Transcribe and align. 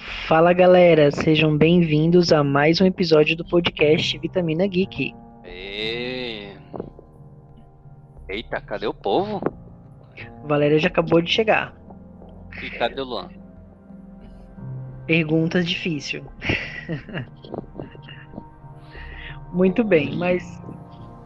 Fala 0.00 0.54
galera, 0.54 1.10
sejam 1.10 1.58
bem-vindos 1.58 2.32
a 2.32 2.42
mais 2.42 2.80
um 2.80 2.86
episódio 2.86 3.36
do 3.36 3.44
podcast 3.44 4.16
Vitamina 4.16 4.66
Geek. 4.66 5.14
E... 5.44 6.54
Eita, 8.26 8.62
cadê 8.62 8.86
o 8.86 8.94
povo? 8.94 9.42
Valéria 10.44 10.78
já 10.78 10.88
acabou 10.88 11.20
de 11.20 11.30
chegar. 11.30 11.74
E 12.62 12.70
cadê 12.70 12.98
o 13.02 13.04
Luan? 13.04 13.28
Perguntas 15.06 15.66
difícil. 15.66 16.24
Muito 19.52 19.84
bem, 19.84 20.16
mas, 20.16 20.62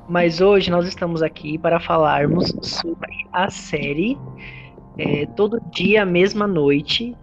mas 0.09 0.41
hoje 0.41 0.68
nós 0.68 0.88
estamos 0.88 1.22
aqui 1.22 1.59
para 1.59 1.79
falarmos 1.79 2.52
sobre 2.61 3.25
a 3.32 3.48
série 3.50 4.19
é, 4.98 5.27
Todo 5.27 5.61
Dia, 5.70 6.05
Mesma 6.05 6.48
Noite, 6.48 7.16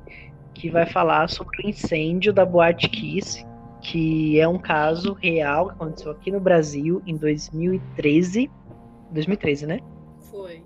que 0.62 0.70
vai 0.70 0.86
falar 0.86 1.28
sobre 1.28 1.66
o 1.66 1.70
incêndio 1.70 2.32
da 2.32 2.46
Boate 2.46 2.88
Kiss, 2.88 3.44
que 3.82 4.40
é 4.40 4.48
um 4.48 4.60
caso 4.60 5.14
real 5.14 5.70
que 5.70 5.74
aconteceu 5.74 6.12
aqui 6.12 6.32
no 6.32 6.40
Brasil 6.40 7.02
em 7.08 7.18
2013. 7.18 8.48
2013, 9.10 9.66
né? 9.66 9.80
Foi. 10.30 10.62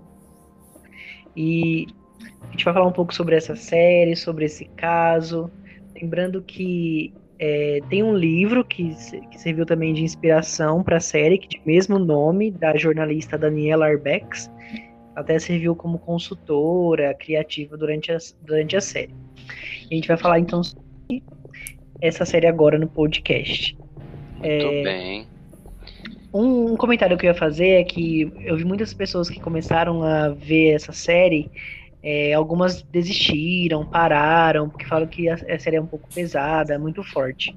E 1.34 1.86
a 2.42 2.50
gente 2.50 2.62
vai 2.62 2.74
falar 2.74 2.86
um 2.86 2.92
pouco 2.92 3.14
sobre 3.14 3.36
essa 3.36 3.56
série, 3.56 4.14
sobre 4.14 4.44
esse 4.44 4.66
caso. 4.66 5.50
Lembrando 5.94 6.42
que 6.42 7.14
é, 7.38 7.78
tem 7.88 8.02
um 8.02 8.14
livro 8.14 8.66
que, 8.66 8.94
que 9.30 9.40
serviu 9.40 9.64
também 9.64 9.94
de 9.94 10.04
inspiração 10.04 10.82
para 10.82 10.98
a 10.98 11.00
série, 11.00 11.38
que 11.38 11.48
de 11.48 11.62
mesmo 11.64 11.98
nome, 11.98 12.50
da 12.50 12.76
jornalista 12.76 13.38
Daniela 13.38 13.86
Arbex. 13.86 14.50
Até 15.14 15.38
serviu 15.38 15.74
como 15.74 15.98
consultora 15.98 17.14
criativa 17.14 17.78
durante 17.78 18.12
a, 18.12 18.18
durante 18.42 18.76
a 18.76 18.80
série. 18.82 19.14
A 19.90 19.94
gente 19.94 20.08
vai 20.08 20.16
falar 20.16 20.38
então 20.40 20.62
sobre 20.62 21.22
essa 22.00 22.24
série 22.24 22.46
agora 22.46 22.78
no 22.78 22.88
podcast. 22.88 23.76
Muito 24.34 24.46
é, 24.46 24.82
bem. 24.82 25.26
Um, 26.32 26.72
um, 26.72 26.76
comentário 26.76 27.16
que 27.16 27.26
eu 27.26 27.30
ia 27.30 27.34
fazer 27.34 27.80
é 27.80 27.84
que 27.84 28.30
eu 28.40 28.56
vi 28.56 28.64
muitas 28.64 28.92
pessoas 28.92 29.30
que 29.30 29.40
começaram 29.40 30.02
a 30.02 30.28
ver 30.28 30.74
essa 30.74 30.92
série, 30.92 31.50
é, 32.02 32.34
algumas 32.34 32.82
desistiram, 32.82 33.86
pararam, 33.86 34.68
porque 34.68 34.84
falam 34.84 35.06
que 35.06 35.28
a, 35.28 35.34
a, 35.34 35.58
série 35.58 35.76
é 35.76 35.80
um 35.80 35.86
pouco 35.86 36.08
pesada, 36.14 36.78
muito 36.78 37.02
forte. 37.02 37.56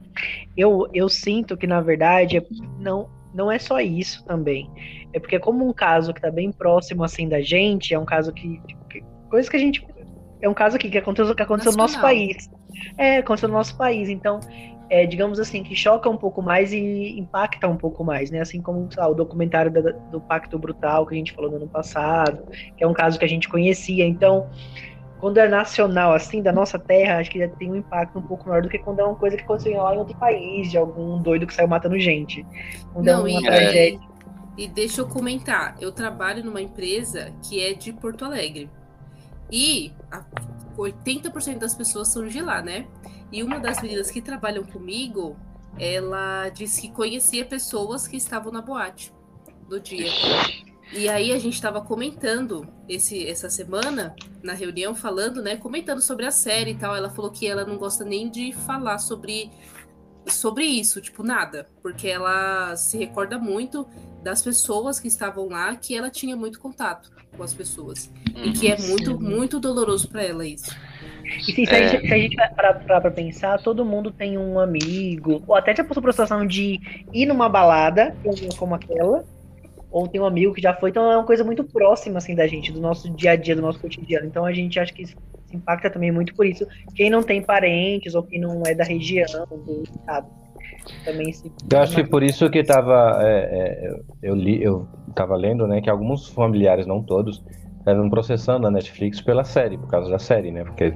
Eu, 0.55 0.87
eu 0.93 1.09
sinto 1.09 1.57
que, 1.57 1.67
na 1.67 1.81
verdade, 1.81 2.37
é, 2.37 2.43
não, 2.79 3.09
não 3.33 3.51
é 3.51 3.59
só 3.59 3.79
isso 3.79 4.25
também. 4.25 4.69
É 5.13 5.19
porque, 5.19 5.37
como 5.39 5.67
um 5.67 5.73
caso 5.73 6.13
que 6.13 6.19
está 6.19 6.31
bem 6.31 6.51
próximo 6.51 7.03
assim 7.03 7.27
da 7.27 7.41
gente, 7.41 7.93
é 7.93 7.99
um 7.99 8.05
caso 8.05 8.31
que. 8.31 8.61
que 8.89 9.03
coisas 9.29 9.49
que 9.49 9.57
a 9.57 9.59
gente 9.59 9.85
é 10.41 10.47
um 10.47 10.53
caso 10.53 10.75
aqui 10.75 10.89
que 10.89 10.97
aconteceu, 10.97 11.35
que 11.35 11.41
aconteceu 11.41 11.71
no 11.71 11.77
nosso 11.77 11.99
país. 11.99 12.49
É, 12.97 13.17
aconteceu 13.17 13.49
no 13.49 13.55
nosso 13.55 13.75
país. 13.77 14.09
Então, 14.09 14.39
é, 14.89 15.05
digamos 15.05 15.39
assim, 15.39 15.63
que 15.63 15.75
choca 15.75 16.09
um 16.09 16.17
pouco 16.17 16.41
mais 16.41 16.73
e 16.73 17.19
impacta 17.19 17.67
um 17.67 17.77
pouco 17.77 18.03
mais, 18.03 18.31
né? 18.31 18.39
Assim 18.39 18.61
como 18.61 18.89
lá, 18.97 19.07
o 19.07 19.13
documentário 19.13 19.71
da, 19.71 19.91
do 19.91 20.19
Pacto 20.19 20.57
Brutal 20.57 21.05
que 21.05 21.13
a 21.13 21.17
gente 21.17 21.33
falou 21.33 21.51
no 21.51 21.57
ano 21.57 21.67
passado, 21.67 22.43
que 22.75 22.83
é 22.83 22.87
um 22.87 22.93
caso 22.93 23.19
que 23.19 23.25
a 23.25 23.29
gente 23.29 23.47
conhecia. 23.47 24.05
Então, 24.05 24.49
quando 25.19 25.37
é 25.37 25.47
nacional, 25.47 26.13
assim, 26.13 26.41
da 26.41 26.51
nossa 26.51 26.79
terra, 26.79 27.19
acho 27.19 27.29
que 27.29 27.45
tem 27.47 27.69
um 27.69 27.75
impacto 27.75 28.17
um 28.17 28.21
pouco 28.21 28.47
maior 28.47 28.61
do 28.61 28.69
que 28.69 28.79
quando 28.79 28.99
é 28.99 29.03
uma 29.03 29.15
coisa 29.15 29.35
que 29.35 29.43
aconteceu 29.43 29.75
lá 29.77 29.93
em 29.93 29.97
outro 29.97 30.17
país, 30.17 30.71
de 30.71 30.77
algum 30.77 31.21
doido 31.21 31.45
que 31.45 31.53
saiu 31.53 31.67
matando 31.67 31.99
gente. 31.99 32.45
Quando 32.93 33.07
é 33.07 33.11
Não, 33.11 33.27
é 33.27 33.31
uma 33.31 33.41
e, 33.41 33.43
tragédia. 33.43 33.99
E 34.57 34.67
deixa 34.67 35.01
eu 35.01 35.07
comentar, 35.07 35.75
eu 35.79 35.91
trabalho 35.91 36.43
numa 36.43 36.61
empresa 36.61 37.31
que 37.43 37.61
é 37.61 37.73
de 37.73 37.93
Porto 37.93 38.25
Alegre. 38.25 38.69
E 39.51 39.91
80% 40.77 41.57
das 41.57 41.75
pessoas 41.75 42.07
são 42.07 42.27
de 42.27 42.41
lá, 42.41 42.61
né? 42.61 42.87
E 43.31 43.43
uma 43.43 43.59
das 43.59 43.81
meninas 43.81 44.09
que 44.09 44.21
trabalham 44.21 44.63
comigo, 44.63 45.37
ela 45.77 46.49
disse 46.49 46.81
que 46.81 46.91
conhecia 46.91 47.45
pessoas 47.45 48.07
que 48.07 48.17
estavam 48.17 48.51
na 48.51 48.61
boate 48.61 49.13
do 49.67 49.79
dia. 49.79 50.11
E 50.91 51.07
aí 51.07 51.31
a 51.31 51.37
gente 51.37 51.53
estava 51.53 51.81
comentando 51.81 52.67
esse, 52.87 53.27
essa 53.27 53.49
semana 53.49 54.15
na 54.41 54.53
reunião, 54.53 54.95
falando, 54.95 55.41
né? 55.41 55.55
Comentando 55.55 56.01
sobre 56.01 56.25
a 56.25 56.31
série 56.31 56.71
e 56.71 56.75
tal. 56.75 56.95
Ela 56.95 57.09
falou 57.09 57.29
que 57.29 57.47
ela 57.47 57.63
não 57.63 57.77
gosta 57.77 58.03
nem 58.03 58.29
de 58.29 58.51
falar 58.53 58.97
sobre 58.97 59.51
sobre 60.27 60.65
isso, 60.65 61.01
tipo, 61.01 61.23
nada, 61.23 61.67
porque 61.81 62.07
ela 62.07 62.75
se 62.75 62.97
recorda 62.97 63.39
muito 63.39 63.87
das 64.23 64.41
pessoas 64.41 64.99
que 64.99 65.07
estavam 65.07 65.47
lá, 65.47 65.75
que 65.75 65.95
ela 65.95 66.09
tinha 66.09 66.35
muito 66.35 66.59
contato 66.59 67.11
com 67.35 67.43
as 67.43 67.53
pessoas. 67.53 68.11
Uhum, 68.35 68.45
e 68.45 68.53
que 68.53 68.67
é 68.67 68.77
muito, 68.77 69.11
sim. 69.11 69.23
muito 69.23 69.59
doloroso 69.59 70.09
para 70.09 70.23
ela 70.23 70.45
isso. 70.45 70.75
E 71.47 71.53
sim, 71.53 71.65
se, 71.65 71.73
é. 71.73 71.85
a 71.85 71.87
gente, 71.87 72.07
se 72.07 72.13
a 72.13 72.17
gente 72.17 72.35
parar 72.35 72.73
pra 73.01 73.11
pensar, 73.11 73.61
todo 73.61 73.85
mundo 73.85 74.11
tem 74.11 74.37
um 74.37 74.59
amigo, 74.59 75.43
ou 75.47 75.55
até 75.55 75.75
já 75.75 75.83
passou 75.83 76.01
por 76.01 76.11
situação 76.11 76.45
de 76.45 76.79
ir 77.13 77.25
numa 77.25 77.47
balada, 77.47 78.15
como 78.57 78.75
aquela, 78.75 79.23
ou 79.91 80.07
tem 80.07 80.21
um 80.21 80.25
amigo 80.25 80.53
que 80.53 80.61
já 80.61 80.73
foi, 80.73 80.89
então 80.89 81.11
é 81.11 81.17
uma 81.17 81.25
coisa 81.25 81.43
muito 81.43 81.63
próxima, 81.63 82.17
assim, 82.17 82.35
da 82.35 82.47
gente, 82.47 82.71
do 82.71 82.79
nosso 82.79 83.09
dia 83.11 83.31
a 83.31 83.35
dia, 83.35 83.55
do 83.55 83.61
nosso 83.61 83.79
cotidiano. 83.79 84.25
Então 84.25 84.45
a 84.45 84.53
gente 84.53 84.79
acha 84.79 84.93
que 84.93 85.03
isso 85.03 85.15
impacta 85.51 85.89
também 85.89 86.11
muito 86.11 86.33
por 86.35 86.45
isso. 86.45 86.67
Quem 86.95 87.09
não 87.09 87.23
tem 87.23 87.41
parentes, 87.41 88.13
ou 88.13 88.23
quem 88.23 88.39
não 88.39 88.63
é 88.65 88.73
da 88.73 88.83
região, 88.83 89.47
do 89.47 89.83
estado, 89.83 90.27
também 91.03 91.31
se... 91.31 91.51
Eu 91.71 91.79
acho 91.79 91.95
que 91.95 92.03
por 92.03 92.23
isso 92.23 92.49
que 92.49 92.63
tava, 92.63 93.19
é, 93.21 93.27
é, 93.27 93.99
eu 94.21 94.35
li, 94.35 94.61
eu 94.63 94.87
tava 95.15 95.35
lendo, 95.35 95.67
né, 95.67 95.81
que 95.81 95.89
alguns 95.89 96.27
familiares, 96.29 96.85
não 96.85 97.03
todos, 97.03 97.43
estavam 97.79 98.09
processando 98.09 98.67
a 98.67 98.71
Netflix 98.71 99.21
pela 99.21 99.43
série, 99.43 99.77
por 99.77 99.87
causa 99.87 100.09
da 100.09 100.19
série, 100.19 100.51
né, 100.51 100.63
porque 100.63 100.93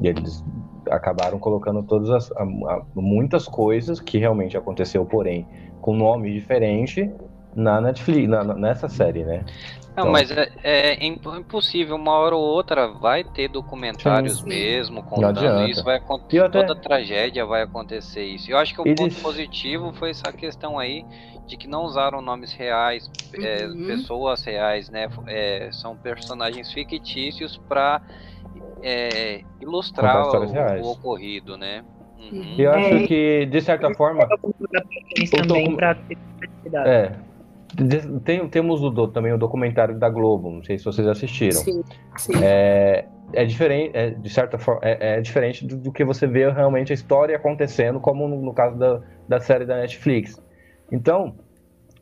eles 0.00 0.44
acabaram 0.90 1.38
colocando 1.38 1.82
todas 1.82 2.10
as, 2.10 2.32
a, 2.32 2.42
a, 2.42 2.82
muitas 2.94 3.46
coisas 3.46 4.00
que 4.00 4.18
realmente 4.18 4.56
aconteceu, 4.56 5.04
porém, 5.04 5.46
com 5.80 5.94
nome 5.96 6.32
diferente 6.32 7.10
na 7.54 7.80
Netflix, 7.80 8.28
na, 8.28 8.42
nessa 8.54 8.88
série, 8.88 9.24
né? 9.24 9.44
Não, 9.94 10.04
então, 10.04 10.12
mas 10.12 10.30
é, 10.30 10.50
é, 10.62 11.06
impossível, 11.06 11.96
uma 11.96 12.12
hora 12.12 12.34
ou 12.34 12.42
outra 12.42 12.88
vai 12.88 13.22
ter 13.22 13.48
documentários 13.48 14.38
sim, 14.38 14.48
mesmo 14.48 15.02
contando 15.02 15.68
isso, 15.68 15.84
vai 15.84 15.96
acontecer, 15.96 16.42
até... 16.42 16.64
toda 16.64 16.80
tragédia 16.80 17.44
vai 17.44 17.62
acontecer 17.62 18.24
isso. 18.24 18.50
Eu 18.50 18.56
acho 18.56 18.74
que 18.74 18.80
o 18.80 18.86
Eles... 18.86 18.98
ponto 18.98 19.14
positivo 19.16 19.92
foi 19.92 20.10
essa 20.10 20.32
questão 20.32 20.78
aí 20.78 21.04
de 21.46 21.58
que 21.58 21.68
não 21.68 21.84
usaram 21.84 22.22
nomes 22.22 22.54
reais, 22.54 23.10
é, 23.34 23.66
uhum. 23.66 23.86
pessoas 23.86 24.42
reais, 24.44 24.88
né? 24.88 25.08
É, 25.26 25.68
são 25.72 25.94
personagens 25.94 26.72
fictícios 26.72 27.58
para 27.68 28.00
é, 28.82 29.42
ilustrar 29.60 30.26
o, 30.26 30.82
o, 30.82 30.90
ocorrido, 30.90 31.58
né? 31.58 31.84
Uhum. 32.18 32.54
Eu 32.56 32.72
acho 32.72 32.94
é, 32.94 33.06
que, 33.06 33.46
de 33.46 33.60
certa 33.60 33.92
forma. 33.92 34.26
Também 35.30 35.76
para 35.76 35.98
é, 36.86 37.12
tem, 38.24 38.48
temos 38.48 38.82
o, 38.82 39.08
também 39.08 39.32
o 39.32 39.38
documentário 39.38 39.98
da 39.98 40.08
Globo, 40.08 40.50
não 40.50 40.62
sei 40.62 40.78
se 40.78 40.84
vocês 40.84 41.06
assistiram. 41.06 41.60
Sim, 41.60 41.82
sim. 42.16 42.32
É, 42.42 43.06
é 43.32 43.44
diferente, 43.44 43.96
é, 43.96 44.10
de 44.10 44.28
certa 44.28 44.58
forma, 44.58 44.80
é, 44.84 45.16
é 45.16 45.20
diferente 45.20 45.66
do, 45.66 45.76
do, 45.76 45.92
que 45.92 46.04
você 46.04 46.26
vê 46.26 46.50
realmente 46.50 46.92
a 46.92 46.94
história 46.94 47.36
acontecendo, 47.36 47.98
como 48.00 48.28
no, 48.28 48.42
no 48.42 48.52
caso 48.52 48.78
da, 48.78 49.00
da 49.28 49.40
série 49.40 49.64
da 49.64 49.76
Netflix. 49.76 50.40
Então, 50.90 51.34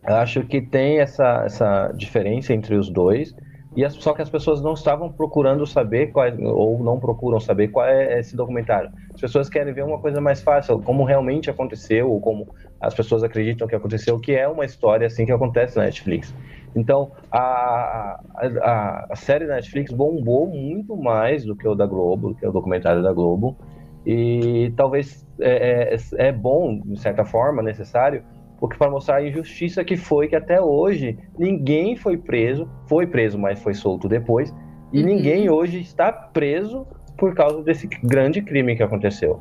acho 0.03 0.43
que 0.45 0.61
tem 0.61 0.99
essa, 0.99 1.45
essa 1.45 1.93
diferença 1.95 2.53
entre 2.53 2.75
os 2.75 2.91
dois, 2.91 3.35
e 3.77 3.85
as, 3.85 3.95
só 3.95 4.13
que 4.13 4.21
as 4.21 4.29
pessoas 4.29 4.61
não 4.61 4.75
estavam 4.75 5.13
procurando 5.13 5.65
saber 5.67 6.13
é, 6.17 6.45
ou 6.45 6.83
não 6.83 6.99
procuram 6.99 7.39
saber 7.39 7.69
qual 7.69 7.87
é 7.87 8.19
esse 8.19 8.35
documentário. 8.35 8.91
As 9.15 9.21
pessoas 9.21 9.49
querem 9.49 9.73
ver 9.73 9.85
uma 9.85 9.99
coisa 9.99 10.21
mais 10.21 10.43
fácil, 10.43 10.81
como 10.83 11.05
realmente 11.05 11.49
aconteceu, 11.49 12.11
ou 12.11 12.21
como 12.21 12.49
as 12.81 12.95
pessoas 12.95 13.23
acreditam 13.23 13.69
que 13.69 13.77
aconteceu, 13.77 14.19
que 14.19 14.33
é 14.33 14.49
uma 14.49 14.65
história 14.65 15.07
assim 15.07 15.25
que 15.25 15.33
acontece 15.33 15.77
na 15.77 15.85
Netflix. 15.85 16.35
Então, 16.75 17.13
a, 17.31 18.21
a, 18.35 19.07
a 19.11 19.17
série 19.17 19.47
da 19.47 19.55
Netflix 19.55 19.93
bombou 19.93 20.47
muito 20.47 20.97
mais 20.97 21.45
do 21.45 21.55
que 21.55 21.67
o 21.67 21.75
da 21.75 21.87
Globo, 21.87 22.35
que 22.35 22.45
é 22.45 22.49
o 22.49 22.53
documentário 22.53 23.03
da 23.03 23.13
Globo, 23.13 23.57
e 24.05 24.73
talvez 24.77 25.27
é, 25.41 25.95
é, 25.95 26.29
é 26.29 26.33
bom, 26.33 26.81
de 26.81 27.01
certa 27.01 27.25
forma, 27.25 27.63
necessário, 27.63 28.25
porque 28.61 28.77
para 28.77 28.91
mostrar 28.91 29.17
a 29.17 29.27
injustiça 29.27 29.83
que 29.83 29.97
foi 29.97 30.29
que 30.29 30.37
até 30.37 30.61
hoje 30.61 31.19
ninguém 31.39 31.97
foi 31.97 32.19
preso, 32.19 32.69
foi 32.87 33.07
preso, 33.07 33.39
mas 33.39 33.61
foi 33.61 33.73
solto 33.73 34.07
depois, 34.07 34.55
e 34.93 35.01
uhum. 35.01 35.07
ninguém 35.07 35.49
hoje 35.49 35.81
está 35.81 36.13
preso 36.13 36.87
por 37.17 37.35
causa 37.35 37.63
desse 37.63 37.87
grande 37.87 38.43
crime 38.43 38.77
que 38.77 38.83
aconteceu. 38.83 39.41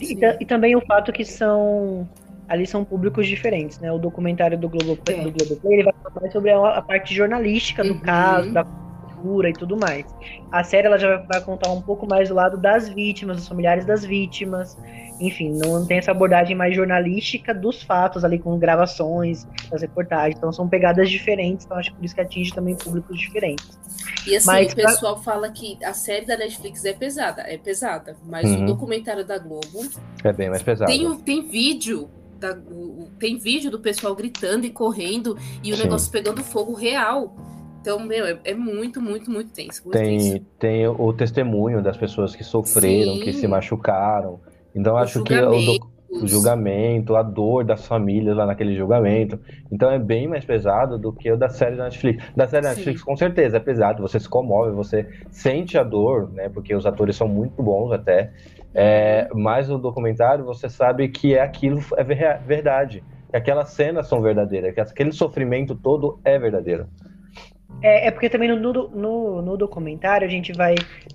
E, 0.00 0.18
e, 0.40 0.46
também 0.46 0.74
o 0.74 0.80
fato 0.80 1.12
que 1.12 1.24
são 1.24 2.08
ali 2.48 2.66
são 2.66 2.84
públicos 2.84 3.26
diferentes, 3.26 3.78
né? 3.78 3.92
O 3.92 3.98
documentário 3.98 4.58
do 4.58 4.68
Globoplay, 4.68 5.20
é. 5.20 5.24
do 5.24 5.32
Globoplay 5.32 5.74
ele 5.74 5.84
vai 5.84 5.94
falar 6.02 6.20
mais 6.20 6.32
sobre 6.32 6.50
a, 6.50 6.76
a 6.76 6.82
parte 6.82 7.14
jornalística 7.14 7.84
do 7.84 7.92
uhum. 7.92 8.00
caso, 8.00 8.52
da 8.52 8.64
tortura 9.22 9.48
e 9.48 9.52
tudo 9.52 9.76
mais. 9.76 10.04
A 10.50 10.64
série 10.64 10.86
ela 10.86 10.98
já 10.98 11.18
vai 11.18 11.40
contar 11.40 11.70
um 11.70 11.80
pouco 11.80 12.06
mais 12.06 12.28
do 12.28 12.34
lado 12.34 12.58
das 12.58 12.88
vítimas, 12.88 13.36
dos 13.36 13.48
familiares 13.48 13.84
das 13.84 14.04
vítimas. 14.04 14.76
Enfim, 15.20 15.52
não 15.52 15.86
tem 15.86 15.98
essa 15.98 16.10
abordagem 16.10 16.56
mais 16.56 16.74
jornalística 16.74 17.54
dos 17.54 17.82
fatos 17.82 18.24
ali 18.24 18.38
com 18.38 18.58
gravações, 18.58 19.46
das 19.70 19.82
reportagens. 19.82 20.36
Então 20.36 20.52
são 20.52 20.68
pegadas 20.68 21.08
diferentes, 21.08 21.64
então 21.64 21.78
acho 21.78 21.90
que 21.90 21.96
por 21.96 22.04
isso 22.04 22.14
que 22.14 22.20
atinge 22.20 22.52
também 22.52 22.74
públicos 22.74 23.18
diferentes. 23.18 23.78
E 24.26 24.36
assim, 24.36 24.46
mas, 24.46 24.72
o 24.72 24.76
pessoal 24.76 25.14
pra... 25.14 25.22
fala 25.22 25.50
que 25.50 25.78
a 25.84 25.92
série 25.92 26.26
da 26.26 26.36
Netflix 26.36 26.84
é 26.84 26.92
pesada, 26.92 27.42
é 27.42 27.56
pesada, 27.56 28.16
mas 28.24 28.50
uhum. 28.50 28.64
o 28.64 28.66
documentário 28.66 29.24
da 29.24 29.38
Globo 29.38 29.88
é 30.24 30.32
bem 30.32 30.50
mais 30.50 30.62
pesado. 30.62 30.90
Tem, 30.90 31.16
tem 31.18 31.48
vídeo 31.48 32.10
da, 32.38 32.52
o, 32.54 33.08
tem 33.20 33.38
vídeo 33.38 33.70
do 33.70 33.78
pessoal 33.78 34.16
gritando 34.16 34.66
e 34.66 34.70
correndo 34.70 35.38
e 35.62 35.72
o 35.72 35.76
Sim. 35.76 35.84
negócio 35.84 36.10
pegando 36.10 36.42
fogo 36.42 36.74
real. 36.74 37.36
Então, 37.82 37.98
meu, 37.98 38.24
é, 38.24 38.38
é 38.44 38.54
muito, 38.54 39.02
muito, 39.02 39.28
muito 39.28 39.52
tenso. 39.52 39.82
Muito 39.84 39.98
tem, 39.98 40.18
tenso. 40.18 40.46
tem 40.56 40.86
o 40.86 41.12
testemunho 41.12 41.82
das 41.82 41.96
pessoas 41.96 42.36
que 42.36 42.44
sofreram, 42.44 43.16
Sim. 43.16 43.20
que 43.22 43.32
se 43.32 43.48
machucaram. 43.48 44.38
Então, 44.72 44.96
acho 44.96 45.20
que 45.24 45.34
o, 45.34 46.22
o, 46.22 46.26
julgamento, 46.28 47.16
a 47.16 47.24
dor 47.24 47.64
das 47.64 47.84
famílias 47.84 48.36
lá 48.36 48.46
naquele 48.46 48.76
julgamento. 48.76 49.36
Então, 49.70 49.90
é 49.90 49.98
bem 49.98 50.28
mais 50.28 50.44
pesado 50.44 50.96
do 50.96 51.12
que 51.12 51.30
o 51.32 51.36
da 51.36 51.48
série 51.48 51.74
da 51.74 51.84
Netflix. 51.84 52.24
Da 52.36 52.46
série 52.46 52.62
da 52.62 52.68
Netflix, 52.68 53.02
com 53.02 53.16
certeza, 53.16 53.56
é 53.56 53.60
pesado. 53.60 54.00
Você 54.00 54.20
se 54.20 54.28
comove, 54.28 54.70
você 54.70 55.04
sente 55.28 55.76
a 55.76 55.82
dor, 55.82 56.30
né? 56.32 56.48
Porque 56.48 56.76
os 56.76 56.86
atores 56.86 57.16
são 57.16 57.26
muito 57.26 57.60
bons 57.60 57.90
até. 57.90 58.30
É, 58.72 59.28
mas 59.34 59.68
no 59.68 59.76
documentário 59.76 60.44
você 60.44 60.68
sabe 60.68 61.08
que 61.08 61.34
é 61.34 61.42
aquilo 61.42 61.82
é 61.96 62.04
verdade, 62.38 63.02
que 63.28 63.36
aquelas 63.36 63.70
cenas 63.70 64.06
são 64.06 64.22
verdadeiras, 64.22 64.72
que 64.72 64.80
aquele 64.80 65.12
sofrimento 65.12 65.74
todo 65.74 66.20
é 66.24 66.38
verdadeiro. 66.38 66.86
É, 67.82 68.06
é 68.06 68.10
porque 68.10 68.28
também 68.28 68.48
no, 68.48 68.56
no, 68.56 69.42
no, 69.42 69.56
documentário 69.56 70.26
a 70.26 70.30
gente 70.30 70.52
vai 70.52 70.74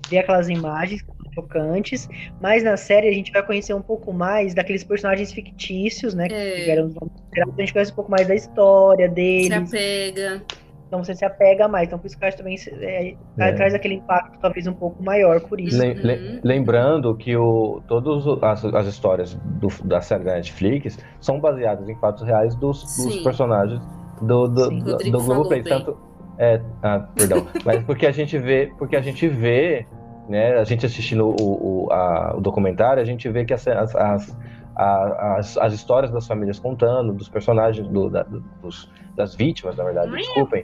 ver 0.10 0.20
aquelas 0.20 0.50
imagens 0.50 1.04
chocantes, 1.34 2.10
mas 2.42 2.64
na 2.64 2.76
série 2.76 3.08
a 3.08 3.14
gente 3.14 3.32
vai 3.32 3.44
conhecer 3.44 3.74
um 3.74 3.82
pouco 3.82 4.12
mais 4.12 4.54
daqueles 4.54 4.84
personagens 4.84 5.32
fictícios, 5.32 6.14
né? 6.14 6.28
Que 6.28 6.34
é. 6.34 6.56
tiveram, 6.56 6.92
a 7.36 7.62
gente 7.62 7.74
conhece 7.74 7.92
um 7.92 7.96
pouco 7.96 8.12
mais 8.12 8.28
da 8.28 8.36
história 8.36 9.08
deles. 9.08 9.70
Se 9.70 9.78
apega. 9.78 10.44
Então 10.88 11.04
você 11.04 11.14
se 11.14 11.26
apega 11.26 11.68
mais. 11.68 11.88
Então 11.88 12.00
por 12.00 12.08
isso 12.08 12.18
que 12.18 12.24
eu 12.24 12.28
acho 12.28 12.38
também 12.38 12.56
é, 12.80 13.16
é. 13.38 13.52
traz 13.54 13.74
aquele 13.74 13.96
impacto 13.96 14.40
talvez 14.40 14.66
um 14.68 14.74
pouco 14.74 15.04
maior 15.04 15.42
por 15.42 15.60
isso. 15.60 15.78
Lem, 15.78 15.92
uhum. 15.98 16.40
lembrando 16.44 17.16
que 17.16 17.36
o, 17.36 17.82
todas 17.88 18.26
as, 18.42 18.66
as 18.74 18.88
histórias 18.88 19.34
do, 19.34 19.68
da 19.84 20.02
série 20.02 20.24
da 20.24 20.36
Netflix 20.36 20.98
são 21.20 21.40
baseadas 21.40 21.88
em 21.88 21.96
fatos 22.00 22.24
reais 22.24 22.56
dos, 22.56 22.84
dos 22.98 23.18
personagens 23.18 23.82
do, 24.22 24.48
do, 24.48 24.66
Sim, 24.66 24.80
do, 24.80 24.98
do 24.98 25.24
Globoplay. 25.24 25.62
Tanto, 25.64 25.98
é, 26.38 26.62
ah, 26.84 27.08
perdão. 27.16 27.48
Mas 27.66 27.84
porque 27.84 28.06
a 28.06 28.12
gente 28.12 28.38
vê, 28.38 28.72
porque 28.78 28.96
a 28.96 29.02
gente 29.02 29.28
vê, 29.28 29.86
né? 30.30 30.58
A 30.58 30.64
gente 30.64 30.86
assistindo 30.86 31.30
o, 31.30 31.86
o, 31.86 31.92
a, 31.92 32.36
o 32.38 32.42
documentário, 32.42 33.02
a 33.02 33.06
gente 33.06 33.28
vê 33.30 33.46
que 33.46 33.54
as, 33.54 33.68
as, 33.68 33.96
as, 33.96 34.38
as, 34.76 35.58
as 35.58 35.74
histórias 35.74 36.12
das 36.12 36.28
famílias 36.28 36.60
contando, 36.60 37.14
dos 37.14 37.30
personagens, 37.30 37.88
do, 37.88 38.10
da, 38.10 38.24
dos 38.62 38.92
das 39.16 39.34
vítimas, 39.34 39.76
na 39.76 39.84
verdade, 39.84 40.12
desculpem, 40.12 40.64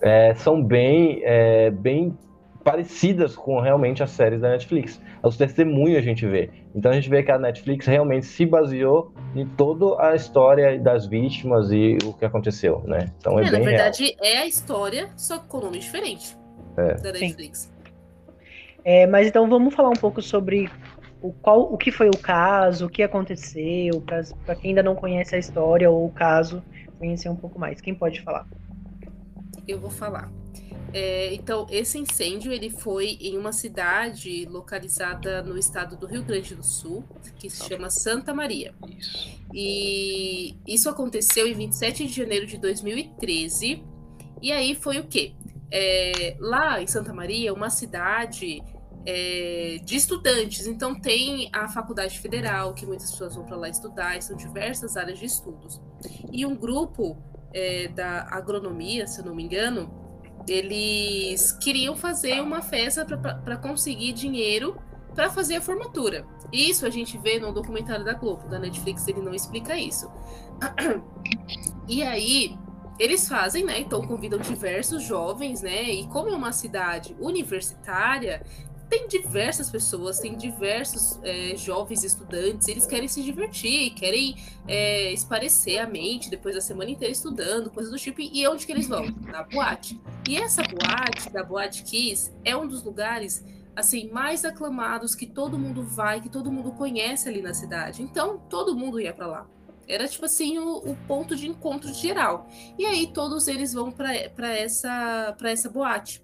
é, 0.00 0.34
são 0.34 0.62
bem, 0.62 1.20
é, 1.22 1.70
bem 1.70 2.16
parecidas 2.64 3.36
com 3.36 3.60
realmente 3.60 4.02
as 4.02 4.10
séries 4.10 4.40
da 4.40 4.48
Netflix. 4.48 5.00
Os 5.22 5.36
testemunhos 5.36 5.98
a 5.98 6.00
gente 6.00 6.26
vê. 6.26 6.50
Então 6.74 6.90
a 6.90 6.94
gente 6.94 7.10
vê 7.10 7.22
que 7.22 7.30
a 7.30 7.38
Netflix 7.38 7.86
realmente 7.86 8.24
se 8.24 8.46
baseou 8.46 9.12
em 9.36 9.46
toda 9.46 10.02
a 10.02 10.14
história 10.14 10.78
das 10.80 11.06
vítimas 11.06 11.70
e 11.70 11.98
o 12.02 12.14
que 12.14 12.24
aconteceu, 12.24 12.82
né? 12.86 13.12
Então 13.18 13.38
é, 13.38 13.46
é 13.46 13.50
bem 13.50 13.60
Na 13.60 13.66
verdade, 13.66 14.04
real. 14.04 14.34
é 14.34 14.38
a 14.38 14.46
história, 14.46 15.10
só 15.14 15.38
com 15.38 15.60
nome 15.60 15.78
diferente 15.78 16.36
é. 16.78 16.94
da 16.94 17.12
Netflix. 17.12 17.72
É, 18.82 19.06
mas 19.06 19.28
então 19.28 19.48
vamos 19.48 19.74
falar 19.74 19.90
um 19.90 20.00
pouco 20.00 20.22
sobre 20.22 20.70
o, 21.22 21.32
qual, 21.32 21.60
o 21.72 21.76
que 21.76 21.90
foi 21.90 22.08
o 22.08 22.18
caso, 22.18 22.86
o 22.86 22.88
que 22.88 23.02
aconteceu, 23.02 24.02
para 24.44 24.54
quem 24.56 24.70
ainda 24.70 24.82
não 24.82 24.94
conhece 24.94 25.34
a 25.34 25.38
história 25.38 25.90
ou 25.90 26.06
o 26.06 26.10
caso, 26.10 26.62
conhecer 26.98 27.28
um 27.28 27.36
pouco 27.36 27.58
mais. 27.58 27.80
Quem 27.80 27.94
pode 27.94 28.22
falar? 28.22 28.46
Eu 29.66 29.80
vou 29.80 29.90
falar. 29.90 30.30
É, 30.92 31.34
então, 31.34 31.66
esse 31.70 31.98
incêndio 31.98 32.52
ele 32.52 32.70
foi 32.70 33.18
em 33.20 33.36
uma 33.36 33.52
cidade 33.52 34.46
localizada 34.46 35.42
no 35.42 35.58
estado 35.58 35.96
do 35.96 36.06
Rio 36.06 36.22
Grande 36.22 36.54
do 36.54 36.62
Sul, 36.62 37.04
que 37.38 37.50
se 37.50 37.64
chama 37.64 37.90
Santa 37.90 38.32
Maria. 38.32 38.74
E 39.52 40.56
isso 40.66 40.88
aconteceu 40.88 41.46
em 41.46 41.54
27 41.54 42.06
de 42.06 42.12
janeiro 42.12 42.46
de 42.46 42.58
2013. 42.58 43.82
E 44.40 44.52
aí 44.52 44.74
foi 44.74 44.98
o 44.98 45.06
quê? 45.06 45.32
É, 45.70 46.36
lá 46.38 46.80
em 46.80 46.86
Santa 46.86 47.12
Maria, 47.12 47.52
uma 47.52 47.70
cidade 47.70 48.62
é, 49.06 49.80
de 49.84 49.96
estudantes. 49.96 50.66
Então, 50.66 50.94
tem 50.94 51.50
a 51.52 51.68
Faculdade 51.68 52.18
Federal, 52.18 52.74
que 52.74 52.86
muitas 52.86 53.10
pessoas 53.10 53.34
vão 53.34 53.44
para 53.44 53.56
lá 53.56 53.68
estudar, 53.68 54.20
são 54.22 54.36
diversas 54.36 54.96
áreas 54.96 55.18
de 55.18 55.26
estudos. 55.26 55.80
E 56.32 56.46
um 56.46 56.54
grupo 56.54 57.16
é, 57.52 57.88
da 57.88 58.26
agronomia, 58.30 59.06
se 59.06 59.20
eu 59.20 59.24
não 59.24 59.34
me 59.34 59.42
engano, 59.42 60.03
eles 60.46 61.52
queriam 61.52 61.96
fazer 61.96 62.40
uma 62.40 62.62
festa 62.62 63.04
para 63.04 63.56
conseguir 63.56 64.12
dinheiro 64.12 64.76
para 65.14 65.30
fazer 65.30 65.56
a 65.56 65.60
formatura. 65.60 66.26
Isso 66.52 66.84
a 66.84 66.90
gente 66.90 67.16
vê 67.18 67.38
no 67.38 67.52
documentário 67.52 68.04
da 68.04 68.14
Globo, 68.14 68.48
da 68.48 68.58
Netflix, 68.58 69.06
ele 69.06 69.20
não 69.20 69.34
explica 69.34 69.76
isso. 69.76 70.10
E 71.86 72.02
aí, 72.02 72.56
eles 72.98 73.28
fazem, 73.28 73.62
né? 73.62 73.78
Então 73.78 74.00
convidam 74.06 74.38
diversos 74.38 75.02
jovens, 75.02 75.60
né? 75.60 75.82
E 75.82 76.06
como 76.06 76.30
é 76.30 76.34
uma 76.34 76.50
cidade 76.50 77.14
universitária, 77.20 78.42
tem 78.88 79.08
diversas 79.08 79.70
pessoas, 79.70 80.18
tem 80.18 80.36
diversos 80.36 81.18
é, 81.22 81.56
jovens 81.56 82.04
estudantes, 82.04 82.68
eles 82.68 82.86
querem 82.86 83.08
se 83.08 83.22
divertir, 83.22 83.90
querem 83.94 84.36
é, 84.66 85.12
esparecer 85.12 85.78
a 85.78 85.86
mente 85.86 86.30
depois 86.30 86.54
da 86.54 86.60
semana 86.60 86.90
inteira 86.90 87.12
estudando, 87.12 87.70
coisas 87.70 87.92
do 87.92 87.98
tipo. 87.98 88.20
E 88.20 88.46
onde 88.46 88.66
que 88.66 88.72
eles 88.72 88.86
vão? 88.86 89.06
Na 89.26 89.42
boate. 89.42 90.00
E 90.28 90.36
essa 90.36 90.62
boate, 90.62 91.30
da 91.30 91.42
Boate 91.42 91.82
Kiss, 91.82 92.32
é 92.44 92.56
um 92.56 92.66
dos 92.66 92.82
lugares 92.82 93.44
assim 93.76 94.08
mais 94.10 94.44
aclamados 94.44 95.14
que 95.14 95.26
todo 95.26 95.58
mundo 95.58 95.82
vai, 95.82 96.20
que 96.20 96.28
todo 96.28 96.50
mundo 96.50 96.72
conhece 96.72 97.28
ali 97.28 97.42
na 97.42 97.52
cidade. 97.52 98.02
Então, 98.02 98.38
todo 98.48 98.76
mundo 98.76 99.00
ia 99.00 99.12
para 99.12 99.26
lá. 99.26 99.46
Era 99.88 100.08
tipo 100.08 100.24
assim 100.24 100.58
o, 100.58 100.78
o, 100.78 100.96
ponto 101.06 101.36
de 101.36 101.48
encontro 101.48 101.92
geral. 101.92 102.48
E 102.78 102.84
aí 102.84 103.06
todos 103.06 103.48
eles 103.48 103.72
vão 103.72 103.90
para 103.90 104.14
essa 104.52 105.34
para 105.36 105.50
essa 105.50 105.68
boate. 105.68 106.22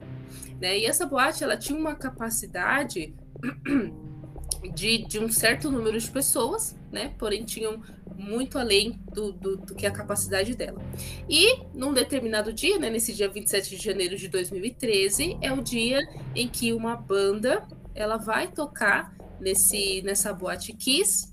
Né? 0.61 0.79
E 0.79 0.87
essa 0.87 1.07
boate 1.07 1.43
ela 1.43 1.57
tinha 1.57 1.79
uma 1.79 1.95
capacidade 1.95 3.15
de, 4.75 4.99
de 5.07 5.19
um 5.19 5.31
certo 5.31 5.71
número 5.71 5.99
de 5.99 6.11
pessoas, 6.11 6.77
né? 6.91 7.15
Porém 7.19 7.45
tinham 7.45 7.83
muito 8.21 8.59
além 8.59 9.01
do, 9.13 9.33
do, 9.33 9.57
do, 9.57 9.75
que 9.75 9.87
a 9.87 9.91
capacidade 9.91 10.55
dela. 10.55 10.81
E 11.29 11.61
num 11.73 11.93
determinado 11.93 12.53
dia, 12.53 12.79
né, 12.79 12.91
nesse 12.91 13.15
dia 13.15 13.29
27 13.29 13.77
de 13.77 13.83
janeiro 13.83 14.17
de 14.17 14.29
2013, 14.29 15.39
é 15.41 15.51
o 15.51 15.63
dia 15.63 16.01
em 16.35 16.47
que 16.47 16.73
uma 16.73 16.95
banda 16.97 17.67
ela 17.95 18.19
vai 18.19 18.49
tocar 18.49 19.15
nesse 19.41 20.03
nessa 20.03 20.33
boate 20.35 20.75
Kiss 20.75 21.30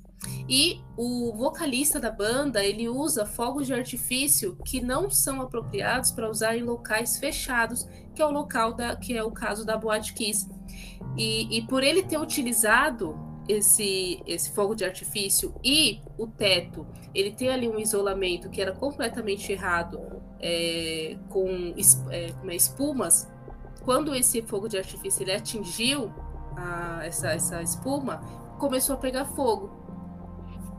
e 0.50 0.82
o 0.96 1.34
vocalista 1.34 2.00
da 2.00 2.10
banda, 2.10 2.64
ele 2.64 2.88
usa 2.90 3.26
fogos 3.26 3.68
de 3.68 3.74
artifício 3.74 4.58
que 4.66 4.82
não 4.82 5.10
são 5.10 5.42
apropriados 5.42 6.12
para 6.12 6.30
usar 6.30 6.58
em 6.58 6.64
locais 6.64 7.18
fechados, 7.18 7.88
que 8.16 8.22
é 8.22 8.26
o 8.26 8.32
local 8.32 8.74
da, 8.74 8.96
que 8.96 9.16
é 9.16 9.24
o 9.24 9.32
caso 9.32 9.66
da 9.66 9.78
Boate 9.78 10.14
Kiss. 10.14 10.50
E, 11.16 11.58
e 11.58 11.62
por 11.68 11.84
ele 11.84 12.04
ter 12.04 12.18
utilizado 12.18 13.18
esse, 13.48 14.22
esse 14.26 14.52
fogo 14.52 14.76
de 14.76 14.84
artifício 14.84 15.54
e 15.64 16.02
o 16.18 16.28
teto, 16.28 16.86
ele 17.14 17.32
tem 17.32 17.50
ali 17.50 17.68
um 17.68 17.80
isolamento 17.80 18.50
que 18.50 18.62
era 18.62 18.74
completamente 18.74 19.52
errado 19.52 20.00
é, 20.40 21.18
com 21.30 21.74
é, 22.10 22.34
é, 22.46 22.56
espumas. 22.56 23.30
Quando 23.84 24.14
esse 24.14 24.42
fogo 24.42 24.68
de 24.68 24.78
artifício 24.78 25.24
ele 25.24 25.34
atingiu 25.34 26.12
a, 26.56 27.06
essa, 27.06 27.30
essa 27.30 27.62
espuma, 27.62 28.18
começou 28.60 28.96
a 28.96 28.98
pegar 28.98 29.26
fogo. 29.26 29.77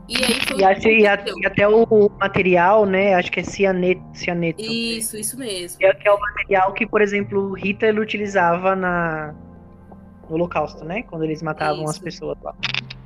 E 0.09 0.25
aí 0.25 0.33
foi 0.47 0.59
e, 0.59 0.63
acho, 0.65 0.87
e, 0.87 1.07
a, 1.07 1.23
e, 1.23 1.45
até 1.45 1.67
o 1.67 2.09
material, 2.19 2.85
né? 2.85 3.13
Acho 3.13 3.31
que 3.31 3.39
é 3.39 3.43
cianeto. 3.43 4.01
cianeto 4.13 4.59
isso, 4.59 5.15
isso 5.15 5.37
mesmo. 5.37 5.77
Que 5.77 5.85
é, 5.85 5.93
que 5.93 6.07
é 6.07 6.11
o 6.11 6.19
material 6.19 6.73
que, 6.73 6.87
por 6.87 6.99
exemplo, 6.99 7.53
Hitler 7.53 7.99
utilizava 7.99 8.75
na, 8.75 9.35
no 10.27 10.35
Holocausto, 10.35 10.83
né? 10.83 11.03
Quando 11.03 11.23
eles 11.23 11.43
matavam 11.43 11.83
isso. 11.83 11.91
as 11.91 11.99
pessoas 11.99 12.37
lá. 12.41 12.55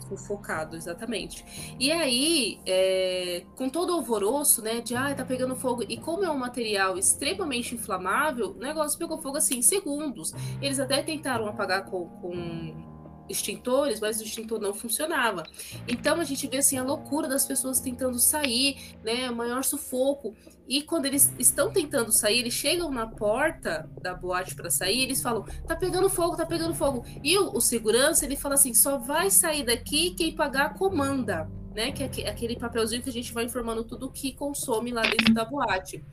Sufocado, 0.07 0.77
exatamente. 0.77 1.75
E 1.77 1.91
aí, 1.91 2.59
é, 2.65 3.43
com 3.57 3.67
todo 3.67 3.89
o 3.89 3.95
alvoroço, 3.97 4.61
né? 4.61 4.79
De 4.79 4.95
ah, 4.95 5.13
tá 5.13 5.25
pegando 5.25 5.57
fogo. 5.57 5.83
E 5.89 5.97
como 5.97 6.23
é 6.23 6.31
um 6.31 6.37
material 6.37 6.97
extremamente 6.97 7.75
inflamável, 7.75 8.51
o 8.51 8.59
negócio 8.59 8.97
pegou 8.97 9.21
fogo 9.21 9.37
assim 9.37 9.57
em 9.57 9.61
segundos. 9.61 10.33
Eles 10.61 10.79
até 10.79 11.03
tentaram 11.03 11.47
apagar 11.47 11.83
com, 11.83 12.07
com 12.07 12.92
extintores, 13.29 13.99
mas 13.99 14.19
o 14.19 14.23
extintor 14.23 14.59
não 14.59 14.73
funcionava. 14.73 15.43
Então 15.87 16.19
a 16.19 16.23
gente 16.23 16.47
vê 16.47 16.57
assim 16.57 16.77
a 16.77 16.83
loucura 16.83 17.27
das 17.27 17.45
pessoas 17.45 17.79
tentando 17.79 18.19
sair, 18.19 18.97
né, 19.03 19.29
maior 19.31 19.63
sufoco. 19.63 20.35
E 20.67 20.81
quando 20.81 21.05
eles 21.05 21.33
estão 21.37 21.71
tentando 21.71 22.11
sair, 22.11 22.39
eles 22.39 22.53
chegam 22.53 22.89
na 22.89 23.05
porta 23.05 23.89
da 24.01 24.13
boate 24.13 24.55
para 24.55 24.69
sair, 24.69 25.01
eles 25.01 25.21
falam: 25.21 25.45
"Tá 25.67 25.75
pegando 25.75 26.09
fogo, 26.09 26.37
tá 26.37 26.45
pegando 26.45 26.73
fogo". 26.73 27.05
E 27.23 27.37
o, 27.37 27.55
o 27.55 27.61
segurança, 27.61 28.25
ele 28.25 28.35
fala 28.35 28.55
assim: 28.55 28.73
"Só 28.73 28.97
vai 28.97 29.29
sair 29.29 29.63
daqui 29.63 30.11
quem 30.11 30.35
pagar 30.35 30.65
a 30.67 30.69
comanda" 30.69 31.49
né? 31.73 31.91
Que 31.91 32.21
é 32.21 32.29
aquele 32.29 32.55
papelzinho 32.55 33.01
que 33.01 33.09
a 33.09 33.13
gente 33.13 33.33
vai 33.33 33.45
informando 33.45 33.83
tudo 33.83 34.11
que 34.11 34.33
consome 34.33 34.91
lá 34.91 35.01
dentro 35.01 35.33
da 35.33 35.43
boate. 35.43 36.03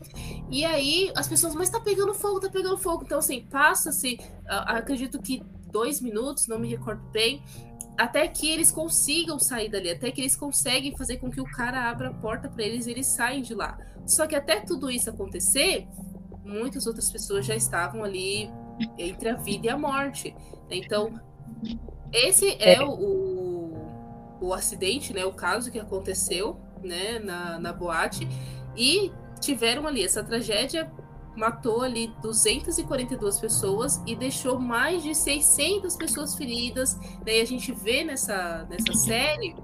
E 0.50 0.64
aí 0.64 1.12
as 1.14 1.28
pessoas, 1.28 1.54
mas 1.54 1.68
tá 1.68 1.78
pegando 1.78 2.14
fogo, 2.14 2.40
tá 2.40 2.48
pegando 2.48 2.78
fogo. 2.78 3.04
Então, 3.04 3.18
assim, 3.18 3.46
passa-se, 3.50 4.18
acredito 4.46 5.20
que 5.20 5.42
dois 5.70 6.00
minutos, 6.00 6.46
não 6.48 6.58
me 6.58 6.68
recordo 6.68 7.02
bem, 7.10 7.42
até 7.96 8.26
que 8.26 8.48
eles 8.48 8.72
consigam 8.72 9.38
sair 9.38 9.68
dali, 9.68 9.90
até 9.90 10.10
que 10.10 10.20
eles 10.20 10.34
conseguem 10.34 10.96
fazer 10.96 11.18
com 11.18 11.30
que 11.30 11.40
o 11.40 11.44
cara 11.44 11.90
abra 11.90 12.08
a 12.08 12.14
porta 12.14 12.48
para 12.48 12.64
eles 12.64 12.86
e 12.86 12.90
eles 12.90 13.06
saem 13.06 13.42
de 13.42 13.54
lá. 13.54 13.78
Só 14.10 14.26
que 14.26 14.34
até 14.34 14.60
tudo 14.60 14.90
isso 14.90 15.08
acontecer, 15.08 15.86
muitas 16.44 16.86
outras 16.86 17.10
pessoas 17.10 17.46
já 17.46 17.54
estavam 17.54 18.02
ali 18.02 18.50
entre 18.98 19.28
a 19.28 19.36
vida 19.36 19.66
e 19.66 19.70
a 19.70 19.78
morte. 19.78 20.34
Então, 20.68 21.20
esse 22.12 22.56
é 22.60 22.82
o, 22.82 23.72
o 24.40 24.52
acidente, 24.52 25.12
né, 25.12 25.24
o 25.24 25.32
caso 25.32 25.70
que 25.70 25.78
aconteceu 25.78 26.58
né, 26.82 27.18
na, 27.18 27.58
na 27.58 27.72
boate, 27.72 28.26
e 28.76 29.12
tiveram 29.40 29.86
ali 29.86 30.04
essa 30.04 30.22
tragédia 30.22 30.90
matou 31.36 31.82
ali 31.82 32.12
242 32.20 33.38
pessoas 33.38 34.02
e 34.06 34.14
deixou 34.16 34.58
mais 34.58 35.02
de 35.02 35.14
600 35.14 35.96
pessoas 35.96 36.34
feridas. 36.34 36.96
Né? 37.24 37.38
E 37.38 37.40
a 37.40 37.44
gente 37.44 37.72
vê 37.72 38.04
nessa, 38.04 38.66
nessa 38.68 38.92
série, 38.92 39.54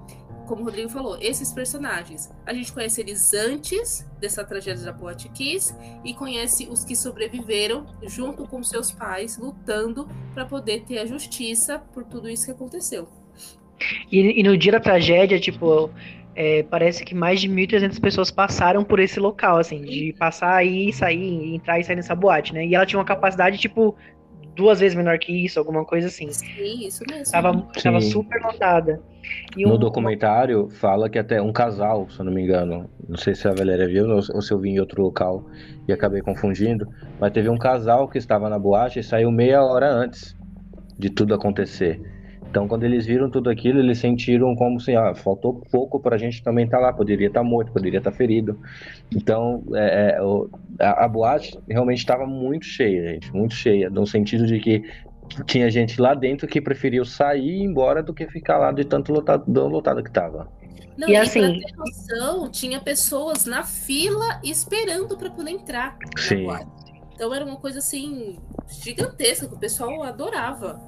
como 0.47 0.61
o 0.61 0.65
Rodrigo 0.65 0.89
falou, 0.89 1.17
esses 1.21 1.53
personagens. 1.53 2.31
A 2.45 2.53
gente 2.53 2.71
conhece 2.71 3.01
eles 3.01 3.33
antes 3.33 4.09
dessa 4.19 4.43
tragédia 4.43 4.83
da 4.83 4.91
Boate 4.91 5.29
Kiss 5.29 5.75
e 6.03 6.13
conhece 6.13 6.67
os 6.69 6.83
que 6.83 6.95
sobreviveram 6.95 7.85
junto 8.03 8.47
com 8.47 8.63
seus 8.63 8.91
pais, 8.91 9.37
lutando 9.37 10.07
para 10.33 10.45
poder 10.45 10.83
ter 10.85 10.99
a 10.99 11.05
justiça 11.05 11.79
por 11.93 12.03
tudo 12.05 12.29
isso 12.29 12.45
que 12.45 12.51
aconteceu. 12.51 13.07
E, 14.11 14.39
e, 14.39 14.43
no 14.43 14.57
dia 14.57 14.71
da 14.71 14.79
tragédia, 14.79 15.39
tipo, 15.39 15.91
é, 16.35 16.63
parece 16.63 17.05
que 17.05 17.13
mais 17.13 17.39
de 17.39 17.49
1.300 17.49 17.99
pessoas 17.99 18.31
passaram 18.31 18.83
por 18.83 18.99
esse 18.99 19.19
local, 19.19 19.57
assim, 19.57 19.81
de 19.81 20.15
passar 20.17 20.55
aí, 20.55 20.91
sair, 20.91 21.53
entrar 21.53 21.79
e 21.79 21.83
sair 21.83 21.95
nessa 21.95 22.15
boate, 22.15 22.53
né? 22.53 22.65
E 22.65 22.73
ela 22.73 22.85
tinha 22.85 22.97
uma 22.97 23.05
capacidade, 23.05 23.57
tipo, 23.57 23.95
duas 24.55 24.79
vezes 24.79 24.97
menor 24.97 25.19
que 25.19 25.31
isso, 25.31 25.59
alguma 25.59 25.85
coisa 25.85 26.07
assim. 26.07 26.31
Sim, 26.31 26.87
isso 26.87 27.03
mesmo. 27.09 27.31
Tava, 27.31 27.61
tava 27.81 28.01
super 28.01 28.41
lotada. 28.41 29.01
No 29.55 29.75
um... 29.75 29.77
documentário 29.77 30.69
fala 30.69 31.09
que 31.09 31.17
até 31.17 31.41
um 31.41 31.51
casal, 31.51 32.09
se 32.09 32.19
eu 32.19 32.25
não 32.25 32.31
me 32.31 32.43
engano, 32.43 32.89
não 33.07 33.17
sei 33.17 33.33
se 33.33 33.47
a 33.47 33.53
Valéria 33.53 33.87
viu 33.87 34.07
ou 34.09 34.41
se 34.41 34.51
eu 34.51 34.59
vi 34.59 34.69
em 34.69 34.79
outro 34.79 35.01
local 35.01 35.45
e 35.87 35.93
acabei 35.93 36.21
confundindo, 36.21 36.87
mas 37.19 37.31
teve 37.31 37.49
um 37.49 37.57
casal 37.57 38.07
que 38.07 38.17
estava 38.17 38.49
na 38.49 38.59
boate 38.59 38.99
e 38.99 39.03
saiu 39.03 39.31
meia 39.31 39.63
hora 39.63 39.91
antes 39.91 40.35
de 40.97 41.09
tudo 41.09 41.33
acontecer. 41.33 42.01
Então, 42.49 42.67
quando 42.67 42.83
eles 42.85 43.05
viram 43.05 43.29
tudo 43.29 43.49
aquilo, 43.49 43.79
eles 43.79 43.99
sentiram 43.99 44.55
como 44.55 44.79
se 44.79 44.95
ah, 44.95 45.13
faltou 45.13 45.61
pouco 45.69 45.99
para 45.99 46.15
a 46.15 46.17
gente 46.17 46.41
também 46.41 46.65
estar 46.65 46.77
tá 46.77 46.83
lá. 46.83 46.93
Poderia 46.93 47.27
estar 47.27 47.41
tá 47.41 47.45
morto, 47.45 47.71
poderia 47.71 47.97
estar 47.97 48.11
tá 48.11 48.17
ferido. 48.17 48.59
Então, 49.13 49.63
é, 49.75 50.15
é 50.15 50.19
a, 50.79 51.05
a, 51.05 51.07
boate 51.07 51.57
realmente 51.69 51.99
estava 51.99 52.25
muito 52.25 52.65
cheia, 52.65 53.13
gente, 53.13 53.33
muito 53.33 53.53
cheia, 53.53 53.89
no 53.89 54.07
sentido 54.07 54.47
de 54.47 54.59
que 54.59 54.83
tinha 55.45 55.69
gente 55.69 55.99
lá 56.01 56.13
dentro 56.13 56.47
que 56.47 56.61
preferiu 56.61 57.05
sair 57.05 57.43
e 57.43 57.61
ir 57.61 57.63
embora 57.63 58.01
do 58.01 58.13
que 58.13 58.27
ficar 58.27 58.57
lá 58.57 58.71
de 58.71 58.83
tanto 58.83 59.11
lotado, 59.11 59.51
tão 59.51 59.67
lotado 59.67 60.03
que 60.03 60.09
estava. 60.09 60.47
Não, 60.97 61.07
e, 61.07 61.11
e 61.11 61.15
assim, 61.15 61.59
pra 61.59 61.67
ter 61.67 61.75
noção, 61.75 62.49
tinha 62.49 62.79
pessoas 62.79 63.45
na 63.45 63.63
fila 63.63 64.39
esperando 64.43 65.15
para 65.15 65.29
poder 65.29 65.51
entrar 65.51 65.97
Sim. 66.17 66.47
Então 67.13 67.33
era 67.33 67.43
uma 67.43 67.57
coisa 67.57 67.79
assim 67.79 68.37
gigantesca 68.83 69.47
que 69.47 69.55
o 69.55 69.57
pessoal 69.57 70.03
adorava. 70.03 70.79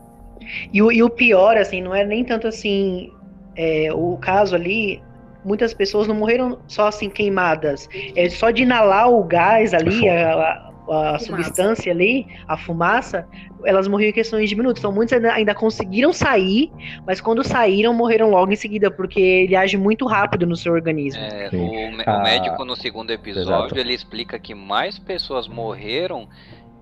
E 0.71 0.81
o, 0.81 0.91
e 0.91 1.01
o 1.01 1.09
pior, 1.09 1.57
assim, 1.57 1.81
não 1.81 1.93
é 1.93 2.05
nem 2.05 2.23
tanto 2.23 2.47
assim. 2.47 3.11
É, 3.55 3.89
o 3.93 4.15
caso 4.17 4.55
ali, 4.55 5.01
muitas 5.43 5.73
pessoas 5.73 6.07
não 6.07 6.15
morreram 6.15 6.59
só 6.67 6.87
assim 6.87 7.09
queimadas. 7.09 7.89
É 8.15 8.29
só 8.29 8.51
de 8.51 8.63
inalar 8.63 9.09
o 9.09 9.23
gás 9.23 9.73
ali, 9.73 10.07
a, 10.07 10.68
a, 10.91 11.15
a 11.15 11.19
substância 11.19 11.91
ali, 11.91 12.27
a 12.47 12.57
fumaça, 12.57 13.27
elas 13.65 13.87
morriam 13.87 14.09
em 14.09 14.13
questões 14.13 14.49
de 14.49 14.55
minutos. 14.55 14.79
Então 14.79 14.91
muitos 14.91 15.13
ainda, 15.13 15.33
ainda, 15.33 15.55
conseguiram 15.55 16.13
sair, 16.13 16.71
mas 17.05 17.21
quando 17.21 17.43
saíram, 17.43 17.93
morreram 17.93 18.29
logo 18.29 18.51
em 18.51 18.55
seguida, 18.55 18.89
porque 18.89 19.19
ele 19.19 19.55
age 19.55 19.77
muito 19.77 20.05
rápido 20.05 20.45
no 20.45 20.55
seu 20.55 20.73
organismo. 20.73 21.21
É, 21.21 21.49
o, 21.53 22.11
o, 22.11 22.23
médico 22.23 22.65
no 22.65 22.75
segundo 22.75 23.11
episódio, 23.11 23.65
Exato. 23.65 23.77
ele 23.77 23.93
explica 23.93 24.39
que 24.39 24.53
mais 24.53 24.97
pessoas 24.99 25.47
morreram 25.47 26.27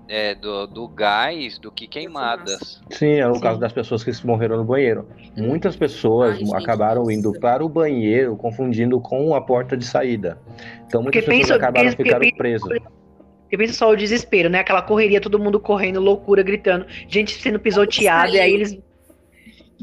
é, 0.08 0.34
do, 0.34 0.66
do 0.66 0.88
gás 0.88 1.58
do 1.58 1.70
que 1.70 1.86
queimadas. 1.86 2.80
Sim, 2.90 3.14
é 3.14 3.28
o 3.28 3.34
Sim. 3.34 3.40
caso 3.40 3.60
das 3.60 3.72
pessoas 3.72 4.02
que 4.02 4.26
morreram 4.26 4.56
no 4.56 4.64
banheiro. 4.64 5.06
Muitas 5.36 5.76
pessoas 5.76 6.38
Ai, 6.38 6.60
acabaram 6.62 7.04
gente, 7.04 7.18
indo 7.18 7.32
para 7.38 7.64
o 7.64 7.68
banheiro 7.68 8.34
confundindo 8.36 9.00
com 9.00 9.34
a 9.34 9.40
porta 9.40 9.76
de 9.76 9.84
saída. 9.84 10.38
Então 10.86 11.02
muitas 11.02 11.22
porque 11.24 11.38
pessoas 11.38 11.38
penso, 11.38 11.54
acabaram 11.54 11.90
ficando 11.92 12.36
presas. 12.36 12.78
Porque 13.48 13.56
pensa 13.56 13.72
só 13.72 13.90
o 13.90 13.96
desespero, 13.96 14.50
né? 14.50 14.58
Aquela 14.58 14.82
correria, 14.82 15.22
todo 15.22 15.38
mundo 15.38 15.58
correndo, 15.58 16.00
loucura, 16.00 16.42
gritando, 16.42 16.84
gente 17.08 17.32
sendo 17.40 17.58
pisoteada, 17.58 18.28
e 18.28 18.38
aí 18.38 18.52
eles 18.52 18.78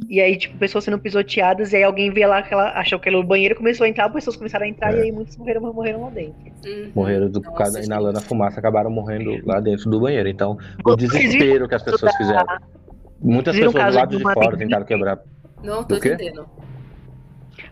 e 0.08 0.22
aí, 0.22 0.38
tipo, 0.38 0.56
pessoas 0.58 0.84
sendo 0.84 1.00
pisoteadas, 1.00 1.72
e 1.72 1.78
aí 1.78 1.84
alguém 1.84 2.12
vê 2.12 2.28
lá 2.28 2.44
que 2.44 2.54
ela 2.54 2.78
achou 2.78 3.00
que 3.00 3.10
era 3.10 3.18
o 3.18 3.24
banheiro, 3.24 3.56
começou 3.56 3.86
a 3.86 3.90
entrar, 3.90 4.08
pessoas 4.10 4.36
começaram 4.36 4.66
a 4.66 4.68
entrar, 4.68 4.94
é. 4.94 5.00
e 5.00 5.02
aí 5.04 5.12
muitos 5.12 5.36
morreram, 5.38 5.74
morreram 5.74 6.02
lá 6.04 6.10
dentro. 6.12 6.36
Uhum. 6.64 6.92
Morreram 6.94 7.30
do 7.30 7.42
Nossa, 7.42 7.82
inalando 7.82 8.20
a 8.20 8.22
fumaça, 8.22 8.60
acabaram 8.60 8.92
morrendo 8.92 9.44
lá 9.44 9.60
dentro 9.60 9.90
do 9.90 10.00
banheiro. 10.00 10.30
Então, 10.30 10.60
o 10.86 10.96
desespero 10.96 11.68
que 11.68 11.74
as 11.74 11.82
pessoas 11.82 12.12
da... 12.12 12.18
fizeram. 12.18 12.46
Muitas 13.20 13.56
pessoas 13.56 13.74
do 13.74 13.96
lado 13.96 14.10
de, 14.12 14.18
de 14.18 14.34
fora 14.34 14.58
tentaram 14.58 14.86
quebrar. 14.86 15.20
Não, 15.64 15.84
tô 15.84 15.96
entendendo. 15.96 16.46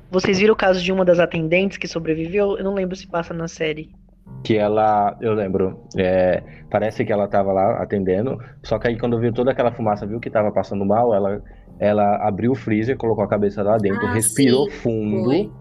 Vocês 0.09 0.39
viram 0.39 0.53
o 0.53 0.57
caso 0.57 0.81
de 0.81 0.91
uma 0.91 1.03
das 1.03 1.19
atendentes 1.19 1.77
que 1.77 1.88
sobreviveu? 1.88 2.57
Eu 2.57 2.63
não 2.63 2.73
lembro 2.73 2.95
se 2.95 3.05
passa 3.05 3.33
na 3.33 3.47
série 3.47 3.91
que 4.44 4.58
ela, 4.58 5.18
eu 5.22 5.34
lembro, 5.34 5.80
é, 5.98 6.44
parece 6.70 7.06
que 7.06 7.12
ela 7.12 7.25
estava 7.25 7.51
lá 7.53 7.82
atendendo, 7.82 8.38
só 8.62 8.77
que 8.77 8.88
aí 8.88 8.98
quando 8.98 9.20
viu 9.20 9.34
toda 9.34 9.51
aquela 9.51 9.72
fumaça, 9.72 10.06
viu 10.06 10.20
que 10.20 10.27
estava 10.27 10.51
passando 10.51 10.86
mal, 10.86 11.13
ela 11.13 11.42
ela 11.80 12.27
abriu 12.27 12.51
o 12.51 12.56
freezer, 12.56 12.98
colocou 12.98 13.24
a 13.24 13.27
cabeça 13.27 13.63
lá 13.63 13.77
dentro, 13.77 14.06
ah, 14.06 14.13
respirou 14.13 14.70
sim, 14.70 14.77
fundo, 14.77 15.25
foi. 15.25 15.51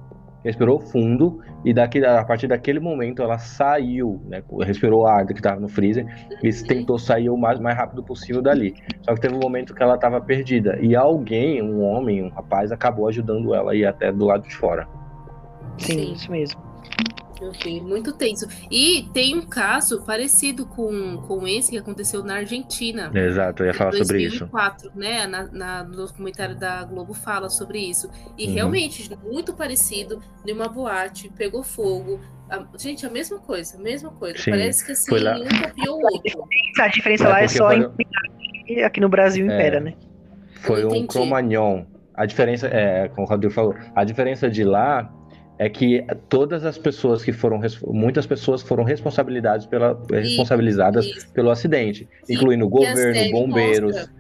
respirou 0.45 0.78
fundo, 0.78 1.40
e 1.64 1.73
daqui, 1.73 2.04
a 2.04 2.25
partir 2.25 2.49
daquele 2.49 2.81
momento 2.81 3.23
ela 3.23 3.38
saiu, 3.38 4.21
né? 4.26 4.42
Respirou 4.61 5.07
a 5.07 5.19
ar 5.19 5.26
que 5.26 5.33
estava 5.33 5.61
no 5.61 5.69
freezer 5.69 6.04
e 6.42 6.49
uhum. 6.49 6.66
tentou 6.66 6.99
sair 6.99 7.31
o 7.31 7.37
mais, 7.37 7.59
mais 7.61 7.76
rápido 7.76 8.02
possível 8.02 8.42
dali. 8.42 8.75
Só 9.02 9.14
que 9.14 9.21
teve 9.21 9.35
um 9.35 9.40
momento 9.40 9.75
que 9.75 9.83
ela 9.83 9.95
estava 9.95 10.21
perdida. 10.21 10.76
E 10.81 10.97
alguém, 10.97 11.62
um 11.62 11.83
homem, 11.83 12.23
um 12.23 12.28
rapaz, 12.28 12.73
acabou 12.73 13.09
ajudando 13.09 13.54
ela 13.54 13.73
a 13.73 13.75
ir 13.75 13.87
até 13.87 14.11
do 14.12 14.26
lado 14.26 14.47
de 14.47 14.54
fora. 14.54 14.88
Sim, 15.78 15.92
sim. 15.92 16.12
isso 16.12 16.31
mesmo. 16.31 16.72
Eu 17.42 17.82
muito 17.82 18.12
tenso. 18.12 18.46
E 18.70 19.08
tem 19.12 19.36
um 19.36 19.42
caso 19.42 20.02
parecido 20.04 20.64
com, 20.64 21.16
com 21.26 21.46
esse 21.46 21.72
que 21.72 21.78
aconteceu 21.78 22.22
na 22.22 22.36
Argentina. 22.36 23.10
Exato, 23.12 23.62
eu 23.62 23.66
ia 23.66 23.74
falar 23.74 23.90
2004, 23.90 24.84
sobre 24.84 24.88
isso. 24.88 24.98
Né, 24.98 25.26
na, 25.26 25.44
na, 25.50 25.84
no 25.84 25.96
documentário 25.96 26.54
da 26.54 26.84
Globo 26.84 27.12
fala 27.14 27.50
sobre 27.50 27.78
isso. 27.78 28.08
E 28.38 28.46
uhum. 28.46 28.54
realmente, 28.54 29.10
muito 29.24 29.52
parecido, 29.54 30.22
de 30.44 30.52
uma 30.52 30.68
boate, 30.68 31.30
pegou 31.36 31.64
fogo. 31.64 32.20
A, 32.48 32.64
gente, 32.78 33.04
a 33.04 33.10
mesma 33.10 33.38
coisa, 33.38 33.76
a 33.76 33.80
mesma 33.80 34.10
coisa. 34.10 34.38
Sim, 34.38 34.50
Parece 34.50 34.86
que 34.86 34.92
assim, 34.92 35.12
um 35.12 35.62
copiou 35.62 35.98
o 35.98 36.04
outro. 36.04 36.44
A 36.78 36.88
diferença 36.88 37.24
é 37.24 37.28
lá 37.28 37.42
é 37.42 37.48
só 37.48 37.72
em, 37.72 38.84
aqui 38.84 39.00
no 39.00 39.08
Brasil 39.08 39.50
é, 39.50 39.54
impera, 39.54 39.80
né? 39.80 39.94
Foi 40.60 40.84
um 40.84 41.06
cromagnon. 41.06 41.86
A 42.14 42.26
diferença, 42.26 42.68
é, 42.68 43.08
como 43.08 43.26
o 43.26 43.30
Rodrigo 43.30 43.52
falou, 43.52 43.74
a 43.96 44.04
diferença 44.04 44.50
de 44.50 44.62
lá 44.62 45.10
é 45.62 45.69
que 45.69 46.04
todas 46.28 46.64
as 46.64 46.76
pessoas 46.76 47.23
que 47.23 47.33
foram 47.33 47.61
muitas 47.87 48.26
pessoas 48.26 48.62
foram 48.62 48.83
responsabilizadas 48.83 49.64
pela 49.64 49.97
responsabilizadas 50.11 51.25
pelo 51.33 51.50
acidente, 51.50 52.09
Sim, 52.25 52.35
incluindo 52.35 52.69
governo, 52.69 53.31
bombeiros, 53.31 53.95
mostra, 53.95 54.12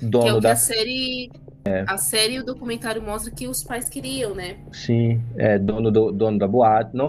dono 0.00 0.24
que 0.24 0.30
é 0.30 0.34
o 0.34 0.40
da 0.40 0.52
a 0.52 0.56
série 0.56 1.30
é. 1.64 1.84
a 1.88 1.98
série 1.98 2.34
e 2.34 2.38
o 2.38 2.44
documentário 2.44 3.02
mostra 3.02 3.32
que 3.32 3.48
os 3.48 3.64
pais 3.64 3.88
queriam, 3.88 4.32
né? 4.32 4.58
Sim, 4.70 5.20
é 5.36 5.58
dono 5.58 5.90
do 5.90 6.12
dono 6.12 6.38
da 6.38 6.46
boate, 6.46 6.96
não 6.96 7.08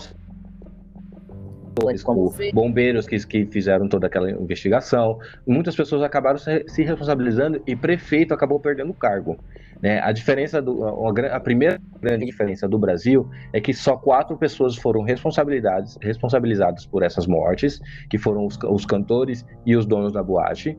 como 2.03 2.33
bombeiros 2.53 3.07
que, 3.07 3.17
que 3.25 3.45
fizeram 3.45 3.87
toda 3.87 4.07
aquela 4.07 4.29
investigação. 4.31 5.19
Muitas 5.45 5.75
pessoas 5.75 6.03
acabaram 6.03 6.37
se, 6.37 6.63
se 6.67 6.83
responsabilizando 6.83 7.61
e 7.65 7.75
prefeito 7.75 8.33
acabou 8.33 8.59
perdendo 8.59 8.91
o 8.91 8.93
cargo. 8.93 9.37
Né? 9.81 9.99
A 9.99 10.11
diferença 10.11 10.61
do, 10.61 10.83
a, 10.83 11.35
a, 11.35 11.39
primeira 11.39 11.79
grande 12.01 12.25
diferença 12.25 12.67
do 12.67 12.79
Brasil 12.79 13.29
é 13.53 13.61
que 13.61 13.73
só 13.73 13.95
quatro 13.95 14.37
pessoas 14.37 14.75
foram 14.75 15.03
responsabilidades, 15.03 15.97
responsabilizadas 16.01 16.85
por 16.85 17.03
essas 17.03 17.27
mortes, 17.27 17.79
que 18.09 18.17
foram 18.17 18.45
os, 18.45 18.57
os 18.63 18.85
cantores 18.85 19.45
e 19.65 19.75
os 19.75 19.85
donos 19.85 20.11
da 20.11 20.23
boate, 20.23 20.77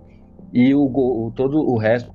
e 0.52 0.74
o, 0.74 0.84
o 0.84 1.32
todo 1.34 1.58
o 1.58 1.76
resto 1.76 2.12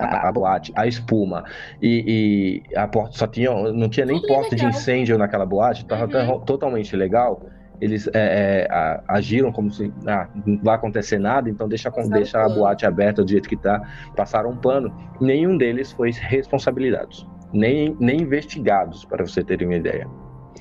a, 0.00 0.28
a, 0.28 0.32
boate, 0.32 0.72
a 0.74 0.86
espuma 0.86 1.44
e, 1.80 2.62
e, 2.70 2.76
a 2.76 2.86
porta 2.88 3.16
só 3.16 3.26
tinha, 3.26 3.50
não 3.50 3.88
tinha 3.88 4.06
nem 4.06 4.16
Tudo 4.16 4.28
porta 4.28 4.56
de 4.56 4.64
incêndio 4.64 5.18
naquela 5.18 5.46
boate, 5.46 5.82
estava 5.82 6.06
uhum. 6.06 6.40
totalmente 6.40 6.94
legal. 6.96 7.42
Eles 7.80 8.06
é, 8.08 8.66
é, 8.68 9.00
agiram 9.08 9.50
como 9.50 9.70
se 9.70 9.90
ah, 10.06 10.28
não 10.44 10.58
vai 10.62 10.74
acontecer 10.74 11.18
nada, 11.18 11.48
então 11.48 11.66
deixa, 11.66 11.90
deixa 12.10 12.44
a 12.44 12.48
boate 12.48 12.84
aberta 12.84 13.24
do 13.24 13.30
jeito 13.30 13.48
que 13.48 13.54
está. 13.54 13.80
Passaram 14.14 14.50
um 14.50 14.56
pano. 14.56 14.94
Nenhum 15.18 15.56
deles 15.56 15.90
foi 15.90 16.10
responsabilizados, 16.10 17.26
nem, 17.54 17.96
nem 17.98 18.20
investigados, 18.20 19.06
para 19.06 19.26
você 19.26 19.42
ter 19.42 19.62
uma 19.62 19.74
ideia. 19.74 20.06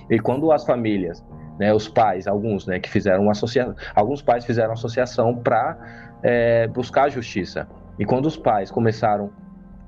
E 0.10 0.18
quando 0.18 0.50
as 0.50 0.66
famílias 0.66 1.22
né, 1.60 1.74
os 1.74 1.90
pais, 1.90 2.26
alguns, 2.26 2.66
né, 2.66 2.80
que 2.80 2.90
fizeram 2.90 3.24
uma 3.24 3.34
associação, 3.34 3.76
alguns 3.94 4.22
pais 4.22 4.46
fizeram 4.46 4.72
associação 4.72 5.36
para 5.36 5.78
é, 6.24 6.68
buscar 6.68 7.04
a 7.04 7.10
justiça. 7.10 7.68
E 8.00 8.06
quando 8.06 8.26
os 8.26 8.38
pais 8.38 8.72
começaram 8.72 9.30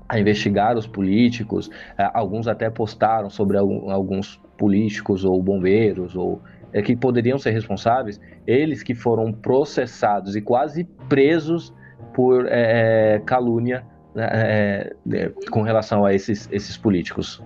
a 0.08 0.20
investigar 0.20 0.76
os 0.76 0.86
políticos, 0.86 1.70
é, 1.96 2.10
alguns 2.12 2.46
até 2.46 2.68
postaram 2.68 3.30
sobre 3.30 3.56
alguns 3.56 4.38
políticos 4.58 5.24
ou 5.24 5.42
bombeiros 5.42 6.14
ou 6.14 6.42
é, 6.72 6.82
que 6.82 6.94
poderiam 6.94 7.38
ser 7.38 7.50
responsáveis, 7.50 8.20
eles 8.46 8.82
que 8.82 8.94
foram 8.94 9.32
processados 9.32 10.36
e 10.36 10.42
quase 10.42 10.84
presos 11.08 11.72
por 12.12 12.46
é, 12.46 13.20
calúnia 13.24 13.84
é, 14.14 14.94
é, 15.10 15.28
com 15.50 15.62
relação 15.62 16.04
a 16.04 16.12
esses, 16.12 16.48
esses 16.52 16.76
políticos. 16.76 17.42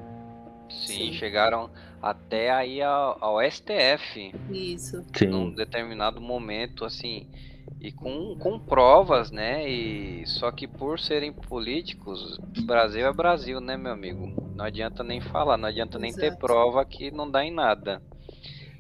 Sim, 0.69 1.13
chegaram 1.13 1.71
até 2.03 2.51
aí 2.51 2.83
ao, 2.83 3.17
ao 3.23 3.51
STF. 3.51 4.35
Isso. 4.51 5.05
Sim. 5.15 5.27
Num 5.27 5.51
determinado 5.51 6.21
momento, 6.21 6.85
assim, 6.85 7.29
e 7.81 7.93
com, 7.93 8.37
com 8.37 8.59
provas, 8.59 9.31
né? 9.31 9.69
E 9.69 10.27
só 10.27 10.51
que 10.51 10.67
por 10.67 10.99
serem 10.99 11.33
políticos, 11.33 12.39
Brasil 12.65 13.07
é 13.07 13.13
Brasil, 13.13 13.61
né, 13.61 13.77
meu 13.77 13.93
amigo? 13.93 14.33
Não 14.55 14.65
adianta 14.65 15.05
nem 15.05 15.21
falar, 15.21 15.57
não 15.57 15.69
adianta 15.69 15.99
nem 15.99 16.11
Exato. 16.11 16.23
ter 16.23 16.37
prova 16.39 16.85
que 16.85 17.11
não 17.11 17.31
dá 17.31 17.45
em 17.45 17.53
nada. 17.53 18.03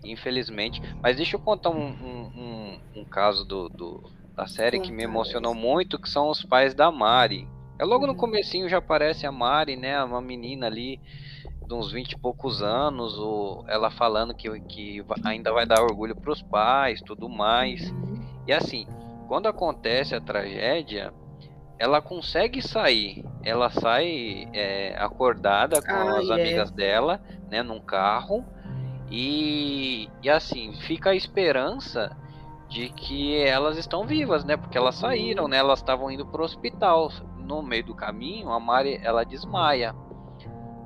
Infelizmente. 0.04 0.80
Mas 1.02 1.16
deixa 1.16 1.36
eu 1.36 1.40
contar 1.40 1.70
um, 1.70 1.86
um, 1.86 2.32
um, 2.36 3.00
um 3.00 3.04
caso 3.04 3.44
do, 3.44 3.68
do, 3.68 4.10
da 4.34 4.46
série 4.46 4.80
que 4.80 4.92
me 4.92 5.02
emocionou 5.02 5.54
muito, 5.54 5.98
que 5.98 6.08
são 6.08 6.28
os 6.28 6.42
pais 6.42 6.74
da 6.74 6.90
Mari. 6.90 7.48
É 7.78 7.84
logo 7.84 8.06
no 8.06 8.12
uhum. 8.12 8.18
comecinho 8.18 8.68
já 8.68 8.78
aparece 8.78 9.26
a 9.26 9.32
Mari, 9.32 9.76
né? 9.76 10.02
Uma 10.02 10.20
menina 10.22 10.66
ali 10.66 10.98
de 11.66 11.74
uns 11.74 11.92
20 11.92 12.12
e 12.12 12.18
poucos 12.18 12.62
anos, 12.62 13.18
ou 13.18 13.64
ela 13.68 13.90
falando 13.90 14.32
que, 14.34 14.48
que 14.60 15.04
ainda 15.24 15.52
vai 15.52 15.66
dar 15.66 15.82
orgulho 15.82 16.14
para 16.14 16.32
os 16.32 16.40
pais, 16.40 17.02
tudo 17.02 17.28
mais. 17.28 17.92
E 18.46 18.52
assim, 18.52 18.86
quando 19.26 19.46
acontece 19.46 20.14
a 20.14 20.20
tragédia, 20.20 21.12
ela 21.78 22.00
consegue 22.00 22.62
sair. 22.62 23.24
Ela 23.42 23.70
sai 23.70 24.48
é, 24.52 24.96
acordada 24.98 25.80
com 25.82 25.92
ah, 25.92 26.18
as 26.18 26.30
amigas 26.30 26.70
dela, 26.70 27.20
né, 27.50 27.62
num 27.62 27.80
carro. 27.80 28.44
E, 29.10 30.08
e 30.22 30.30
assim, 30.30 30.72
fica 30.72 31.10
a 31.10 31.14
esperança 31.14 32.16
de 32.68 32.88
que 32.88 33.36
elas 33.36 33.78
estão 33.78 34.04
vivas, 34.04 34.44
né? 34.44 34.56
Porque 34.56 34.76
elas 34.76 34.96
saíram, 34.96 35.46
né? 35.46 35.58
Elas 35.58 35.78
estavam 35.78 36.10
indo 36.10 36.26
pro 36.26 36.44
hospital. 36.44 37.10
No 37.38 37.62
meio 37.62 37.84
do 37.84 37.94
caminho, 37.94 38.50
a 38.50 38.58
Mari, 38.58 39.00
ela 39.02 39.24
desmaia. 39.24 39.94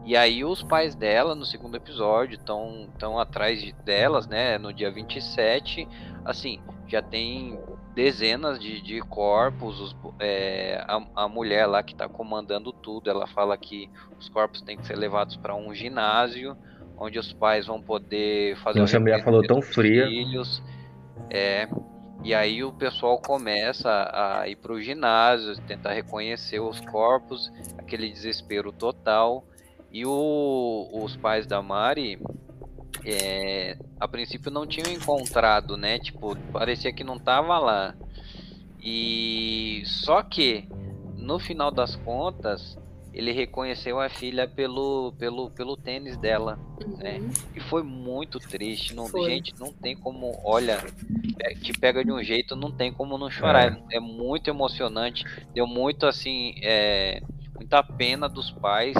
E 0.04 0.16
aí 0.16 0.44
os 0.44 0.62
pais 0.62 0.94
dela, 0.94 1.34
no 1.34 1.44
segundo 1.44 1.76
episódio, 1.76 2.34
estão 2.34 2.88
tão 2.98 3.18
atrás 3.18 3.60
de, 3.62 3.72
delas, 3.72 4.26
né? 4.26 4.58
No 4.58 4.72
dia 4.72 4.90
27, 4.90 5.88
assim, 6.24 6.60
já 6.90 7.02
tem 7.02 7.58
dezenas 7.94 8.58
de, 8.58 8.80
de 8.80 9.00
corpos. 9.00 9.80
Os, 9.80 9.96
é, 10.18 10.84
a, 10.86 11.24
a, 11.24 11.28
mulher 11.28 11.66
lá 11.66 11.82
que 11.82 11.92
está 11.92 12.08
comandando 12.08 12.72
tudo, 12.72 13.08
ela 13.08 13.26
fala 13.26 13.56
que 13.56 13.88
os 14.18 14.28
corpos 14.28 14.60
têm 14.62 14.76
que 14.76 14.86
ser 14.86 14.96
levados 14.96 15.36
para 15.36 15.54
um 15.54 15.74
ginásio, 15.74 16.56
onde 16.96 17.18
os 17.18 17.32
pais 17.32 17.66
vão 17.66 17.80
poder 17.80 18.56
fazer 18.58 18.80
Nossa, 18.80 18.96
a 18.96 19.00
mulher 19.00 19.22
falou 19.24 19.42
tão 19.42 19.62
fria. 19.62 20.06
Filhos. 20.06 20.62
É, 21.30 21.68
e 22.22 22.34
aí 22.34 22.62
o 22.62 22.72
pessoal 22.72 23.18
começa 23.18 24.10
a 24.12 24.48
ir 24.48 24.56
para 24.56 24.72
o 24.72 24.80
ginásio, 24.80 25.56
tentar 25.62 25.92
reconhecer 25.92 26.60
os 26.60 26.80
corpos, 26.80 27.50
aquele 27.78 28.10
desespero 28.10 28.72
total. 28.72 29.44
E 29.92 30.06
o, 30.06 30.88
os 30.92 31.16
pais 31.16 31.46
da 31.46 31.60
Mari, 31.60 32.20
é, 33.04 33.76
a 33.98 34.06
princípio 34.06 34.50
não 34.50 34.66
tinham 34.66 34.90
encontrado, 34.92 35.76
né? 35.76 35.98
Tipo, 35.98 36.36
parecia 36.52 36.92
que 36.92 37.04
não 37.04 37.18
tava 37.18 37.58
lá. 37.58 37.94
E 38.82 39.82
só 39.84 40.22
que 40.22 40.66
no 41.16 41.38
final 41.38 41.70
das 41.70 41.96
contas, 41.96 42.78
ele 43.12 43.32
reconheceu 43.32 44.00
a 44.00 44.08
filha 44.08 44.48
pelo, 44.48 45.12
pelo, 45.18 45.50
pelo 45.50 45.76
tênis 45.76 46.16
dela, 46.16 46.58
uhum. 46.82 46.96
né? 46.96 47.20
E 47.54 47.60
foi 47.60 47.82
muito 47.82 48.38
triste. 48.38 48.94
Não, 48.94 49.08
foi. 49.08 49.30
Gente, 49.30 49.54
não 49.58 49.72
tem 49.72 49.96
como, 49.96 50.40
olha, 50.44 50.84
é, 51.40 51.54
te 51.54 51.72
pega 51.72 52.04
de 52.04 52.12
um 52.12 52.22
jeito, 52.22 52.56
não 52.56 52.70
tem 52.70 52.92
como 52.92 53.18
não 53.18 53.30
chorar. 53.30 53.72
É, 53.90 53.96
é 53.96 54.00
muito 54.00 54.48
emocionante. 54.48 55.24
Deu 55.52 55.66
muito 55.66 56.06
assim, 56.06 56.54
é, 56.62 57.20
muita 57.54 57.82
pena 57.82 58.28
dos 58.28 58.50
pais 58.50 58.96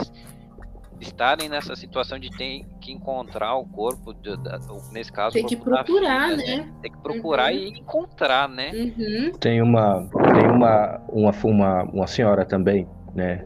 estarem 1.01 1.49
nessa 1.49 1.75
situação 1.75 2.19
de 2.19 2.31
ter 2.31 2.65
que 2.81 2.93
encontrar 2.93 3.57
o 3.57 3.65
corpo, 3.65 4.13
de, 4.13 4.37
de, 4.37 4.93
nesse 4.93 5.11
caso, 5.11 5.35
tem 5.35 5.47
que 5.47 5.57
procurar, 5.57 5.85
filha, 5.85 6.37
né? 6.37 6.57
né? 6.57 6.73
Tem 6.83 6.93
que 6.93 6.99
procurar 6.99 7.53
uhum. 7.53 7.59
e 7.59 7.69
encontrar, 7.79 8.49
né? 8.49 8.71
Uhum. 8.73 9.33
Tem 9.39 9.63
uma 9.63 10.09
tem 10.35 10.51
uma, 10.51 11.01
uma 11.09 11.33
uma 11.45 11.83
uma 11.85 12.07
senhora 12.07 12.45
também, 12.45 12.87
né, 13.15 13.45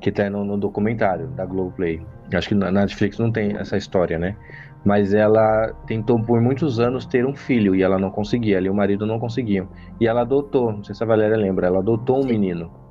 que 0.00 0.10
tá 0.10 0.28
no, 0.30 0.44
no 0.44 0.56
documentário 0.56 1.28
da 1.28 1.44
Globoplay. 1.44 2.00
Acho 2.32 2.48
que 2.48 2.54
na 2.54 2.70
Netflix 2.70 3.18
não 3.18 3.30
tem 3.30 3.56
essa 3.56 3.76
história, 3.76 4.18
né? 4.18 4.36
Mas 4.84 5.14
ela 5.14 5.72
tentou 5.86 6.22
por 6.22 6.40
muitos 6.40 6.78
anos 6.78 7.06
ter 7.06 7.24
um 7.24 7.34
filho 7.34 7.74
e 7.74 7.82
ela 7.82 7.98
não 7.98 8.10
conseguia, 8.10 8.58
ali 8.58 8.68
o 8.68 8.74
marido 8.74 9.06
não 9.06 9.18
conseguiam. 9.18 9.68
E 9.98 10.06
ela 10.06 10.22
adotou, 10.22 10.72
não 10.72 10.84
sei 10.84 10.94
se 10.94 11.02
a 11.02 11.06
Valéria 11.06 11.36
lembra, 11.36 11.66
ela 11.66 11.78
adotou 11.78 12.18
um 12.18 12.22
Sim. 12.22 12.28
menino. 12.28 12.83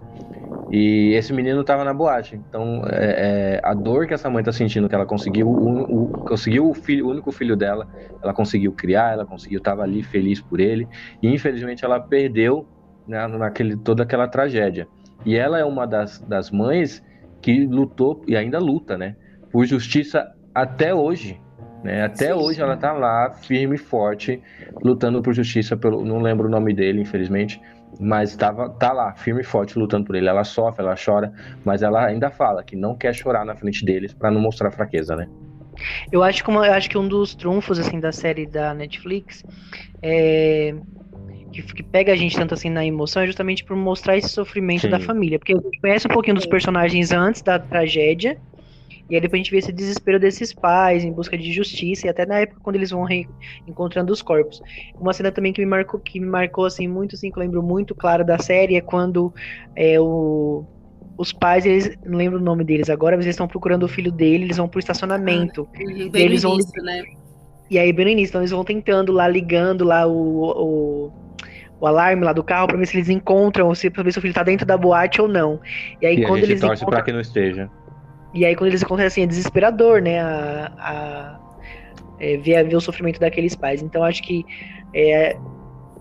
E 0.72 1.14
esse 1.14 1.32
menino 1.32 1.62
estava 1.62 1.84
na 1.84 1.94
boate. 1.94 2.36
Então, 2.36 2.82
é, 2.90 3.60
é, 3.60 3.62
a 3.64 3.74
dor 3.74 4.08
que 4.08 4.14
essa 4.14 4.30
mãe 4.30 4.42
está 4.42 4.52
sentindo, 4.52 4.90
que 4.90 4.96
ela 4.96 5.06
conseguiu 5.06 5.48
o, 5.48 5.84
o, 5.84 6.08
conseguiu 6.26 6.68
o, 6.68 6.74
filho, 6.74 7.06
o 7.06 7.12
único 7.12 7.32
filho 7.32 7.56
dela, 7.56 7.88
ela 8.24 8.34
conseguiu 8.34 8.72
criar, 8.72 9.14
ela 9.14 9.26
conseguiu, 9.26 9.60
estava 9.60 9.84
ali 9.84 10.02
feliz 10.02 10.42
por 10.42 10.60
ele. 10.60 10.88
E 11.22 11.28
infelizmente 11.28 11.86
ela 11.86 12.00
perdeu 12.00 12.68
né, 13.08 13.28
naquele, 13.28 13.78
toda 13.78 14.04
aquela 14.04 14.28
tragédia. 14.28 14.88
E 15.26 15.36
ela 15.36 15.60
é 15.60 15.64
uma 15.64 15.86
das, 15.86 16.20
das 16.22 16.50
mães 16.50 17.04
que 17.42 17.66
lutou 17.66 18.24
e 18.28 18.36
ainda 18.36 18.58
luta, 18.58 18.98
né, 18.98 19.16
por 19.52 19.66
justiça 19.66 20.32
até 20.56 20.94
hoje. 20.94 21.40
Né? 21.84 22.04
Até 22.04 22.28
sim, 22.28 22.34
hoje 22.34 22.56
sim. 22.56 22.62
ela 22.62 22.74
está 22.74 22.94
lá, 22.94 23.30
firme 23.30 23.76
e 23.76 23.78
forte, 23.78 24.42
lutando 24.82 25.22
por 25.22 25.34
justiça. 25.34 25.78
Pelo, 25.78 26.04
não 26.04 26.20
lembro 26.20 26.48
o 26.48 26.52
nome 26.52 26.74
dele, 26.74 27.02
infelizmente 27.02 27.62
mas 28.00 28.36
tava, 28.36 28.70
tá 28.70 28.92
lá, 28.92 29.14
firme 29.14 29.42
e 29.42 29.44
forte, 29.44 29.78
lutando 29.78 30.06
por 30.06 30.16
ele. 30.16 30.28
Ela 30.28 30.44
sofre, 30.44 30.84
ela 30.84 30.96
chora, 30.96 31.32
mas 31.64 31.82
ela 31.82 32.06
ainda 32.06 32.30
fala 32.30 32.64
que 32.64 32.76
não 32.76 32.96
quer 32.96 33.14
chorar 33.14 33.46
na 33.46 33.56
frente 33.56 33.86
deles 33.86 34.14
para 34.14 34.32
não 34.32 34.42
mostrar 34.42 34.72
fraqueza, 34.72 35.16
né? 35.16 35.28
Eu 36.12 36.24
acho 36.24 36.44
que, 36.44 36.50
uma, 36.50 36.68
eu 36.68 36.74
acho 36.74 36.90
que 36.90 36.98
um 36.98 37.08
dos 37.08 37.34
trunfos 37.34 37.80
assim 37.80 38.00
da 38.00 38.12
série 38.12 38.46
da 38.46 38.74
Netflix 38.74 39.44
é 40.02 40.76
que, 41.54 41.62
que, 41.62 41.84
pega 41.84 42.12
a 42.12 42.16
gente 42.16 42.36
tanto 42.36 42.56
assim 42.56 42.70
na 42.70 42.84
emoção 42.84 43.22
é 43.22 43.28
justamente 43.28 43.64
por 43.64 43.78
mostrar 43.78 44.18
esse 44.18 44.30
sofrimento 44.30 44.82
Sim. 44.82 44.90
da 44.90 45.00
família, 45.00 45.38
porque 45.38 45.54
a 45.54 45.58
gente 45.58 45.80
conhece 45.80 46.08
um 46.08 46.12
pouquinho 46.12 46.36
dos 46.36 46.48
personagens 46.48 47.12
antes 47.12 47.42
da 47.42 47.60
tragédia 47.60 48.38
e 49.14 49.16
aí 49.16 49.22
depois 49.22 49.40
a 49.40 49.44
gente 49.44 49.52
vê 49.52 49.60
esse 49.60 49.72
desespero 49.72 50.20
desses 50.20 50.52
pais 50.52 51.04
em 51.04 51.12
busca 51.12 51.38
de 51.38 51.54
justiça, 51.54 52.08
e 52.08 52.10
até 52.10 52.26
na 52.26 52.40
época 52.40 52.60
quando 52.64 52.78
eles 52.78 52.90
vão 52.90 53.06
encontrando 53.68 54.12
os 54.12 54.24
corpos. 54.24 54.60
Uma 55.00 55.14
cena 55.14 55.32
também 55.32 55.54
que 55.54 55.62
me 55.62 55.68
marcou, 55.68 56.00
que 56.00 56.20
me 56.20 56.26
marcou 56.26 56.66
assim, 56.66 56.88
muito 56.88 57.14
assim, 57.14 57.30
que 57.30 57.38
eu 57.38 57.44
lembro 57.44 57.62
muito 57.62 57.94
claro 57.94 58.26
da 58.26 58.40
série, 58.40 58.76
é 58.76 58.82
quando 58.82 59.32
é, 59.76 60.00
o, 60.00 60.66
os 61.16 61.32
pais, 61.32 61.64
eles 61.64 61.96
não 62.04 62.18
lembro 62.18 62.40
o 62.40 62.42
nome 62.42 62.64
deles 62.64 62.90
agora, 62.90 63.16
mas 63.16 63.28
eles 63.28 63.36
estão 63.36 63.48
procurando 63.48 63.84
o 63.84 63.88
filho 63.88 64.12
dele, 64.12 64.46
eles 64.46 64.58
vão 64.58 64.68
pro 64.68 64.80
estacionamento. 64.80 65.70
Ah, 65.76 65.84
e 65.84 66.10
eles 66.16 66.42
vão. 66.42 66.56
Início, 66.56 66.82
né? 66.82 67.04
E 67.70 67.78
aí, 67.78 67.94
bem 67.94 68.06
no 68.06 68.12
início, 68.12 68.32
então 68.32 68.42
eles 68.42 68.50
vão 68.50 68.64
tentando 68.64 69.12
lá, 69.12 69.28
ligando 69.28 69.84
lá 69.84 70.08
o, 70.08 70.12
o, 70.12 71.14
o 71.80 71.86
alarme 71.86 72.24
lá 72.24 72.34
do 72.34 72.44
carro 72.44 72.66
pra 72.66 72.78
ver 72.78 72.88
se 72.88 72.98
eles 72.98 73.10
encontram, 73.10 73.76
se, 73.76 73.92
pra 73.92 74.02
ver 74.02 74.12
se 74.12 74.18
o 74.18 74.22
filho 74.24 74.34
tá 74.34 74.42
dentro 74.42 74.66
da 74.66 74.76
boate 74.76 75.22
ou 75.22 75.28
não. 75.28 75.62
E 76.02 76.08
aí, 76.08 76.16
e 76.16 76.26
quando 76.26 76.38
a 76.38 76.40
gente 76.40 76.50
eles 76.50 76.62
torce 76.62 76.82
encontram... 76.82 76.98
pra 76.98 77.06
que 77.06 77.14
não 77.14 77.22
esteja. 77.22 77.70
E 78.34 78.46
aí, 78.46 78.56
quando 78.56 78.70
eles 78.70 78.84
acontecem 78.84 79.08
assim, 79.08 79.22
é 79.24 79.28
desesperador, 79.28 80.02
né? 80.02 80.20
A, 80.20 80.72
a 80.78 81.40
é, 82.20 82.38
ver, 82.38 82.68
ver, 82.68 82.76
o 82.76 82.82
sofrimento 82.82 83.20
daqueles 83.20 83.56
pais. 83.56 83.82
Então, 83.82 84.04
acho 84.04 84.24
que 84.24 84.46
é, 84.94 85.38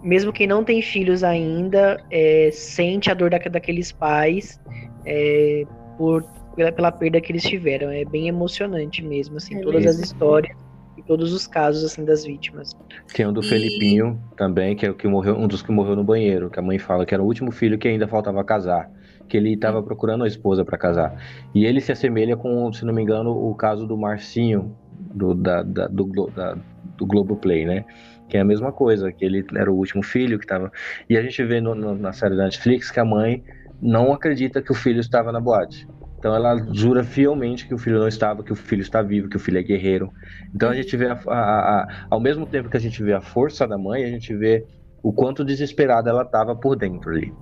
mesmo 0.02 0.32
quem 0.32 0.46
não 0.46 0.64
tem 0.64 0.80
filhos 0.80 1.22
ainda 1.22 2.02
é, 2.10 2.50
sente 2.52 3.10
a 3.10 3.14
dor 3.14 3.30
da, 3.30 3.38
daqueles 3.38 3.92
pais 3.92 4.60
é, 5.04 5.64
por, 5.98 6.22
pela, 6.56 6.72
pela, 6.72 6.92
perda 6.92 7.20
que 7.20 7.32
eles 7.32 7.42
tiveram. 7.42 7.90
É 7.90 8.04
bem 8.04 8.28
emocionante 8.28 9.02
mesmo, 9.02 9.36
assim, 9.36 9.56
é 9.56 9.60
todas 9.60 9.84
mesmo. 9.84 10.02
as 10.02 10.08
histórias. 10.08 10.56
Em 10.96 11.02
todos 11.02 11.32
os 11.32 11.46
casos 11.46 11.84
assim 11.84 12.04
das 12.04 12.24
vítimas. 12.24 12.76
Tem 13.14 13.26
um 13.26 13.32
do 13.32 13.40
e... 13.40 13.44
Felipinho 13.44 14.20
também, 14.36 14.76
que 14.76 14.86
é 14.86 14.90
o 14.90 14.94
que 14.94 15.06
morreu, 15.08 15.36
um 15.36 15.48
dos 15.48 15.62
que 15.62 15.72
morreu 15.72 15.96
no 15.96 16.04
banheiro, 16.04 16.50
que 16.50 16.58
a 16.58 16.62
mãe 16.62 16.78
fala 16.78 17.06
que 17.06 17.14
era 17.14 17.22
o 17.22 17.26
último 17.26 17.50
filho 17.50 17.78
que 17.78 17.88
ainda 17.88 18.06
faltava 18.06 18.42
casar, 18.44 18.90
que 19.28 19.36
ele 19.36 19.54
estava 19.54 19.82
procurando 19.82 20.24
a 20.24 20.26
esposa 20.26 20.64
para 20.64 20.76
casar. 20.76 21.16
E 21.54 21.64
ele 21.64 21.80
se 21.80 21.92
assemelha 21.92 22.36
com, 22.36 22.72
se 22.72 22.84
não 22.84 22.92
me 22.92 23.02
engano, 23.02 23.30
o 23.30 23.54
caso 23.54 23.86
do 23.86 23.96
Marcinho 23.96 24.76
do 25.14 25.34
da, 25.34 25.62
da 25.62 25.88
do, 25.88 26.04
da, 26.34 26.56
do 26.96 27.06
Globoplay, 27.06 27.64
né? 27.64 27.84
Que 28.28 28.36
é 28.36 28.40
a 28.40 28.44
mesma 28.44 28.72
coisa, 28.72 29.12
que 29.12 29.24
ele 29.24 29.44
era 29.56 29.70
o 29.70 29.76
último 29.76 30.02
filho 30.02 30.38
que 30.38 30.44
estava. 30.44 30.70
E 31.08 31.16
a 31.16 31.22
gente 31.22 31.42
vê 31.44 31.60
no, 31.60 31.74
no, 31.74 31.94
na 31.94 32.12
série 32.12 32.36
da 32.36 32.44
Netflix 32.44 32.90
que 32.90 33.00
a 33.00 33.04
mãe 33.04 33.42
não 33.80 34.12
acredita 34.12 34.62
que 34.62 34.70
o 34.70 34.74
filho 34.74 35.00
estava 35.00 35.32
na 35.32 35.40
boate. 35.40 35.86
Então 36.22 36.36
ela 36.36 36.56
jura 36.72 37.02
fielmente 37.02 37.66
que 37.66 37.74
o 37.74 37.78
filho 37.78 37.98
não 37.98 38.06
estava, 38.06 38.44
que 38.44 38.52
o 38.52 38.54
filho 38.54 38.80
está 38.80 39.02
vivo, 39.02 39.28
que 39.28 39.36
o 39.36 39.40
filho 39.40 39.58
é 39.58 39.62
guerreiro. 39.62 40.08
Então 40.54 40.70
a 40.70 40.74
gente 40.76 40.96
vê, 40.96 41.08
a, 41.08 41.18
a, 41.26 41.80
a, 41.80 42.06
ao 42.08 42.20
mesmo 42.20 42.46
tempo 42.46 42.70
que 42.70 42.76
a 42.76 42.80
gente 42.80 43.02
vê 43.02 43.12
a 43.12 43.20
força 43.20 43.66
da 43.66 43.76
mãe, 43.76 44.04
a 44.04 44.06
gente 44.06 44.32
vê 44.32 44.64
o 45.02 45.12
quanto 45.12 45.44
desesperada 45.44 46.10
ela 46.10 46.22
estava 46.22 46.54
por 46.54 46.76
dentro 46.76 47.10
ali. 47.10 47.34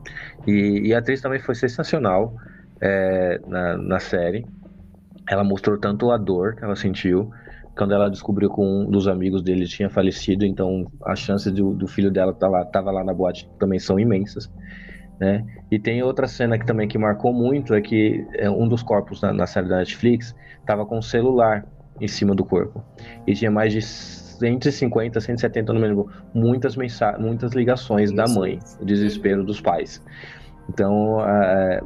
E, 0.46 0.88
e, 0.88 0.94
a 0.94 0.98
atriz 0.98 1.20
também 1.20 1.38
foi 1.40 1.54
sensacional 1.54 2.34
é, 2.80 3.38
na, 3.46 3.76
na 3.76 4.00
série. 4.00 4.46
Ela 5.28 5.44
mostrou 5.44 5.76
tanto 5.76 6.10
a 6.10 6.16
dor 6.16 6.56
que 6.56 6.64
ela 6.64 6.74
sentiu, 6.74 7.30
quando 7.76 7.92
ela 7.92 8.08
descobriu 8.08 8.48
que 8.48 8.62
um 8.62 8.90
dos 8.90 9.06
amigos 9.06 9.42
dele 9.42 9.66
tinha 9.66 9.90
falecido, 9.90 10.46
então 10.46 10.86
as 11.04 11.18
chances 11.18 11.52
do, 11.52 11.74
do 11.74 11.86
filho 11.86 12.10
dela 12.10 12.32
estar 12.32 12.46
tá 12.46 12.50
lá, 12.50 12.64
tava 12.64 12.90
lá 12.90 13.04
na 13.04 13.12
boate 13.12 13.46
também 13.58 13.78
são 13.78 14.00
imensas 14.00 14.50
né? 15.20 15.44
E 15.70 15.78
tem 15.78 16.02
outra 16.02 16.26
cena 16.26 16.58
que 16.58 16.64
também 16.66 16.88
que 16.88 16.96
marcou 16.96 17.32
muito 17.32 17.74
é 17.74 17.80
que 17.80 18.26
é, 18.32 18.48
um 18.48 18.66
dos 18.66 18.82
corpos 18.82 19.20
na, 19.20 19.32
na 19.32 19.46
série 19.46 19.68
da 19.68 19.76
Netflix 19.76 20.34
estava 20.58 20.86
com 20.86 20.98
um 20.98 21.02
celular 21.02 21.66
em 22.00 22.08
cima 22.08 22.34
do 22.34 22.42
corpo 22.42 22.82
e 23.26 23.34
tinha 23.34 23.50
mais 23.50 23.72
de 23.72 23.82
150, 23.82 25.20
170, 25.20 25.72
não 25.72 25.80
me 25.80 25.88
lembro, 25.88 26.08
muitas 26.32 26.74
mensagens, 26.74 27.22
muitas 27.22 27.52
ligações 27.52 28.10
da 28.10 28.26
mãe, 28.26 28.58
o 28.80 28.84
desespero 28.86 29.44
dos 29.44 29.60
pais. 29.60 30.02
Então, 30.70 31.20
é, 31.20 31.82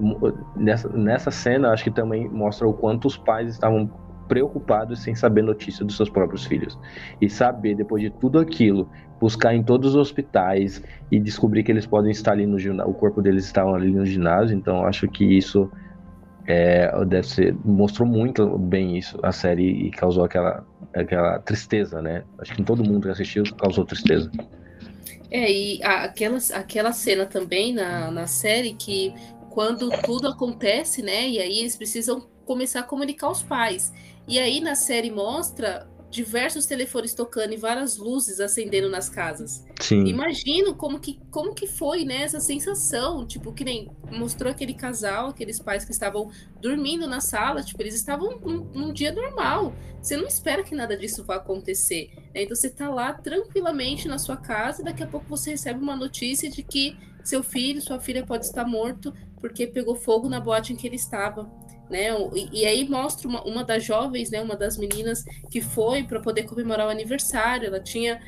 nessa, 0.54 0.88
nessa 0.90 1.30
cena, 1.32 1.70
acho 1.70 1.82
que 1.82 1.90
também 1.90 2.28
mostra 2.28 2.68
o 2.68 2.72
quanto 2.72 3.08
os 3.08 3.16
pais 3.16 3.48
estavam 3.48 3.90
preocupados 4.28 5.02
sem 5.02 5.14
saber 5.14 5.42
notícia 5.42 5.84
dos 5.84 5.96
seus 5.96 6.08
próprios 6.08 6.44
filhos. 6.44 6.78
E 7.20 7.28
saber, 7.28 7.74
depois 7.74 8.02
de 8.02 8.10
tudo 8.10 8.38
aquilo, 8.38 8.88
buscar 9.20 9.54
em 9.54 9.62
todos 9.62 9.90
os 9.90 9.96
hospitais 9.96 10.82
e 11.10 11.18
descobrir 11.18 11.62
que 11.62 11.72
eles 11.72 11.86
podem 11.86 12.10
estar 12.10 12.32
ali 12.32 12.46
no 12.46 12.58
ginásio, 12.58 12.90
o 12.90 12.94
corpo 12.94 13.22
deles 13.22 13.44
estavam 13.44 13.74
ali 13.74 13.90
no 13.90 14.04
ginásio, 14.04 14.56
então 14.56 14.84
acho 14.84 15.08
que 15.08 15.24
isso 15.24 15.70
é, 16.46 16.90
deve 17.06 17.26
ser, 17.26 17.56
mostrou 17.64 18.06
muito 18.06 18.58
bem 18.58 18.98
isso, 18.98 19.18
a 19.22 19.32
série, 19.32 19.86
e 19.86 19.90
causou 19.90 20.24
aquela, 20.24 20.64
aquela 20.94 21.38
tristeza, 21.38 22.02
né? 22.02 22.22
Acho 22.38 22.54
que 22.54 22.62
todo 22.62 22.84
mundo 22.84 23.02
que 23.02 23.08
assistiu 23.08 23.44
causou 23.56 23.84
tristeza. 23.84 24.30
É, 25.30 25.50
e 25.50 25.82
aquela, 25.82 26.38
aquela 26.54 26.92
cena 26.92 27.26
também 27.26 27.72
na, 27.72 28.10
na 28.10 28.26
série 28.26 28.74
que 28.74 29.14
quando 29.50 29.88
tudo 30.02 30.28
acontece, 30.28 31.02
né? 31.02 31.28
E 31.28 31.38
aí 31.38 31.60
eles 31.60 31.76
precisam 31.76 32.26
começar 32.44 32.80
a 32.80 32.82
comunicar 32.82 33.28
aos 33.28 33.42
pais. 33.42 33.92
E 34.26 34.38
aí 34.38 34.60
na 34.60 34.74
série 34.74 35.10
mostra 35.10 35.88
diversos 36.14 36.64
telefones 36.64 37.12
tocando 37.12 37.54
e 37.54 37.56
várias 37.56 37.96
luzes 37.96 38.38
acendendo 38.38 38.88
nas 38.88 39.08
casas. 39.08 39.64
Sim. 39.80 40.04
Imagino 40.06 40.76
como 40.76 41.00
que, 41.00 41.18
como 41.28 41.52
que 41.52 41.66
foi, 41.66 42.04
né, 42.04 42.22
essa 42.22 42.38
sensação, 42.38 43.26
tipo, 43.26 43.52
que 43.52 43.64
nem 43.64 43.90
mostrou 44.12 44.52
aquele 44.52 44.74
casal, 44.74 45.30
aqueles 45.30 45.58
pais 45.58 45.84
que 45.84 45.90
estavam 45.90 46.30
dormindo 46.60 47.08
na 47.08 47.20
sala, 47.20 47.64
tipo, 47.64 47.82
eles 47.82 47.96
estavam 47.96 48.38
num, 48.38 48.64
num 48.72 48.92
dia 48.92 49.10
normal. 49.10 49.74
Você 50.00 50.16
não 50.16 50.28
espera 50.28 50.62
que 50.62 50.74
nada 50.74 50.96
disso 50.96 51.24
vá 51.24 51.34
acontecer. 51.34 52.12
Né? 52.32 52.44
Então 52.44 52.54
você 52.54 52.70
tá 52.70 52.88
lá 52.88 53.12
tranquilamente 53.12 54.06
na 54.06 54.16
sua 54.16 54.36
casa 54.36 54.82
e 54.82 54.84
daqui 54.84 55.02
a 55.02 55.08
pouco 55.08 55.26
você 55.26 55.50
recebe 55.50 55.80
uma 55.80 55.96
notícia 55.96 56.48
de 56.48 56.62
que 56.62 56.96
seu 57.24 57.42
filho, 57.42 57.82
sua 57.82 57.98
filha 57.98 58.24
pode 58.24 58.44
estar 58.44 58.64
morto 58.64 59.12
porque 59.40 59.66
pegou 59.66 59.96
fogo 59.96 60.28
na 60.28 60.38
boate 60.38 60.72
em 60.72 60.76
que 60.76 60.86
ele 60.86 60.96
estava 60.96 61.50
né? 61.88 62.08
E, 62.34 62.62
e 62.62 62.66
aí 62.66 62.88
mostra 62.88 63.28
uma, 63.28 63.42
uma 63.44 63.64
das 63.64 63.84
jovens, 63.84 64.30
né? 64.30 64.40
Uma 64.40 64.56
das 64.56 64.76
meninas 64.76 65.24
que 65.50 65.60
foi 65.60 66.02
para 66.02 66.20
poder 66.20 66.44
comemorar 66.44 66.86
o 66.86 66.90
aniversário. 66.90 67.66
Ela 67.66 67.80
tinha 67.80 68.20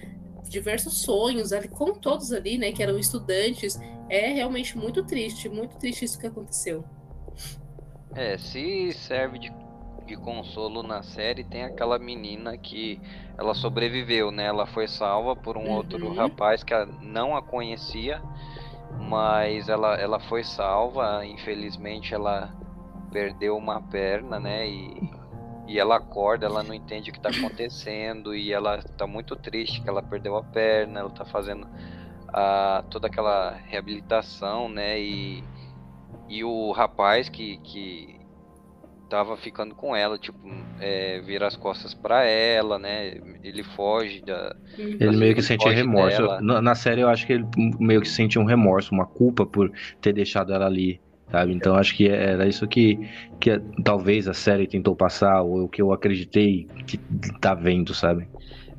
diversos 0.48 1.02
sonhos 1.02 1.52
ali, 1.52 1.68
com 1.68 1.92
todos 1.92 2.32
ali, 2.32 2.58
né? 2.58 2.72
Que 2.72 2.82
eram 2.82 2.98
estudantes. 2.98 3.78
É 4.08 4.28
realmente 4.28 4.76
muito 4.76 5.04
triste, 5.04 5.48
muito 5.48 5.76
triste 5.78 6.04
isso 6.04 6.18
que 6.18 6.26
aconteceu. 6.26 6.84
É, 8.14 8.38
se 8.38 8.92
serve 8.92 9.38
de, 9.38 9.52
de 10.06 10.16
consolo 10.16 10.82
na 10.82 11.02
série, 11.02 11.44
tem 11.44 11.64
aquela 11.64 11.98
menina 11.98 12.56
que 12.56 13.00
ela 13.36 13.54
sobreviveu, 13.54 14.30
né? 14.30 14.46
Ela 14.46 14.66
foi 14.66 14.86
salva 14.86 15.34
por 15.34 15.56
um 15.56 15.66
uhum. 15.66 15.72
outro 15.72 16.14
rapaz 16.14 16.62
que 16.62 16.72
não 17.02 17.36
a 17.36 17.42
conhecia, 17.42 18.22
mas 19.00 19.68
ela, 19.68 19.96
ela 19.96 20.20
foi 20.20 20.44
salva. 20.44 21.26
Infelizmente, 21.26 22.14
ela 22.14 22.54
perdeu 23.16 23.56
uma 23.56 23.80
perna, 23.80 24.38
né? 24.38 24.68
E, 24.68 25.10
e 25.66 25.78
ela 25.78 25.96
acorda, 25.96 26.44
ela 26.44 26.62
não 26.62 26.74
entende 26.74 27.08
o 27.08 27.12
que 27.14 27.18
está 27.18 27.30
acontecendo 27.30 28.34
e 28.34 28.52
ela 28.52 28.76
está 28.76 29.06
muito 29.06 29.34
triste 29.34 29.80
que 29.80 29.88
ela 29.88 30.02
perdeu 30.02 30.36
a 30.36 30.42
perna, 30.42 31.00
ela 31.00 31.08
está 31.08 31.24
fazendo 31.24 31.66
a, 32.28 32.84
toda 32.90 33.06
aquela 33.06 33.56
reabilitação, 33.68 34.68
né? 34.68 35.00
E, 35.00 35.42
e 36.28 36.44
o 36.44 36.72
rapaz 36.72 37.30
que, 37.30 37.56
que 37.64 38.20
tava 39.08 39.34
ficando 39.38 39.74
com 39.74 39.96
ela, 39.96 40.18
tipo, 40.18 40.38
é, 40.78 41.18
vira 41.20 41.46
as 41.46 41.56
costas 41.56 41.94
para 41.94 42.22
ela, 42.22 42.78
né? 42.78 43.18
Ele 43.42 43.62
foge 43.62 44.20
da. 44.20 44.54
Ele 44.76 45.16
meio 45.16 45.34
que 45.34 45.40
sente 45.40 45.66
remorso. 45.70 46.20
Na, 46.42 46.60
na, 46.60 46.74
série 46.74 47.00
eu 47.00 47.08
acho 47.08 47.26
que 47.26 47.32
ele 47.32 47.46
meio 47.80 48.02
que 48.02 48.08
sente 48.08 48.38
um 48.38 48.44
remorso, 48.44 48.92
uma 48.92 49.06
culpa 49.06 49.46
por 49.46 49.72
ter 50.02 50.12
deixado 50.12 50.52
ela 50.52 50.66
ali 50.66 51.00
sabe? 51.30 51.52
Então 51.52 51.74
acho 51.74 51.94
que 51.96 52.08
era 52.08 52.46
isso 52.46 52.66
que, 52.66 53.08
que 53.40 53.58
talvez 53.84 54.28
a 54.28 54.34
série 54.34 54.66
tentou 54.66 54.94
passar, 54.94 55.42
ou 55.42 55.64
o 55.64 55.68
que 55.68 55.82
eu 55.82 55.92
acreditei 55.92 56.66
que 56.86 56.98
tá 57.40 57.54
vendo, 57.54 57.94
sabe? 57.94 58.28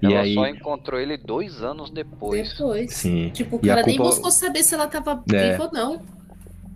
E 0.02 0.14
ela 0.14 0.22
aí... 0.22 0.34
só 0.34 0.48
encontrou 0.48 1.00
ele 1.00 1.18
dois 1.18 1.64
anos 1.64 1.90
depois. 1.90 2.52
Depois. 2.52 2.94
Sim. 2.94 3.30
Tipo, 3.34 3.56
o 3.56 3.60
cara 3.60 3.84
culpa... 3.84 3.90
nem 3.90 3.98
buscou 3.98 4.32
saber 4.32 4.64
se 4.64 4.76
ela 4.76 4.88
tava 4.88 5.24
é. 5.34 5.52
viva 5.52 5.66
ou 5.66 5.72
não. 5.72 6.02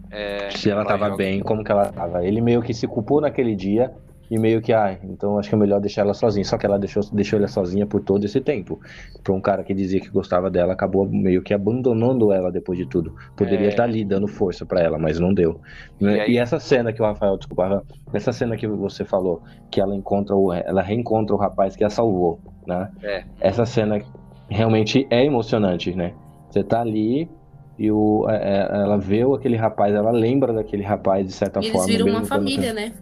É, 0.10 0.50
se 0.52 0.70
ela, 0.70 0.82
ela 0.82 0.90
tava 0.90 1.06
joga... 1.06 1.18
bem, 1.18 1.40
como 1.40 1.64
que 1.64 1.72
ela 1.72 1.92
tava. 1.92 2.26
Ele 2.26 2.42
meio 2.42 2.62
que 2.62 2.74
se 2.74 2.88
culpou 2.88 3.22
naquele 3.22 3.56
dia 3.56 3.94
e 4.32 4.40
meio 4.40 4.62
que, 4.62 4.72
ah, 4.72 4.98
então 5.04 5.38
acho 5.38 5.50
que 5.50 5.56
é 5.56 5.58
melhor 5.58 5.82
deixar 5.82 6.04
ela 6.04 6.14
sozinha. 6.14 6.46
Só 6.46 6.58
que 6.58 6.66
ela 6.66 6.80
deixou, 6.80 7.04
deixou 7.12 7.38
ela 7.38 7.50
sozinha 7.50 7.86
por 7.86 8.00
todo 8.00 8.24
esse 8.24 8.40
tempo. 8.40 8.80
Para 9.22 9.34
um 9.34 9.42
cara 9.42 9.62
que 9.62 9.74
dizia 9.74 10.00
que 10.00 10.08
gostava 10.08 10.50
dela, 10.50 10.72
acabou 10.72 11.06
meio 11.06 11.42
que 11.42 11.54
abandonando 11.54 12.32
ela 12.32 12.50
depois 12.50 12.80
de 12.80 12.86
tudo. 12.86 13.14
Poderia 13.36 13.66
é... 13.66 13.68
estar 13.68 13.84
ali 13.84 14.06
dando 14.06 14.30
força 14.30 14.66
para 14.66 14.80
ela, 14.80 14.98
mas 14.98 15.20
não 15.20 15.34
deu. 15.34 15.60
E, 16.00 16.08
aí... 16.08 16.32
e, 16.32 16.38
essa 16.38 16.62
cena 16.62 16.94
que 16.94 17.02
o 17.02 17.06
Rafael, 17.06 17.36
desculpa, 17.36 17.84
essa 18.14 18.32
cena 18.32 18.56
que 18.56 18.66
você 18.66 19.04
falou, 19.04 19.44
que 19.70 19.82
ela 19.82 19.94
encontra 19.94 20.34
o, 20.34 20.54
ela 20.54 20.82
reencontra 20.82 21.36
o 21.36 21.38
rapaz 21.38 21.76
que 21.76 21.84
a 21.84 21.90
salvou, 21.90 22.40
né? 22.66 22.90
É. 23.04 23.26
Essa 23.42 23.66
cena 23.66 24.02
realmente 24.50 25.06
é 25.10 25.26
emocionante, 25.26 25.94
né? 25.94 26.14
Você 26.50 26.64
tá 26.64 26.80
ali 26.80 27.30
e 27.78 27.92
o, 27.92 28.26
é, 28.30 28.36
é 28.38 28.82
ela 28.82 28.98
vê 28.98 29.24
aquele 29.24 29.58
rapaz, 29.58 29.94
ela 29.94 30.12
lembra 30.12 30.54
daquele 30.54 30.84
rapaz 30.84 31.28
de 31.28 31.34
certa 31.34 31.60
Eles 31.60 31.72
forma. 31.72 31.90
Eles 31.90 31.98
viram 31.98 32.18
uma 32.18 32.26
família, 32.26 32.72
né? 32.72 32.94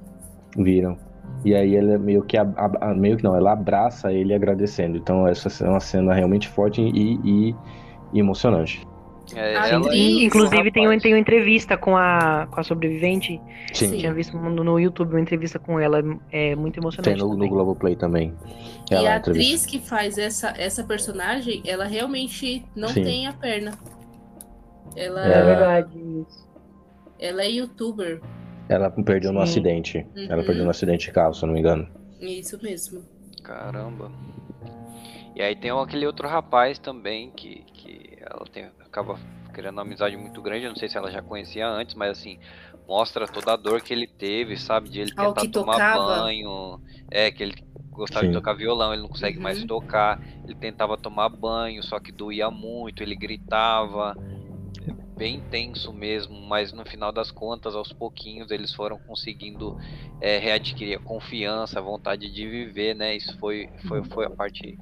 Viram. 0.57 1.08
E 1.43 1.55
aí 1.55 1.75
ela 1.75 1.97
meio 1.97 2.21
que 2.23 2.37
a, 2.37 2.47
a, 2.81 2.93
meio 2.93 3.17
que 3.17 3.23
não, 3.23 3.35
ela 3.35 3.53
abraça 3.53 4.11
ele 4.11 4.33
agradecendo. 4.33 4.97
Então 4.97 5.27
essa 5.27 5.49
é 5.63 5.69
uma 5.69 5.79
cena 5.79 6.13
realmente 6.13 6.47
forte 6.47 6.81
e, 6.81 7.19
e, 7.23 7.55
e 8.13 8.19
emocionante. 8.19 8.85
É, 9.35 9.53
ela... 9.71 9.95
Inclusive 9.95 10.71
tem, 10.71 10.99
tem 10.99 11.13
uma 11.13 11.19
entrevista 11.19 11.77
com 11.77 11.95
a, 11.95 12.47
com 12.49 12.59
a 12.59 12.63
sobrevivente. 12.63 13.39
Sim. 13.73 13.97
Tinha 13.97 14.13
visto 14.13 14.37
no, 14.37 14.63
no 14.63 14.79
YouTube 14.79 15.11
uma 15.11 15.21
entrevista 15.21 15.59
com 15.59 15.79
ela, 15.79 16.01
é 16.31 16.55
muito 16.55 16.79
emocionante. 16.79 17.17
Tem 17.17 17.17
no, 17.17 17.35
no 17.35 17.47
Globoplay 17.47 17.95
também. 17.95 18.33
Ela 18.89 19.03
e 19.03 19.07
a 19.07 19.15
atriz 19.17 19.65
que 19.65 19.79
faz 19.79 20.17
essa, 20.17 20.53
essa 20.57 20.83
personagem, 20.83 21.61
ela 21.65 21.85
realmente 21.85 22.65
não 22.75 22.89
Sim. 22.89 23.03
tem 23.03 23.27
a 23.27 23.33
perna. 23.33 23.73
Ela... 24.95 25.25
É 25.25 25.43
verdade. 25.43 26.25
Ela 27.19 27.43
é 27.43 27.51
youtuber. 27.51 28.21
Ela 28.69 28.91
perdeu 28.91 29.33
no 29.33 29.41
acidente. 29.41 30.05
Uhum. 30.15 30.27
Ela 30.29 30.43
perdeu 30.43 30.63
no 30.63 30.69
acidente 30.69 31.07
de 31.07 31.11
carro, 31.11 31.33
se 31.33 31.43
eu 31.43 31.47
não 31.47 31.53
me 31.53 31.59
engano. 31.59 31.89
Isso 32.21 32.61
mesmo. 32.61 33.03
Caramba. 33.43 34.11
E 35.35 35.41
aí 35.41 35.55
tem 35.55 35.71
aquele 35.71 36.05
outro 36.05 36.27
rapaz 36.27 36.77
também 36.77 37.31
que, 37.31 37.63
que 37.73 38.17
ela 38.21 38.45
tem, 38.51 38.65
acaba 38.79 39.17
criando 39.51 39.75
uma 39.75 39.81
amizade 39.81 40.15
muito 40.15 40.41
grande. 40.41 40.65
Eu 40.65 40.69
não 40.69 40.77
sei 40.77 40.87
se 40.87 40.97
ela 40.97 41.09
já 41.09 41.21
conhecia 41.21 41.67
antes, 41.67 41.95
mas 41.95 42.11
assim, 42.11 42.37
mostra 42.87 43.27
toda 43.27 43.53
a 43.53 43.55
dor 43.55 43.81
que 43.81 43.93
ele 43.93 44.05
teve, 44.05 44.57
sabe? 44.57 44.89
De 44.89 45.01
ele 45.01 45.15
tentar 45.15 45.47
tomar 45.51 45.73
tocava. 45.73 46.05
banho. 46.21 46.79
É, 47.09 47.31
que 47.31 47.41
ele 47.41 47.55
gostava 47.89 48.21
Sim. 48.25 48.31
de 48.31 48.37
tocar 48.37 48.53
violão, 48.53 48.93
ele 48.93 49.01
não 49.01 49.09
consegue 49.09 49.37
uhum. 49.37 49.43
mais 49.43 49.63
tocar. 49.63 50.21
Ele 50.43 50.55
tentava 50.55 50.97
tomar 50.97 51.29
banho, 51.29 51.81
só 51.83 51.99
que 51.99 52.11
doía 52.11 52.51
muito, 52.51 53.01
ele 53.01 53.15
gritava. 53.15 54.15
Bem 55.19 55.41
tenso 55.51 55.91
mesmo, 55.91 56.39
mas 56.47 56.71
no 56.71 56.85
final 56.85 57.11
das 57.11 57.29
contas, 57.29 57.75
aos 57.75 57.91
pouquinhos, 57.91 58.49
eles 58.51 58.73
foram 58.73 58.97
conseguindo 59.05 59.77
é, 60.21 60.37
readquirir 60.37 60.97
a 60.97 61.01
confiança, 61.01 61.77
a 61.77 61.81
vontade 61.81 62.33
de 62.33 62.47
viver, 62.47 62.95
né? 62.95 63.17
Isso 63.17 63.37
foi, 63.37 63.67
foi, 63.85 64.01
foi 64.05 64.25
a 64.25 64.29
parte 64.29 64.79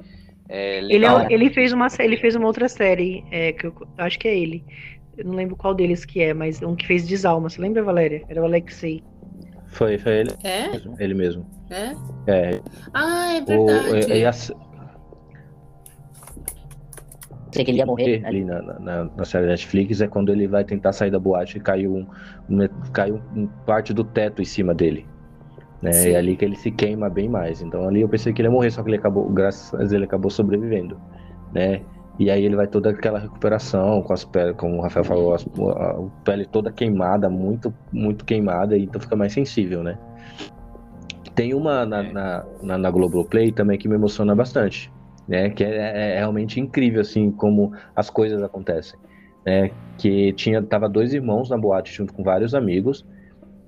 é, 0.47 0.79
legal. 0.79 1.21
Ele, 1.21 1.33
ele, 1.33 1.49
fez 1.49 1.73
uma, 1.73 1.87
ele 1.97 2.17
fez 2.17 2.35
uma 2.35 2.45
outra 2.45 2.69
série, 2.69 3.25
é, 3.31 3.51
que 3.51 3.65
eu 3.65 3.73
acho 3.97 4.19
que 4.19 4.27
é 4.27 4.37
ele. 4.37 4.63
Eu 5.17 5.25
não 5.25 5.33
lembro 5.33 5.55
qual 5.55 5.73
deles 5.73 6.05
que 6.05 6.21
é, 6.21 6.35
mas 6.35 6.61
um 6.61 6.75
que 6.75 6.85
fez 6.85 7.07
Desalma. 7.07 7.49
Você 7.49 7.59
lembra, 7.59 7.81
Valéria? 7.81 8.23
Era 8.29 8.39
o 8.39 8.45
Alexei. 8.45 9.03
Foi, 9.69 9.97
foi 9.97 10.19
ele. 10.19 10.31
É? 10.43 11.03
Ele 11.03 11.15
mesmo. 11.15 11.47
É? 11.71 11.95
É. 12.31 12.61
Ah, 12.93 13.33
é 13.33 13.41
verdade. 13.41 13.89
O, 13.89 14.13
e, 14.13 14.19
e 14.19 14.25
a, 14.25 14.31
sei 17.57 17.65
que 17.65 17.71
ele 17.71 17.79
ia 17.79 17.85
morrer. 17.85 18.25
Ali 18.25 18.43
na, 18.43 18.61
na, 18.61 19.03
na, 19.05 19.25
série 19.25 19.47
Netflix 19.47 20.01
é 20.01 20.07
quando 20.07 20.31
ele 20.31 20.47
vai 20.47 20.63
tentar 20.63 20.93
sair 20.93 21.11
da 21.11 21.19
boate 21.19 21.57
e 21.57 21.59
caiu, 21.59 21.95
um, 21.95 22.67
caiu 22.93 23.19
um 23.35 23.47
parte 23.65 23.93
do 23.93 24.03
teto 24.03 24.41
em 24.41 24.45
cima 24.45 24.73
dele. 24.73 25.05
Né? 25.81 26.11
É 26.11 26.15
ali 26.15 26.35
que 26.35 26.45
ele 26.45 26.55
se 26.55 26.71
queima 26.71 27.09
bem 27.09 27.29
mais. 27.29 27.61
Então 27.61 27.87
ali 27.87 28.01
eu 28.01 28.09
pensei 28.09 28.33
que 28.33 28.41
ele 28.41 28.47
ia 28.47 28.51
morrer, 28.51 28.71
só 28.71 28.81
que 28.83 28.89
ele 28.89 28.97
acabou, 28.97 29.29
graças 29.29 29.73
a 29.73 29.77
Deus, 29.77 29.91
ele 29.91 30.05
acabou 30.05 30.31
sobrevivendo. 30.31 30.99
Né? 31.53 31.81
E 32.19 32.31
aí 32.31 32.43
ele 32.43 32.55
vai 32.55 32.67
toda 32.67 32.89
aquela 32.89 33.19
recuperação 33.19 34.01
com 34.01 34.11
as 34.11 34.25
peles, 34.25 34.55
como 34.57 34.77
o 34.77 34.81
Rafael 34.81 35.03
falou, 35.03 35.33
as, 35.35 35.45
a, 35.45 35.91
a 35.91 36.09
pele 36.23 36.45
toda 36.45 36.71
queimada, 36.71 37.29
muito, 37.29 37.73
muito 37.91 38.25
queimada, 38.25 38.75
e 38.75 38.83
então 38.83 38.99
fica 38.99 39.15
mais 39.15 39.33
sensível, 39.33 39.83
né? 39.83 39.99
Tem 41.35 41.53
uma 41.53 41.85
na, 41.85 42.01
na, 42.01 42.45
na, 42.63 42.77
na 42.79 42.89
Globoplay 42.89 43.51
também 43.51 43.77
que 43.77 43.87
me 43.87 43.93
emociona 43.93 44.35
bastante, 44.35 44.91
né? 45.27 45.49
Que 45.49 45.63
é, 45.63 45.69
é, 45.69 46.15
é, 46.15 46.17
realmente 46.19 46.59
incrível, 46.59 47.01
assim, 47.01 47.31
como 47.31 47.73
as 47.95 48.09
coisas 48.09 48.41
acontecem, 48.41 48.99
né? 49.45 49.71
Que 49.97 50.33
tinha, 50.33 50.61
tava 50.61 50.87
dois 50.87 51.13
irmãos 51.13 51.49
na 51.49 51.57
boate 51.57 51.93
junto 51.93 52.13
com 52.13 52.23
vários 52.23 52.55
amigos, 52.55 53.05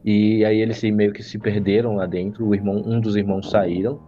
e 0.04 0.46
aí 0.46 0.62
eles 0.62 0.82
meio 0.84 1.12
que 1.12 1.22
se 1.22 1.38
perderam 1.38 1.96
lá 1.96 2.06
dentro, 2.06 2.48
o 2.48 2.56
irmão, 2.56 2.82
um 2.86 3.00
dos 3.00 3.16
irmãos 3.16 3.50
saíram, 3.50 4.00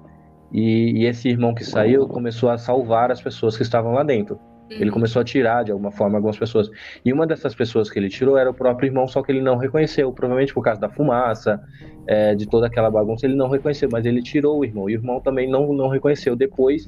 e, 0.51 1.01
e 1.01 1.05
esse 1.05 1.29
irmão 1.29 1.53
que 1.53 1.63
saiu 1.63 2.07
começou 2.07 2.49
a 2.49 2.57
salvar 2.57 3.11
as 3.11 3.21
pessoas 3.21 3.55
que 3.55 3.63
estavam 3.63 3.93
lá 3.93 4.03
dentro. 4.03 4.39
Ele 4.69 4.85
uhum. 4.85 4.93
começou 4.93 5.21
a 5.21 5.25
tirar 5.25 5.63
de 5.63 5.71
alguma 5.71 5.91
forma 5.91 6.17
algumas 6.17 6.37
pessoas. 6.37 6.69
E 7.03 7.11
uma 7.11 7.27
dessas 7.27 7.53
pessoas 7.53 7.89
que 7.89 7.99
ele 7.99 8.09
tirou 8.09 8.37
era 8.37 8.49
o 8.49 8.53
próprio 8.53 8.87
irmão, 8.87 9.07
só 9.07 9.21
que 9.21 9.31
ele 9.31 9.41
não 9.41 9.57
reconheceu, 9.57 10.11
provavelmente 10.13 10.53
por 10.53 10.63
causa 10.63 10.79
da 10.79 10.89
fumaça, 10.89 11.61
é, 12.07 12.35
de 12.35 12.47
toda 12.47 12.67
aquela 12.67 12.89
bagunça, 12.89 13.25
ele 13.25 13.35
não 13.35 13.49
reconheceu, 13.49 13.89
mas 13.91 14.05
ele 14.05 14.21
tirou 14.21 14.59
o 14.59 14.65
irmão. 14.65 14.89
E 14.89 14.95
o 14.95 14.99
irmão 14.99 15.19
também 15.19 15.49
não, 15.49 15.73
não 15.73 15.89
reconheceu. 15.89 16.35
Depois 16.35 16.87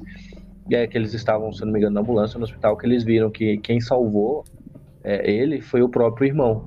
é, 0.70 0.86
que 0.86 0.96
eles 0.96 1.12
estavam, 1.14 1.52
se 1.52 1.64
não 1.64 1.72
me 1.72 1.78
engano, 1.78 1.94
na 1.94 2.00
ambulância, 2.00 2.38
no 2.38 2.44
hospital, 2.44 2.76
que 2.76 2.86
eles 2.86 3.04
viram 3.04 3.30
que 3.30 3.58
quem 3.58 3.80
salvou 3.80 4.44
é, 5.02 5.30
ele 5.30 5.60
foi 5.60 5.82
o 5.82 5.88
próprio 5.88 6.26
irmão. 6.26 6.64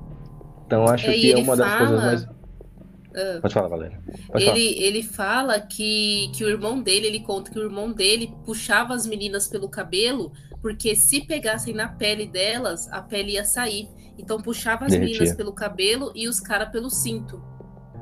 Então 0.64 0.86
acho 0.86 1.10
que 1.10 1.32
é 1.32 1.36
uma 1.36 1.56
fala... 1.56 1.68
das 1.68 1.78
coisas 1.78 2.04
mais. 2.04 2.22
Uh, 2.24 3.40
Pode 3.40 3.54
falar, 3.54 3.68
Valéria. 3.68 4.00
Pode 4.30 4.44
ele, 4.44 4.74
falar. 4.74 4.86
ele 4.86 5.02
fala 5.02 5.60
que, 5.60 6.30
que 6.34 6.44
o 6.44 6.48
irmão 6.48 6.80
dele, 6.80 7.06
ele 7.06 7.20
conta 7.20 7.50
que 7.50 7.58
o 7.58 7.62
irmão 7.62 7.90
dele 7.90 8.32
puxava 8.44 8.94
as 8.94 9.06
meninas 9.06 9.48
pelo 9.48 9.68
cabelo, 9.68 10.30
porque 10.62 10.94
se 10.94 11.26
pegassem 11.26 11.74
na 11.74 11.88
pele 11.88 12.26
delas, 12.26 12.86
a 12.92 13.02
pele 13.02 13.32
ia 13.32 13.44
sair. 13.44 13.88
Então 14.16 14.38
puxava 14.38 14.84
as 14.84 14.92
Derretia. 14.92 15.14
meninas 15.14 15.36
pelo 15.36 15.52
cabelo 15.52 16.12
e 16.14 16.28
os 16.28 16.38
caras 16.38 16.68
pelo 16.68 16.90
cinto. 16.90 17.42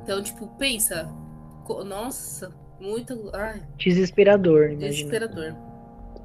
Então, 0.02 0.22
tipo, 0.22 0.48
pensa. 0.58 1.08
Nossa, 1.86 2.52
muito. 2.80 3.30
Ai. 3.32 3.62
Desesperador. 3.76 4.66
Imagina. 4.70 4.88
Desesperador. 4.88 5.65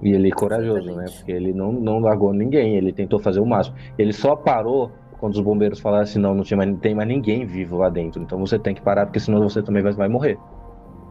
E 0.01 0.11
ele 0.13 0.29
é 0.29 0.31
corajoso, 0.31 0.95
né? 0.95 1.05
Porque 1.15 1.31
ele 1.31 1.53
não, 1.53 1.71
não 1.71 1.99
largou 1.99 2.33
ninguém, 2.33 2.75
ele 2.75 2.91
tentou 2.91 3.19
fazer 3.19 3.39
o 3.39 3.45
máximo. 3.45 3.75
Ele 3.97 4.11
só 4.11 4.35
parou 4.35 4.91
quando 5.19 5.35
os 5.35 5.41
bombeiros 5.41 5.79
falaram 5.79 6.03
assim, 6.03 6.17
não, 6.17 6.33
não 6.33 6.43
tinha 6.43 6.57
mais, 6.57 6.75
tem 6.79 6.95
mais 6.95 7.07
ninguém 7.07 7.45
vivo 7.45 7.77
lá 7.77 7.89
dentro. 7.89 8.21
Então 8.21 8.39
você 8.39 8.57
tem 8.57 8.73
que 8.73 8.81
parar, 8.81 9.05
porque 9.05 9.19
senão 9.19 9.39
você 9.41 9.61
também 9.61 9.83
vai, 9.83 9.93
vai 9.93 10.07
morrer. 10.07 10.37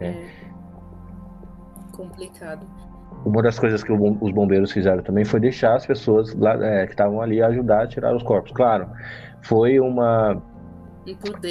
É. 0.01 0.09
é. 0.09 0.25
Complicado. 1.93 2.67
Uma 3.25 3.43
das 3.43 3.59
coisas 3.59 3.85
que 3.85 3.93
os 3.93 4.33
bombeiros 4.33 4.73
fizeram 4.73 5.03
também 5.03 5.25
foi 5.25 5.39
deixar 5.39 5.77
as 5.77 5.87
pessoas 5.87 6.35
lá, 6.35 6.55
é, 6.55 6.87
que 6.87 6.93
estavam 6.93 7.21
ali 7.21 7.43
ajudar 7.43 7.83
a 7.83 7.87
tirar 7.87 8.17
os 8.17 8.23
corpos. 8.23 8.51
Claro, 8.53 8.89
foi 9.43 9.79
uma 9.79 10.43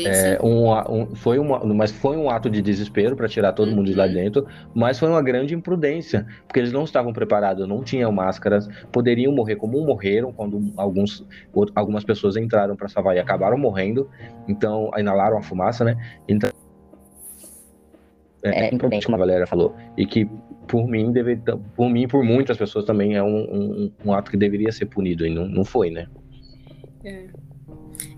é, 0.06 0.40
um, 0.44 0.72
um, 0.94 1.16
foi 1.16 1.40
uma, 1.40 1.60
mas 1.66 1.92
foi 1.92 2.16
um 2.16 2.30
ato 2.30 2.50
de 2.50 2.62
desespero 2.62 3.16
para 3.16 3.28
tirar 3.28 3.54
todo 3.54 3.70
uhum. 3.70 3.78
mundo 3.78 3.88
de 3.88 3.96
lá 3.96 4.06
uhum. 4.06 4.14
dentro, 4.14 4.48
mas 4.74 5.00
foi 5.00 5.10
uma 5.10 5.22
grande 5.22 5.56
imprudência, 5.56 6.26
porque 6.48 6.60
eles 6.60 6.72
não 6.72 6.84
estavam 6.84 7.12
preparados, 7.12 7.68
não 7.68 7.84
tinham 7.84 8.12
máscaras, 8.12 8.68
poderiam 8.92 9.34
morrer 9.34 9.56
como 9.56 9.84
morreram 9.84 10.32
quando 10.32 10.72
alguns, 10.78 11.26
algumas 11.74 12.04
pessoas 12.04 12.38
entraram 12.38 12.76
para 12.76 12.88
salvar 12.88 13.16
e 13.16 13.20
acabaram 13.20 13.58
morrendo, 13.58 14.10
então 14.48 14.92
inalaram 14.98 15.38
a 15.38 15.42
fumaça, 15.42 15.84
né? 15.84 15.98
Então 16.28 16.50
é, 18.44 18.68
é 18.68 18.74
imprudente, 18.74 19.06
como 19.06 19.16
a 19.16 19.20
Valéria 19.20 19.48
falou, 19.48 19.76
e 19.98 20.06
que 20.06 20.30
por 20.68 20.88
mim, 20.88 21.12
deve, 21.12 21.36
por 21.76 21.90
mim, 21.90 22.08
por 22.08 22.24
muitas 22.24 22.56
pessoas 22.56 22.86
também 22.86 23.16
é 23.16 23.24
um, 23.24 23.40
um, 23.40 23.92
um 24.06 24.14
ato 24.14 24.30
que 24.30 24.38
deveria 24.38 24.72
ser 24.72 24.86
punido 24.86 25.26
e 25.26 25.34
não, 25.34 25.48
não 25.48 25.66
foi, 25.66 25.90
né? 25.90 26.08
É. 27.04 27.26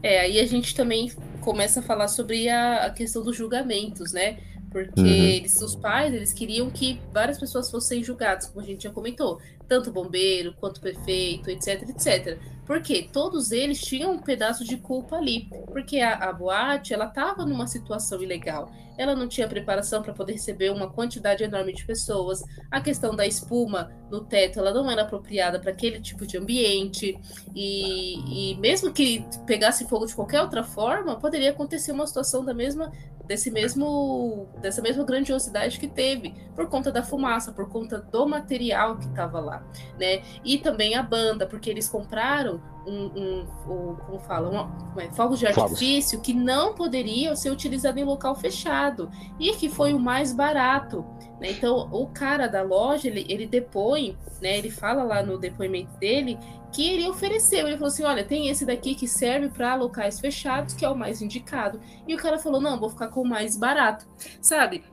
É, 0.01 0.21
aí 0.21 0.39
a 0.39 0.45
gente 0.45 0.75
também 0.75 1.11
começa 1.41 1.79
a 1.79 1.83
falar 1.83 2.07
sobre 2.07 2.49
a, 2.49 2.85
a 2.85 2.89
questão 2.89 3.23
dos 3.23 3.35
julgamentos, 3.35 4.11
né? 4.11 4.37
Porque 4.71 5.01
uhum. 5.01 5.05
eles, 5.05 5.61
os 5.61 5.75
pais, 5.75 6.13
eles 6.13 6.31
queriam 6.31 6.69
que 6.69 6.99
várias 7.13 7.37
pessoas 7.37 7.69
fossem 7.69 8.01
julgadas, 8.03 8.47
como 8.47 8.63
a 8.63 8.67
gente 8.67 8.83
já 8.83 8.89
comentou, 8.89 9.41
tanto 9.67 9.91
bombeiro 9.91 10.53
quanto 10.59 10.79
prefeito, 10.79 11.49
etc, 11.49 11.89
etc. 11.89 12.37
Porque 12.65 13.09
todos 13.11 13.51
eles 13.51 13.81
tinham 13.81 14.13
um 14.13 14.19
pedaço 14.19 14.63
de 14.63 14.77
culpa 14.77 15.17
ali, 15.17 15.49
porque 15.67 15.99
a, 15.99 16.13
a 16.13 16.33
boate, 16.33 16.93
ela 16.93 17.05
estava 17.05 17.45
numa 17.45 17.67
situação 17.67 18.21
ilegal. 18.21 18.71
Ela 18.97 19.15
não 19.15 19.27
tinha 19.27 19.47
preparação 19.47 20.03
para 20.03 20.13
poder 20.13 20.33
receber 20.33 20.69
uma 20.69 20.91
quantidade 20.91 21.43
enorme 21.43 21.73
de 21.73 21.85
pessoas. 21.85 22.43
A 22.69 22.79
questão 22.79 23.15
da 23.15 23.25
espuma 23.25 23.91
no 24.11 24.23
teto, 24.23 24.59
ela 24.59 24.71
não 24.71 24.89
era 24.91 25.01
apropriada 25.01 25.59
para 25.59 25.71
aquele 25.71 25.99
tipo 25.99 26.25
de 26.25 26.37
ambiente. 26.37 27.17
E, 27.55 28.51
e 28.51 28.55
mesmo 28.59 28.93
que 28.93 29.25
pegasse 29.47 29.87
fogo 29.87 30.05
de 30.05 30.13
qualquer 30.13 30.41
outra 30.41 30.63
forma, 30.63 31.17
poderia 31.17 31.49
acontecer 31.49 31.91
uma 31.91 32.05
situação 32.05 32.45
da 32.45 32.53
mesma 32.53 32.91
desse 33.31 33.49
mesmo 33.49 34.49
dessa 34.61 34.81
mesma 34.81 35.05
grandiosidade 35.05 35.79
que 35.79 35.87
teve 35.87 36.33
por 36.53 36.67
conta 36.67 36.91
da 36.91 37.01
fumaça, 37.01 37.53
por 37.53 37.69
conta 37.69 37.97
do 37.99 38.27
material 38.27 38.97
que 38.97 39.05
estava 39.05 39.39
lá, 39.39 39.63
né? 39.97 40.21
E 40.43 40.57
também 40.57 40.95
a 40.95 41.03
banda, 41.03 41.47
porque 41.47 41.69
eles 41.69 41.87
compraram 41.87 42.60
um, 42.85 43.05
um, 43.05 43.39
um 43.41 43.95
como 43.95 44.19
fala, 44.19 44.49
um, 44.49 44.99
é, 44.99 45.09
fogos 45.11 45.39
de 45.39 45.47
artifício 45.47 46.17
fogos. 46.17 46.25
que 46.25 46.33
não 46.33 46.73
poderiam 46.73 47.35
ser 47.35 47.51
utilizados 47.51 48.01
em 48.01 48.05
local 48.05 48.35
fechado 48.35 49.09
e 49.39 49.53
que 49.53 49.69
foi 49.69 49.93
o 49.93 49.99
mais 49.99 50.33
barato. 50.33 51.05
Né? 51.39 51.51
Então, 51.51 51.89
o 51.91 52.07
cara 52.07 52.47
da 52.47 52.61
loja, 52.61 53.07
ele, 53.07 53.25
ele 53.29 53.45
depõe, 53.45 54.17
né? 54.41 54.57
ele 54.57 54.71
fala 54.71 55.03
lá 55.03 55.21
no 55.21 55.37
depoimento 55.37 55.95
dele 55.97 56.37
que 56.71 56.87
ele 56.87 57.07
ofereceu. 57.07 57.67
Ele 57.67 57.77
falou 57.77 57.89
assim: 57.89 58.03
olha, 58.03 58.23
tem 58.23 58.47
esse 58.47 58.65
daqui 58.65 58.95
que 58.95 59.07
serve 59.07 59.49
para 59.49 59.75
locais 59.75 60.19
fechados, 60.19 60.73
que 60.73 60.85
é 60.85 60.89
o 60.89 60.95
mais 60.95 61.21
indicado. 61.21 61.79
E 62.07 62.15
o 62.15 62.17
cara 62.17 62.39
falou: 62.39 62.61
não, 62.61 62.79
vou 62.79 62.89
ficar 62.89 63.09
com 63.09 63.21
o 63.21 63.27
mais 63.27 63.57
barato. 63.57 64.07
Sabe? 64.41 64.83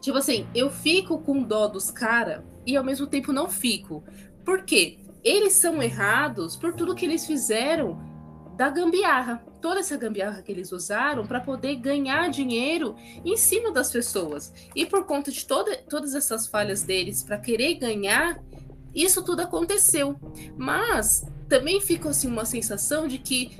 Tipo 0.00 0.18
assim, 0.18 0.46
eu 0.54 0.70
fico 0.70 1.18
com 1.18 1.42
dó 1.42 1.66
dos 1.66 1.90
caras 1.90 2.42
e 2.66 2.76
ao 2.76 2.84
mesmo 2.84 3.06
tempo 3.06 3.32
não 3.32 3.48
fico. 3.48 4.04
Por 4.44 4.64
quê? 4.64 4.98
Eles 5.24 5.54
são 5.54 5.82
errados 5.82 6.54
por 6.54 6.74
tudo 6.74 6.94
que 6.94 7.06
eles 7.06 7.26
fizeram 7.26 7.98
da 8.56 8.68
gambiarra. 8.68 9.44
Toda 9.60 9.80
essa 9.80 9.96
gambiarra 9.96 10.42
que 10.42 10.52
eles 10.52 10.70
usaram 10.70 11.26
para 11.26 11.40
poder 11.40 11.76
ganhar 11.76 12.28
dinheiro 12.28 12.94
em 13.24 13.36
cima 13.36 13.72
das 13.72 13.90
pessoas. 13.90 14.52
E 14.76 14.84
por 14.84 15.06
conta 15.06 15.32
de 15.32 15.46
toda, 15.46 15.76
todas 15.88 16.14
essas 16.14 16.46
falhas 16.46 16.82
deles 16.82 17.22
para 17.22 17.38
querer 17.38 17.74
ganhar, 17.74 18.38
isso 18.94 19.24
tudo 19.24 19.40
aconteceu. 19.40 20.16
Mas 20.56 21.24
também 21.48 21.80
fica 21.80 22.10
assim 22.10 22.28
uma 22.28 22.44
sensação 22.44 23.08
de 23.08 23.18
que 23.18 23.58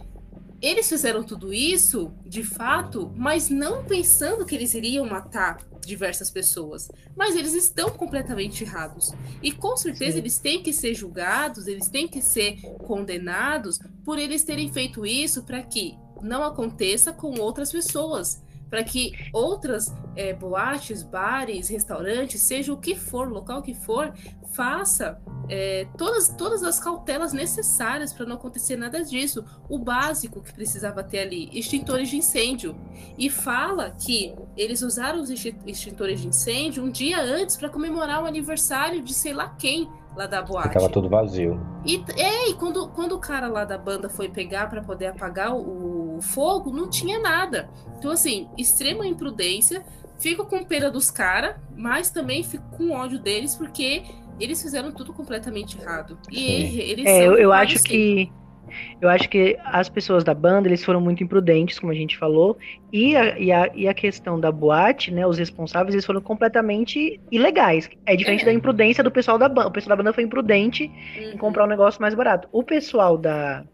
eles 0.64 0.88
fizeram 0.88 1.22
tudo 1.22 1.52
isso, 1.52 2.12
de 2.24 2.42
fato, 2.42 3.12
mas 3.16 3.50
não 3.50 3.84
pensando 3.84 4.46
que 4.46 4.54
eles 4.54 4.72
iriam 4.74 5.04
matar 5.04 5.58
diversas 5.84 6.30
pessoas. 6.30 6.88
Mas 7.14 7.36
eles 7.36 7.52
estão 7.52 7.90
completamente 7.90 8.64
errados. 8.64 9.12
E 9.42 9.52
com 9.52 9.76
certeza 9.76 10.12
Sim. 10.12 10.18
eles 10.18 10.38
têm 10.38 10.62
que 10.62 10.72
ser 10.72 10.94
julgados, 10.94 11.66
eles 11.66 11.88
têm 11.88 12.08
que 12.08 12.22
ser 12.22 12.60
condenados 12.86 13.78
por 14.04 14.18
eles 14.18 14.42
terem 14.42 14.72
feito 14.72 15.04
isso 15.04 15.42
para 15.42 15.62
que 15.62 15.98
não 16.22 16.42
aconteça 16.42 17.12
com 17.12 17.38
outras 17.38 17.70
pessoas 17.70 18.42
para 18.74 18.82
que 18.82 19.12
outras 19.32 19.94
é, 20.16 20.32
boates, 20.32 21.04
bares, 21.04 21.68
restaurantes, 21.68 22.40
seja 22.40 22.72
o 22.72 22.76
que 22.76 22.96
for, 22.96 23.30
local 23.30 23.62
que 23.62 23.72
for, 23.72 24.12
faça 24.54 25.20
é, 25.48 25.86
todas, 25.98 26.28
todas 26.28 26.62
as 26.62 26.78
cautelas 26.80 27.32
necessárias 27.32 28.12
para 28.12 28.24
não 28.24 28.36
acontecer 28.36 28.76
nada 28.76 29.04
disso. 29.04 29.44
O 29.68 29.78
básico 29.78 30.40
que 30.40 30.52
precisava 30.52 31.02
ter 31.02 31.20
ali, 31.20 31.50
extintores 31.52 32.08
de 32.08 32.16
incêndio. 32.16 32.74
E 33.18 33.28
fala 33.28 33.90
que 33.90 34.34
eles 34.56 34.82
usaram 34.82 35.20
os 35.20 35.30
extintores 35.30 36.20
de 36.20 36.28
incêndio 36.28 36.84
um 36.84 36.90
dia 36.90 37.20
antes 37.20 37.56
para 37.56 37.68
comemorar 37.68 38.22
o 38.22 38.26
aniversário 38.26 39.02
de 39.02 39.12
sei 39.12 39.32
lá 39.32 39.48
quem 39.58 39.88
lá 40.16 40.26
da 40.26 40.40
boate. 40.40 40.74
Tava 40.74 40.88
tudo 40.88 41.08
vazio. 41.08 41.60
E, 41.84 42.02
é, 42.16 42.50
e 42.50 42.54
quando, 42.54 42.88
quando 42.88 43.12
o 43.12 43.18
cara 43.18 43.48
lá 43.48 43.64
da 43.64 43.76
banda 43.76 44.08
foi 44.08 44.28
pegar 44.28 44.68
para 44.68 44.82
poder 44.82 45.08
apagar 45.08 45.54
o, 45.54 46.16
o, 46.16 46.22
fogo, 46.22 46.70
não 46.70 46.88
tinha 46.88 47.18
nada. 47.18 47.68
Então, 47.98 48.10
assim, 48.10 48.48
extrema 48.56 49.06
imprudência. 49.06 49.84
Fico 50.16 50.46
com 50.46 50.64
pena 50.64 50.90
dos 50.90 51.10
caras, 51.10 51.56
mas 51.76 52.08
também 52.08 52.44
fico 52.44 52.64
com 52.76 52.92
ódio 52.92 53.18
deles, 53.18 53.56
porque 53.56 54.04
eles 54.38 54.60
fizeram 54.62 54.92
tudo 54.92 55.12
completamente 55.12 55.78
errado. 55.80 56.18
E 56.30 56.80
eles 56.80 57.06
é, 57.06 57.26
eu, 57.26 57.36
eu 57.36 57.52
acho 57.52 57.82
que 57.82 58.30
eu 59.00 59.08
acho 59.08 59.28
que 59.28 59.56
as 59.64 59.88
pessoas 59.88 60.24
da 60.24 60.34
banda, 60.34 60.68
eles 60.68 60.84
foram 60.84 61.00
muito 61.00 61.22
imprudentes, 61.22 61.78
como 61.78 61.92
a 61.92 61.94
gente 61.94 62.16
falou, 62.16 62.58
e 62.92 63.16
a, 63.16 63.38
e 63.38 63.52
a, 63.52 63.70
e 63.74 63.88
a 63.88 63.94
questão 63.94 64.38
da 64.38 64.50
boate, 64.50 65.10
né, 65.10 65.26
os 65.26 65.38
responsáveis, 65.38 65.94
eles 65.94 66.04
foram 66.04 66.20
completamente 66.20 67.20
ilegais. 67.30 67.88
É 68.06 68.16
diferente 68.16 68.42
é. 68.42 68.46
da 68.46 68.52
imprudência 68.52 69.04
do 69.04 69.10
pessoal 69.10 69.38
da 69.38 69.48
banda. 69.48 69.68
O 69.68 69.70
pessoal 69.70 69.96
da 69.96 70.02
banda 70.02 70.12
foi 70.12 70.24
imprudente 70.24 70.90
uhum. 71.16 71.32
em 71.34 71.36
comprar 71.36 71.64
um 71.64 71.68
negócio 71.68 72.00
mais 72.00 72.14
barato. 72.14 72.48
O 72.50 72.62
pessoal 72.62 73.16
da, 73.16 73.64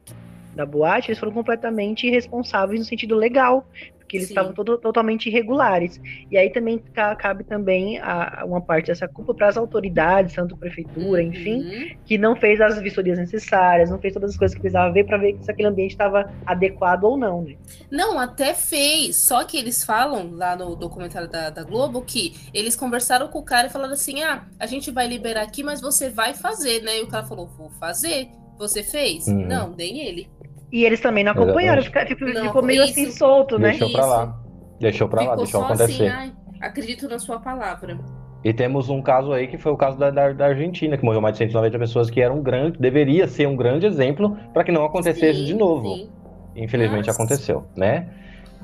da 0.54 0.66
boate, 0.66 1.10
eles 1.10 1.18
foram 1.18 1.32
completamente 1.32 2.06
irresponsáveis 2.06 2.80
no 2.80 2.86
sentido 2.86 3.14
legal 3.14 3.66
que 4.10 4.16
eles 4.16 4.26
Sim. 4.26 4.34
estavam 4.34 4.52
todo, 4.52 4.76
totalmente 4.76 5.28
irregulares. 5.28 6.00
E 6.28 6.36
aí 6.36 6.50
também 6.50 6.82
cabe 7.16 7.44
também 7.44 7.98
a, 8.00 8.42
uma 8.44 8.60
parte 8.60 8.88
dessa 8.88 9.06
culpa 9.06 9.32
para 9.32 9.46
as 9.46 9.56
autoridades, 9.56 10.34
tanto 10.34 10.56
prefeitura, 10.56 11.22
uhum. 11.22 11.28
enfim, 11.28 11.96
que 12.04 12.18
não 12.18 12.34
fez 12.34 12.60
as 12.60 12.80
vistorias 12.80 13.16
necessárias, 13.16 13.88
não 13.88 14.00
fez 14.00 14.12
todas 14.12 14.30
as 14.30 14.36
coisas 14.36 14.52
que 14.52 14.60
precisava 14.60 14.92
ver 14.92 15.04
para 15.06 15.16
ver 15.16 15.38
se 15.40 15.48
aquele 15.48 15.68
ambiente 15.68 15.92
estava 15.92 16.28
adequado 16.44 17.04
ou 17.04 17.16
não, 17.16 17.42
né? 17.42 17.54
Não, 17.88 18.18
até 18.18 18.52
fez. 18.52 19.16
Só 19.16 19.44
que 19.44 19.56
eles 19.56 19.84
falam 19.84 20.32
lá 20.32 20.56
no 20.56 20.74
documentário 20.74 21.28
da, 21.28 21.48
da 21.48 21.62
Globo 21.62 22.02
que 22.02 22.34
eles 22.52 22.74
conversaram 22.74 23.28
com 23.28 23.38
o 23.38 23.44
cara 23.44 23.68
e 23.68 23.70
falaram 23.70 23.92
assim: 23.92 24.24
ah, 24.24 24.44
a 24.58 24.66
gente 24.66 24.90
vai 24.90 25.06
liberar 25.06 25.42
aqui, 25.42 25.62
mas 25.62 25.80
você 25.80 26.10
vai 26.10 26.34
fazer, 26.34 26.82
né? 26.82 26.98
E 26.98 27.02
o 27.02 27.06
cara 27.06 27.24
falou: 27.24 27.46
vou 27.46 27.70
fazer. 27.70 28.28
Você 28.58 28.82
fez? 28.82 29.26
Uhum. 29.26 29.46
Não, 29.46 29.74
nem 29.74 30.00
ele. 30.00 30.28
E 30.72 30.84
eles 30.84 31.00
também 31.00 31.24
não 31.24 31.32
acompanharam, 31.32 31.82
ficou, 31.82 32.06
ficou, 32.06 32.28
não, 32.28 32.42
ficou 32.42 32.62
meio 32.62 32.84
isso, 32.84 32.92
assim 32.92 33.10
solto, 33.10 33.58
né? 33.58 33.70
Deixou 33.70 33.90
pra 33.90 34.06
lá. 34.06 34.40
Deixou 34.78 35.08
pra 35.08 35.20
ficou 35.20 35.36
lá, 35.36 35.42
deixou 35.42 35.64
acontecer. 35.64 36.08
Assim, 36.08 36.32
acredito 36.60 37.08
na 37.08 37.18
sua 37.18 37.40
palavra. 37.40 37.98
E 38.42 38.52
temos 38.52 38.88
um 38.88 39.02
caso 39.02 39.32
aí 39.32 39.46
que 39.46 39.58
foi 39.58 39.70
o 39.72 39.76
caso 39.76 39.98
da, 39.98 40.10
da, 40.10 40.32
da, 40.32 40.46
Argentina, 40.46 40.96
que 40.96 41.04
morreu 41.04 41.20
mais 41.20 41.34
de 41.34 41.38
190 41.38 41.78
pessoas, 41.78 42.08
que 42.08 42.20
era 42.20 42.32
um 42.32 42.42
grande, 42.42 42.78
deveria 42.78 43.28
ser 43.28 43.46
um 43.46 43.56
grande 43.56 43.84
exemplo 43.84 44.36
para 44.54 44.64
que 44.64 44.72
não 44.72 44.84
acontecesse 44.84 45.40
sim, 45.40 45.44
de 45.44 45.54
novo. 45.54 45.94
Sim. 45.94 46.10
Infelizmente 46.56 47.06
Nossa. 47.06 47.20
aconteceu, 47.20 47.66
né? 47.76 48.08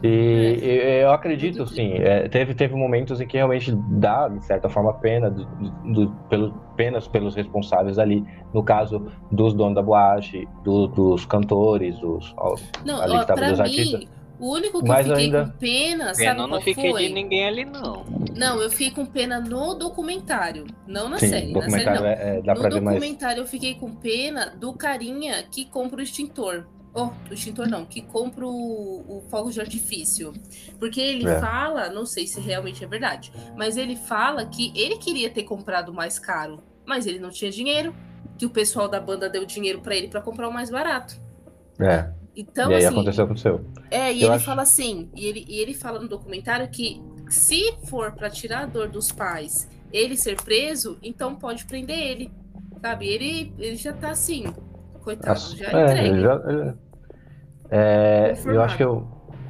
E 0.02 0.58
é. 0.62 1.04
eu 1.04 1.10
acredito, 1.10 1.66
sim, 1.66 1.94
é, 1.94 2.28
teve, 2.28 2.54
teve 2.54 2.74
momentos 2.74 3.20
em 3.20 3.26
que 3.26 3.36
realmente 3.36 3.72
dá, 3.72 4.28
de 4.28 4.44
certa 4.44 4.68
forma, 4.68 4.92
pena 4.94 5.30
do, 5.30 5.44
do, 5.92 6.10
pelo, 6.28 6.52
penas 6.76 7.08
pelos 7.08 7.34
responsáveis 7.34 7.98
ali, 7.98 8.24
no 8.52 8.62
caso 8.62 9.10
dos 9.32 9.54
donos 9.54 9.74
da 9.74 9.82
boate, 9.82 10.46
do, 10.62 10.86
dos 10.86 11.24
cantores, 11.24 11.98
dos, 11.98 12.34
não, 12.84 13.00
ali 13.00 13.16
ó, 13.16 13.24
que 13.24 13.32
dos 13.32 13.52
mim, 13.52 13.60
artistas. 13.60 14.16
O 14.38 14.52
único 14.52 14.82
que 14.82 14.88
Mas 14.88 15.06
eu 15.06 15.16
fiquei 15.16 15.24
ainda... 15.24 15.44
com 15.46 15.58
pena, 15.58 16.14
sabe 16.14 16.18
pena, 16.18 16.46
não 16.46 16.60
fiquei 16.60 16.90
foi? 16.90 17.08
de 17.08 17.14
ninguém 17.14 17.48
ali, 17.48 17.64
não. 17.64 18.04
Não, 18.36 18.60
eu 18.60 18.68
fiquei 18.68 18.90
com 18.90 19.06
pena 19.06 19.40
no 19.40 19.74
documentário, 19.74 20.66
não 20.86 21.08
na 21.08 21.18
Sim, 21.18 21.28
série. 21.28 21.52
Na 21.52 21.70
série 21.70 21.84
não. 21.84 22.06
É, 22.06 22.12
é, 22.12 22.42
no 22.42 22.68
documentário 22.68 23.38
mais... 23.38 23.38
eu 23.38 23.46
fiquei 23.46 23.74
com 23.76 23.94
pena 23.94 24.54
do 24.60 24.74
carinha 24.74 25.42
que 25.50 25.64
compra 25.64 26.00
o 26.00 26.02
extintor. 26.02 26.66
Oh, 26.98 27.10
o 27.30 27.34
extintor 27.34 27.68
não, 27.68 27.84
que 27.84 28.00
compra 28.00 28.46
o, 28.46 29.04
o 29.06 29.22
fogo 29.28 29.50
de 29.50 29.60
artifício. 29.60 30.32
Porque 30.78 30.98
ele 30.98 31.28
é. 31.28 31.38
fala, 31.38 31.90
não 31.90 32.06
sei 32.06 32.26
se 32.26 32.40
realmente 32.40 32.82
é 32.82 32.86
verdade, 32.86 33.30
mas 33.54 33.76
ele 33.76 33.96
fala 33.96 34.46
que 34.46 34.72
ele 34.74 34.96
queria 34.96 35.28
ter 35.28 35.42
comprado 35.42 35.92
mais 35.92 36.18
caro, 36.18 36.62
mas 36.86 37.06
ele 37.06 37.18
não 37.18 37.28
tinha 37.28 37.50
dinheiro, 37.50 37.94
que 38.38 38.46
o 38.46 38.50
pessoal 38.50 38.88
da 38.88 38.98
banda 38.98 39.28
deu 39.28 39.44
dinheiro 39.44 39.82
para 39.82 39.94
ele 39.94 40.08
para 40.08 40.22
comprar 40.22 40.48
o 40.48 40.52
mais 40.52 40.70
barato. 40.70 41.20
É. 41.78 42.10
Então, 42.34 42.70
e 42.70 42.76
aí 42.76 42.84
assim, 42.86 42.94
aconteceu 42.94 43.26
com 43.26 43.34
o 43.34 43.38
seu. 43.38 43.64
É, 43.90 44.10
e 44.10 44.22
Eu 44.22 44.28
ele 44.28 44.36
acho... 44.36 44.44
fala 44.46 44.62
assim, 44.62 45.10
e 45.14 45.26
ele, 45.26 45.44
e 45.46 45.58
ele 45.58 45.74
fala 45.74 45.98
no 45.98 46.08
documentário 46.08 46.66
que 46.70 47.02
se 47.28 47.74
for 47.86 48.12
para 48.12 48.30
tirar 48.30 48.62
a 48.62 48.66
dor 48.66 48.88
dos 48.88 49.12
pais, 49.12 49.68
ele 49.92 50.16
ser 50.16 50.40
preso, 50.42 50.98
então 51.02 51.34
pode 51.34 51.66
prender 51.66 51.98
ele. 51.98 52.30
Sabe? 52.80 53.06
Ele, 53.06 53.52
ele 53.58 53.76
já 53.76 53.92
tá 53.92 54.10
assim, 54.10 54.44
coitado, 55.02 55.40
já 55.56 55.66
é, 55.72 55.84
entregue. 55.84 56.20
Já, 56.20 56.74
é, 57.70 58.34
eu 58.44 58.62
acho 58.62 58.76
que 58.76 58.82
eu 58.82 59.06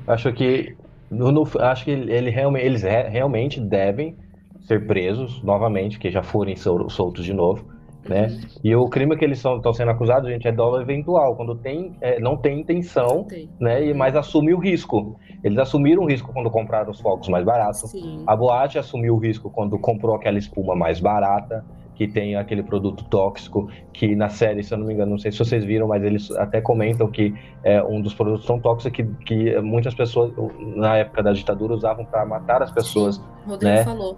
acho 0.06 0.32
que 0.32 0.76
no, 1.10 1.30
no, 1.30 1.44
acho 1.60 1.84
que 1.84 1.90
ele 1.90 2.30
realmente, 2.30 2.66
eles 2.66 2.82
re, 2.82 3.02
realmente 3.08 3.60
devem 3.60 4.16
ser 4.60 4.86
presos 4.86 5.42
novamente, 5.42 5.98
que 5.98 6.10
já 6.10 6.22
forem 6.22 6.56
soltos 6.56 7.24
de 7.24 7.32
novo, 7.32 7.64
né? 8.08 8.26
Uhum. 8.26 8.40
E 8.64 8.76
o 8.76 8.88
crime 8.88 9.16
que 9.16 9.24
eles 9.24 9.38
estão 9.38 9.72
sendo 9.72 9.90
acusados, 9.90 10.28
gente, 10.28 10.46
é 10.46 10.52
dolo 10.52 10.80
eventual, 10.80 11.36
quando 11.36 11.54
tem, 11.56 11.92
é, 12.00 12.18
não 12.18 12.36
tem 12.36 12.60
intenção, 12.60 13.24
tem. 13.24 13.48
né? 13.60 13.84
E 13.84 13.94
mas 13.94 14.16
assume 14.16 14.52
o 14.52 14.58
risco. 14.58 15.16
Eles 15.44 15.58
assumiram 15.58 16.02
o 16.02 16.06
risco 16.06 16.32
quando 16.32 16.50
compraram 16.50 16.90
os 16.90 17.00
fogos 17.00 17.28
mais 17.28 17.44
baratos. 17.44 17.90
Sim. 17.90 18.24
A 18.26 18.34
boate 18.34 18.78
assumiu 18.78 19.14
o 19.14 19.18
risco 19.18 19.50
quando 19.50 19.78
comprou 19.78 20.16
aquela 20.16 20.38
espuma 20.38 20.74
mais 20.74 20.98
barata 20.98 21.64
que 21.96 22.06
tem 22.06 22.36
aquele 22.36 22.62
produto 22.62 23.04
tóxico, 23.04 23.68
que 23.92 24.14
na 24.14 24.28
série, 24.28 24.62
se 24.62 24.72
eu 24.72 24.78
não 24.78 24.86
me 24.86 24.92
engano, 24.92 25.12
não 25.12 25.18
sei 25.18 25.32
se 25.32 25.38
vocês 25.38 25.64
viram, 25.64 25.88
mas 25.88 26.04
eles 26.04 26.30
até 26.32 26.60
comentam 26.60 27.10
que 27.10 27.34
é 27.64 27.82
um 27.82 28.02
dos 28.02 28.14
produtos 28.14 28.46
tão 28.46 28.60
tóxicos 28.60 28.94
que, 28.94 29.04
que 29.24 29.58
muitas 29.62 29.94
pessoas, 29.94 30.30
na 30.76 30.98
época 30.98 31.22
da 31.22 31.32
ditadura, 31.32 31.72
usavam 31.72 32.04
para 32.04 32.24
matar 32.26 32.62
as 32.62 32.70
pessoas. 32.70 33.16
Sim, 33.16 33.22
o 33.46 33.50
Rodrigo 33.50 33.74
né? 33.74 33.84
falou. 33.84 34.16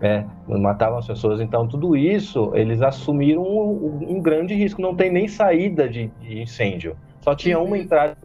É, 0.00 0.24
matavam 0.46 0.98
as 0.98 1.06
pessoas. 1.06 1.40
Então, 1.40 1.66
tudo 1.66 1.96
isso, 1.96 2.52
eles 2.54 2.80
assumiram 2.80 3.42
um, 3.42 4.16
um 4.16 4.22
grande 4.22 4.54
risco. 4.54 4.80
Não 4.80 4.94
tem 4.94 5.10
nem 5.10 5.26
saída 5.26 5.88
de, 5.88 6.08
de 6.20 6.42
incêndio. 6.42 6.96
Só 7.22 7.34
tinha 7.34 7.58
uhum. 7.58 7.66
uma 7.66 7.78
entrada. 7.78 8.16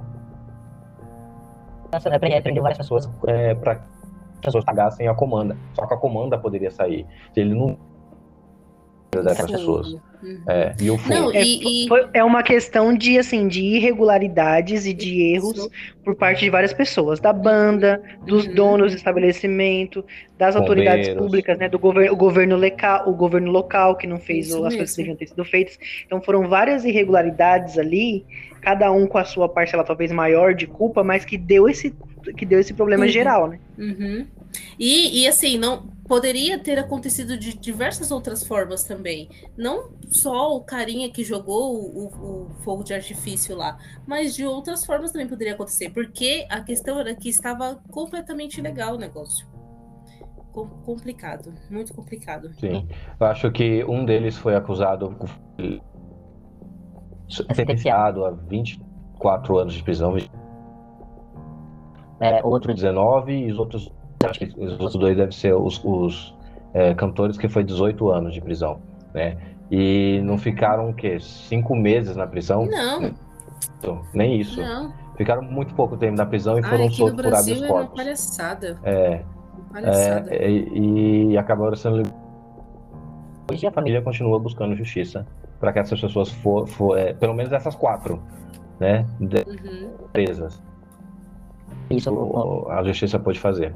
Nossa, 1.91 2.19
prendeu 2.19 2.61
várias 2.61 2.77
pessoas 2.77 3.09
é, 3.25 3.55
para 3.55 3.75
que 3.75 3.81
as 3.81 4.39
pessoas 4.45 4.63
pagassem 4.63 5.07
a 5.07 5.15
comanda. 5.15 5.57
Só 5.73 5.87
que 5.87 5.93
a 5.93 5.97
comanda 5.97 6.37
poderia 6.37 6.69
sair. 6.69 7.07
Ele 7.35 7.55
não 7.55 7.77
dessas 9.11 9.51
pessoas. 9.51 9.87
Uhum. 10.23 10.41
É, 10.47 10.75
e 10.79 10.89
o 10.89 10.99
Não, 11.07 11.31
é, 11.33 11.43
e, 11.43 11.87
é 12.13 12.23
uma 12.23 12.43
questão 12.43 12.95
de 12.95 13.17
assim 13.17 13.47
de 13.47 13.61
irregularidades 13.61 14.85
e 14.85 14.93
de 14.93 15.33
erros 15.33 15.67
por 16.03 16.15
parte 16.15 16.45
de 16.45 16.49
várias 16.49 16.73
pessoas, 16.73 17.19
da 17.19 17.33
banda, 17.33 18.01
dos 18.25 18.45
uhum. 18.45 18.53
donos 18.53 18.91
do 18.91 18.97
estabelecimento, 18.97 20.05
das 20.37 20.55
Bombeiros. 20.55 20.55
autoridades 20.55 21.09
públicas, 21.15 21.57
né, 21.57 21.67
do 21.67 21.79
governo, 21.79 22.13
o 22.13 22.15
governo 22.15 22.57
local, 22.57 23.09
o 23.09 23.13
governo 23.13 23.51
local 23.51 23.95
que 23.95 24.07
não 24.07 24.17
fez 24.17 24.47
Isso 24.47 24.63
as 24.63 24.75
coisas 24.75 24.95
que 24.95 24.97
deviam 24.97 25.17
ter 25.17 25.27
sido 25.27 25.43
feitas. 25.43 25.77
Então 26.05 26.21
foram 26.21 26.47
várias 26.47 26.85
irregularidades 26.85 27.77
ali, 27.77 28.25
cada 28.61 28.91
um 28.91 29.07
com 29.07 29.17
a 29.17 29.25
sua 29.25 29.49
parcela 29.49 29.83
talvez 29.83 30.11
maior 30.11 30.53
de 30.53 30.67
culpa, 30.67 31.03
mas 31.03 31.25
que 31.25 31.37
deu 31.37 31.67
esse 31.67 31.93
que 32.37 32.45
deu 32.45 32.59
esse 32.59 32.71
problema 32.71 33.05
uhum. 33.05 33.11
geral, 33.11 33.47
né? 33.47 33.59
Uhum. 33.79 34.27
E, 34.77 35.23
e 35.23 35.27
assim, 35.27 35.57
não 35.57 35.83
poderia 36.11 36.59
ter 36.59 36.77
acontecido 36.77 37.37
de 37.37 37.57
diversas 37.57 38.11
outras 38.11 38.45
formas 38.45 38.83
também. 38.83 39.29
Não 39.57 39.93
só 40.09 40.53
o 40.53 40.61
carinha 40.61 41.09
que 41.09 41.23
jogou 41.23 41.73
o, 41.73 42.07
o, 42.07 42.49
fogo 42.65 42.83
de 42.83 42.93
artifício 42.93 43.55
lá, 43.55 43.77
mas 44.05 44.35
de 44.35 44.45
outras 44.45 44.85
formas 44.85 45.13
também 45.13 45.25
poderia 45.25 45.53
acontecer, 45.53 45.89
porque 45.91 46.45
a 46.49 46.59
questão 46.59 46.99
era 46.99 47.15
que 47.15 47.29
estava 47.29 47.81
completamente 47.89 48.59
legal 48.59 48.95
o 48.95 48.97
negócio. 48.97 49.47
Com, 50.51 50.67
complicado, 50.67 51.53
muito 51.69 51.93
complicado. 51.93 52.51
Sim, 52.59 52.89
eu 53.17 53.25
acho 53.25 53.49
que 53.49 53.81
um 53.85 54.03
deles 54.03 54.35
foi 54.35 54.53
acusado 54.53 55.15
sentenciado 57.55 58.25
a 58.25 58.31
24 58.31 59.59
anos 59.59 59.75
de 59.75 59.81
prisão. 59.81 60.17
É, 62.19 62.43
outro 62.43 62.73
19 62.73 63.31
e 63.31 63.49
os 63.49 63.57
outros 63.57 63.89
acho 64.29 64.39
que 64.39 64.53
os 64.57 64.73
outros 64.73 64.95
dois 64.95 65.17
devem 65.17 65.31
ser 65.31 65.53
os, 65.53 65.81
os 65.83 66.35
é, 66.73 66.93
cantores 66.93 67.37
que 67.37 67.47
foi 67.47 67.63
18 67.63 68.09
anos 68.11 68.33
de 68.33 68.41
prisão, 68.41 68.81
né? 69.13 69.37
E 69.69 70.19
não 70.23 70.37
ficaram 70.37 70.89
o 70.89 70.93
quê? 70.93 71.19
Cinco 71.19 71.75
meses 71.75 72.15
na 72.15 72.27
prisão? 72.27 72.65
Não. 72.65 73.13
Nem 74.13 74.39
isso. 74.39 74.61
Não. 74.61 74.93
Ficaram 75.15 75.41
muito 75.41 75.73
pouco 75.73 75.95
tempo 75.97 76.17
na 76.17 76.25
prisão 76.25 76.59
e 76.59 76.63
foram 76.63 76.89
soltos 76.89 77.23
por 77.23 77.33
habeas 77.33 77.59
corpus. 77.59 77.89
Uma 77.89 77.95
palhaçada. 77.95 78.79
É. 78.83 79.21
Uma 79.53 79.65
palhaçada. 79.71 80.35
É, 80.35 80.49
e, 80.49 81.31
e 81.31 81.37
acabaram 81.37 81.75
sendo 81.75 82.03
Hoje 83.51 83.67
a 83.67 83.71
família 83.71 84.01
continua 84.01 84.39
buscando 84.39 84.73
justiça 84.77 85.27
para 85.59 85.73
que 85.73 85.79
essas 85.79 85.99
pessoas 85.99 86.31
for, 86.31 86.65
for 86.67 86.97
é, 86.97 87.11
pelo 87.13 87.33
menos 87.33 87.51
essas 87.51 87.75
quatro, 87.75 88.23
né, 88.79 89.05
uhum. 89.19 89.89
presas. 90.13 90.63
Isso 91.89 92.67
a 92.69 92.81
justiça 92.83 93.19
pode 93.19 93.39
fazer. 93.41 93.75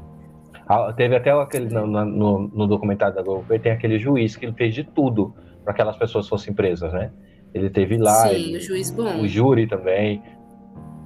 Teve 0.96 1.16
até 1.16 1.30
aquele 1.30 1.68
no, 1.72 1.86
no, 1.86 2.48
no, 2.48 2.66
documentário 2.66 3.14
da 3.14 3.22
Globo, 3.22 3.46
tem 3.58 3.70
aquele 3.70 3.98
juiz 4.00 4.34
que 4.34 4.46
ele 4.46 4.52
fez 4.52 4.74
de 4.74 4.82
tudo 4.82 5.32
para 5.62 5.72
que 5.72 5.80
aquelas 5.80 5.96
pessoas 5.96 6.28
fossem 6.28 6.52
presas, 6.52 6.92
né? 6.92 7.12
Ele 7.54 7.70
teve 7.70 7.96
lá. 7.96 8.28
Sim, 8.28 8.34
ele, 8.34 8.58
o 8.58 8.60
juiz 8.60 8.90
bom. 8.90 9.20
O 9.20 9.28
júri 9.28 9.66
também. 9.68 10.22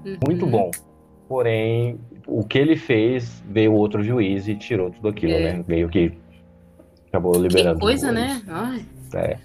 Uhum. 0.04 0.16
Muito 0.26 0.46
bom. 0.46 0.70
Porém, 1.28 2.00
o 2.26 2.42
que 2.42 2.58
ele 2.58 2.74
fez, 2.74 3.44
veio 3.48 3.74
outro 3.74 4.02
juiz 4.02 4.48
e 4.48 4.54
tirou 4.54 4.90
tudo 4.90 5.08
aquilo, 5.08 5.32
é. 5.34 5.52
né? 5.52 5.64
Meio 5.68 5.88
que 5.90 6.12
acabou 7.08 7.40
liberando. 7.40 7.74
Que 7.74 7.80
coisa, 7.80 8.10
né? 8.10 8.42
Ai. 8.48 8.84
É. 9.14 9.36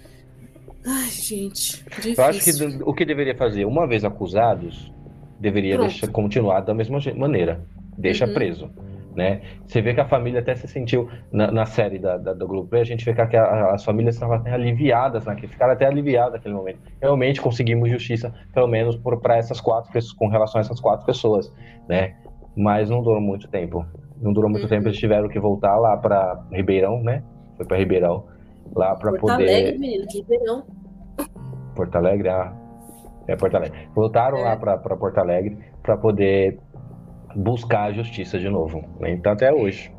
Ai, 0.86 1.10
gente. 1.10 1.84
Difícil. 1.84 2.14
Eu 2.16 2.24
acho 2.24 2.42
que 2.42 2.82
o 2.84 2.94
que 2.94 3.04
deveria 3.04 3.36
fazer, 3.36 3.64
uma 3.66 3.86
vez 3.86 4.04
acusados, 4.04 4.90
deveria 5.38 5.76
deixar, 5.76 6.08
continuar 6.08 6.60
da 6.60 6.72
mesma 6.72 6.98
maneira. 7.16 7.60
Deixa 7.98 8.26
uhum. 8.26 8.34
preso. 8.34 8.70
Né? 9.16 9.40
Você 9.66 9.80
vê 9.80 9.94
que 9.94 10.00
a 10.00 10.04
família 10.04 10.40
até 10.40 10.54
se 10.54 10.68
sentiu 10.68 11.08
na, 11.32 11.50
na 11.50 11.64
série 11.64 11.98
da, 11.98 12.18
da, 12.18 12.34
do 12.34 12.46
Globo 12.46 12.68
Play, 12.68 12.82
a 12.82 12.84
gente 12.84 13.02
vê 13.02 13.14
que 13.14 13.36
a, 13.36 13.72
as 13.72 13.82
famílias 13.82 14.14
estavam 14.14 14.36
até 14.36 14.52
aliviadas 14.52 15.24
naquele, 15.24 15.48
ficaram 15.48 15.72
até 15.72 15.86
aliviadas 15.86 16.34
naquele 16.34 16.54
momento. 16.54 16.80
Realmente 17.00 17.40
conseguimos 17.40 17.88
justiça, 17.88 18.34
pelo 18.52 18.68
menos 18.68 19.00
para 19.22 19.38
essas 19.38 19.58
quatro 19.58 19.90
pessoas, 19.90 20.12
com 20.12 20.28
relação 20.28 20.58
a 20.58 20.60
essas 20.60 20.78
quatro 20.78 21.06
pessoas, 21.06 21.50
né? 21.88 22.14
Mas 22.54 22.90
não 22.90 23.02
durou 23.02 23.22
muito 23.22 23.48
tempo. 23.48 23.86
Não 24.20 24.34
durou 24.34 24.50
muito 24.50 24.64
uhum. 24.64 24.68
tempo, 24.68 24.86
eles 24.86 24.98
tiveram 24.98 25.28
que 25.28 25.40
voltar 25.40 25.78
lá 25.78 25.96
para 25.96 26.38
Ribeirão, 26.52 27.02
né? 27.02 27.22
Foi 27.56 27.64
para 27.64 27.78
Ribeirão 27.78 28.26
lá 28.74 28.94
para 28.96 29.12
poder. 29.12 29.20
Porto 29.20 29.32
Alegre, 29.40 29.78
menino, 29.78 30.04
Ribeirão. 30.12 30.62
Porto 31.74 31.96
Alegre, 31.96 32.28
ah, 32.28 32.52
é 33.26 33.34
Porto 33.34 33.54
Alegre. 33.56 33.88
Voltaram 33.94 34.38
é. 34.38 34.42
lá 34.42 34.56
para 34.56 34.96
Porto 34.96 35.18
Alegre 35.18 35.58
para 35.82 35.96
poder 35.96 36.58
buscar 37.36 37.84
a 37.84 37.92
justiça 37.92 38.38
de 38.38 38.48
novo. 38.48 38.84
Né? 38.98 39.12
Então 39.12 39.32
até 39.32 39.52
hoje. 39.52 39.92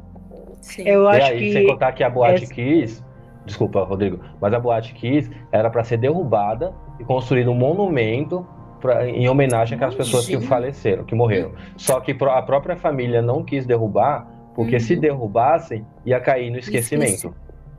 Sim. 0.61 0.83
Eu 0.83 1.03
e 1.03 1.07
acho 1.07 1.31
aí, 1.31 1.39
que... 1.39 1.53
sem 1.53 1.67
contar 1.67 1.91
que 1.93 2.03
a 2.03 2.09
Boate 2.09 2.43
Essa... 2.43 2.53
Kiss, 2.53 3.03
desculpa, 3.45 3.83
Rodrigo, 3.83 4.19
mas 4.41 4.53
a 4.53 4.59
Boate 4.59 4.93
Kiss 4.93 5.29
era 5.51 5.69
para 5.69 5.83
ser 5.83 5.97
derrubada 5.97 6.73
e 6.99 7.03
construído 7.03 7.51
um 7.51 7.55
monumento 7.55 8.45
pra, 8.81 9.07
em 9.07 9.29
homenagem 9.29 9.75
àquelas 9.75 9.95
pessoas 9.95 10.25
que 10.25 10.39
faleceram, 10.41 11.05
que 11.05 11.15
morreram. 11.15 11.51
Só 11.77 11.99
que 11.99 12.11
a 12.11 12.41
própria 12.41 12.75
família 12.75 13.21
não 13.21 13.43
quis 13.43 13.65
derrubar, 13.65 14.27
porque 14.55 14.73
uhum. 14.73 14.79
se 14.79 14.95
derrubassem, 14.95 15.85
ia 16.05 16.19
cair 16.19 16.49
no 16.49 16.57
esquecimento. 16.57 17.33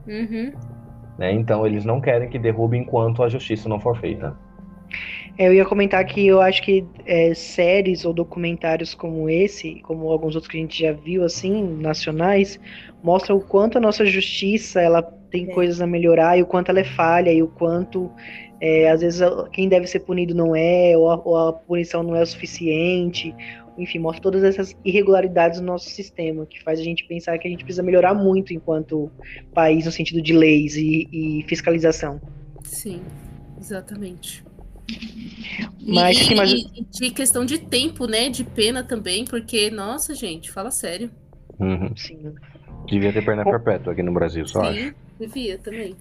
Uhum. 0.07 0.53
Né? 1.19 1.33
Então 1.33 1.67
eles 1.67 1.85
não 1.85 2.01
querem 2.01 2.29
que 2.29 2.39
derrube 2.39 2.79
enquanto 2.79 3.23
a 3.23 3.29
justiça 3.29 3.69
não 3.69 3.81
for 3.81 3.97
feita. 3.99 4.37
Eu 5.39 5.55
ia 5.55 5.65
comentar 5.65 6.05
que 6.05 6.27
eu 6.27 6.41
acho 6.41 6.61
que 6.63 6.85
é, 7.07 7.33
séries 7.33 8.05
ou 8.05 8.13
documentários 8.13 8.93
como 8.93 9.31
esse, 9.31 9.81
como 9.83 10.11
alguns 10.11 10.35
outros 10.35 10.51
que 10.51 10.59
a 10.59 10.61
gente 10.61 10.83
já 10.83 10.91
viu, 10.91 11.23
assim, 11.25 11.63
nacionais, 11.77 12.59
mostram 13.05 13.37
o 13.37 13.41
quanto 13.41 13.79
a 13.79 13.81
nossa 13.81 14.05
justiça 14.05 14.81
ela 14.81 15.01
tem 15.31 15.49
é. 15.49 15.55
coisas 15.55 15.81
a 15.81 15.87
melhorar 15.87 16.37
e 16.37 16.43
o 16.43 16.47
quanto 16.47 16.71
ela 16.71 16.81
é 16.81 16.85
falha 16.85 17.33
e 17.33 17.41
o 17.41 17.47
quanto 17.47 18.11
é, 18.61 18.91
às 18.91 19.01
vezes 19.01 19.21
quem 19.53 19.69
deve 19.69 19.87
ser 19.87 20.01
punido 20.01 20.35
não 20.35 20.57
é, 20.57 20.97
ou 20.97 21.09
a, 21.09 21.23
ou 21.25 21.37
a, 21.37 21.53
punição 21.53 22.03
não 22.03 22.17
é 22.17 22.23
o 22.23 22.27
suficiente, 22.27 23.33
enfim, 23.77 24.01
mostra 24.01 24.21
todas 24.21 24.43
essas 24.43 24.77
irregularidades 24.85 25.61
no 25.61 25.67
nosso 25.67 25.89
sistema, 25.89 26.45
que 26.47 26.61
faz 26.65 26.81
a 26.81 26.83
gente 26.83 27.07
pensar 27.07 27.39
que 27.39 27.47
a 27.47 27.51
gente 27.51 27.63
precisa 27.63 27.83
melhorar 27.85 28.13
muito 28.13 28.53
enquanto 28.53 29.09
país 29.55 29.85
no 29.85 29.93
sentido 29.93 30.21
de 30.21 30.33
leis 30.33 30.75
e, 30.75 31.09
e 31.13 31.45
fiscalização. 31.47 32.21
Sim, 32.65 33.03
exatamente. 33.57 34.48
Mas, 35.87 36.19
e, 36.19 36.25
sim, 36.25 36.35
mas... 36.35 36.53
E 36.53 36.85
de 36.91 37.11
questão 37.11 37.45
de 37.45 37.59
tempo, 37.59 38.07
né? 38.07 38.29
De 38.29 38.45
pena 38.45 38.85
também, 38.85 39.25
porque, 39.25 39.71
nossa, 39.71 40.15
gente, 40.15 40.51
fala 40.51 40.71
sério. 40.71 41.11
Uhum. 41.59 41.95
Sim. 41.97 42.35
Devia 42.87 43.13
ter 43.13 43.25
perna 43.25 43.45
perpétua 43.45 43.93
aqui 43.93 44.03
no 44.03 44.13
Brasil, 44.13 44.47
só 44.47 44.63
sim, 44.73 44.79
acho. 44.79 44.95
devia 45.19 45.59
também. 45.59 45.95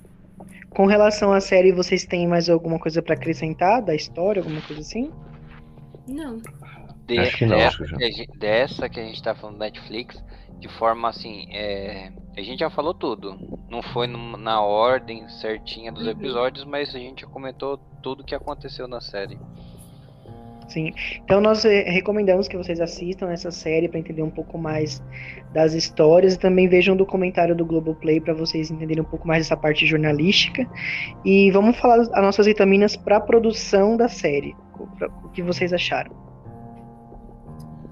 Com 0.69 0.85
relação 0.85 1.33
à 1.33 1.41
série, 1.41 1.71
vocês 1.71 2.05
têm 2.05 2.27
mais 2.27 2.49
alguma 2.49 2.79
coisa 2.79 3.01
para 3.01 3.15
acrescentar 3.15 3.81
da 3.81 3.95
história, 3.95 4.41
alguma 4.41 4.61
coisa 4.61 4.81
assim? 4.81 5.11
Não. 6.07 6.41
De, 7.07 7.17
acho 7.17 7.37
que 7.37 7.45
não, 7.45 7.57
dessa, 7.57 7.83
que 7.85 8.27
dessa 8.37 8.89
que 8.89 8.99
a 8.99 9.03
gente 9.03 9.23
tá 9.23 9.33
falando 9.33 9.57
Netflix, 9.57 10.21
de 10.59 10.67
forma 10.67 11.09
assim, 11.09 11.47
é, 11.51 12.11
a 12.35 12.41
gente 12.41 12.59
já 12.59 12.69
falou 12.69 12.93
tudo. 12.93 13.37
Não 13.69 13.81
foi 13.81 14.07
na 14.07 14.61
ordem 14.61 15.27
certinha 15.29 15.91
dos 15.91 16.03
uhum. 16.03 16.11
episódios, 16.11 16.65
mas 16.65 16.93
a 16.95 16.99
gente 16.99 17.21
já 17.21 17.27
comentou 17.27 17.77
tudo 18.01 18.23
que 18.23 18.35
aconteceu 18.35 18.87
na 18.87 19.01
série. 19.01 19.37
Sim. 20.67 20.93
Então 21.23 21.39
nós 21.39 21.63
eh, 21.63 21.89
recomendamos 21.89 22.47
que 22.47 22.57
vocês 22.57 22.81
assistam 22.81 23.31
essa 23.31 23.51
série 23.51 23.87
para 23.87 23.99
entender 23.99 24.21
um 24.21 24.29
pouco 24.29 24.57
mais 24.57 25.01
das 25.53 25.73
histórias 25.73 26.33
e 26.33 26.39
também 26.39 26.67
vejam 26.67 26.93
o 26.93 26.97
documentário 26.97 27.55
do 27.55 27.65
Globoplay 27.65 28.19
para 28.19 28.33
vocês 28.33 28.69
entenderem 28.69 29.01
um 29.01 29.07
pouco 29.07 29.25
mais 29.25 29.45
dessa 29.45 29.55
parte 29.55 29.85
jornalística. 29.85 30.69
E 31.23 31.49
vamos 31.51 31.77
falar 31.77 32.01
as 32.01 32.09
nossas 32.09 32.45
vitaminas 32.45 32.97
para 32.97 33.17
a 33.17 33.21
produção 33.21 33.95
da 33.95 34.09
série. 34.09 34.55
O 35.23 35.29
que 35.29 35.41
vocês 35.41 35.71
acharam? 35.71 36.11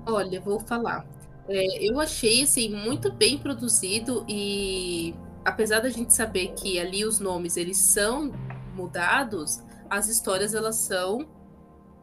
Olha, 0.06 0.40
vou 0.42 0.60
falar. 0.60 1.06
É, 1.48 1.90
eu 1.90 2.00
achei 2.00 2.44
assim 2.44 2.70
muito 2.70 3.12
bem 3.12 3.38
produzido 3.38 4.26
e 4.28 5.14
apesar 5.44 5.80
da 5.80 5.90
gente 5.90 6.14
saber 6.14 6.54
que 6.54 6.80
ali 6.80 7.06
os 7.06 7.20
nomes 7.20 7.56
eles 7.56 7.78
são 7.78 8.34
mudados, 8.76 9.62
as 9.90 10.10
histórias 10.10 10.56
elas 10.56 10.76
são 10.78 11.28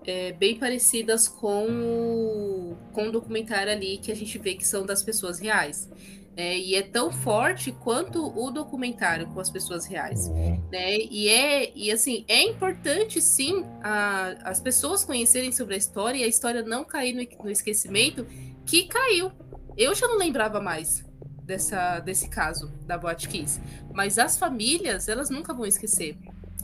é, 0.05 0.33
bem 0.33 0.59
parecidas 0.59 1.27
com 1.27 1.67
o, 1.69 2.77
com 2.93 3.09
o 3.09 3.13
documentário 3.13 3.73
ali 3.73 3.99
que 3.99 4.13
a 4.13 4.17
gente 4.17 4.39
vê 4.39 4.55
que 4.55 4.67
são 4.67 4.87
das 4.87 5.03
pessoas 5.03 5.39
reais. 5.39 5.89
É, 6.35 6.57
e 6.57 6.75
é 6.75 6.81
tão 6.81 7.13
forte 7.13 7.71
quanto 7.73 8.27
o 8.27 8.51
documentário 8.51 9.27
com 9.27 9.39
as 9.39 9.51
pessoas 9.51 9.85
reais, 9.85 10.29
uhum. 10.29 10.63
né? 10.73 10.97
E 10.97 11.29
é 11.29 11.71
e 11.77 11.93
assim 11.93 12.25
é 12.27 12.43
importante 12.43 13.21
sim 13.21 13.63
a, 13.83 14.35
as 14.43 14.59
pessoas 14.59 15.05
conhecerem 15.05 15.53
sobre 15.53 15.75
a 15.75 15.77
história 15.77 16.19
e 16.19 16.25
a 16.25 16.27
história 16.27 16.63
não 16.63 16.85
cair 16.85 17.13
no, 17.13 17.45
no 17.45 17.51
esquecimento 17.51 18.27
que 18.67 18.85
caiu. 18.85 19.33
Eu 19.77 19.95
já 19.95 20.07
não 20.07 20.19
lembrava 20.19 20.61
mais 20.61 21.05
dessa, 21.43 22.01
desse 22.01 22.29
caso 22.29 22.69
da 22.87 22.97
Boate 22.97 23.29
Kiss, 23.29 23.61
mas 23.93 24.19
as 24.19 24.39
famílias, 24.39 25.09
elas 25.09 25.31
nunca 25.31 25.53
vão 25.53 25.67
esquecer. 25.67 26.17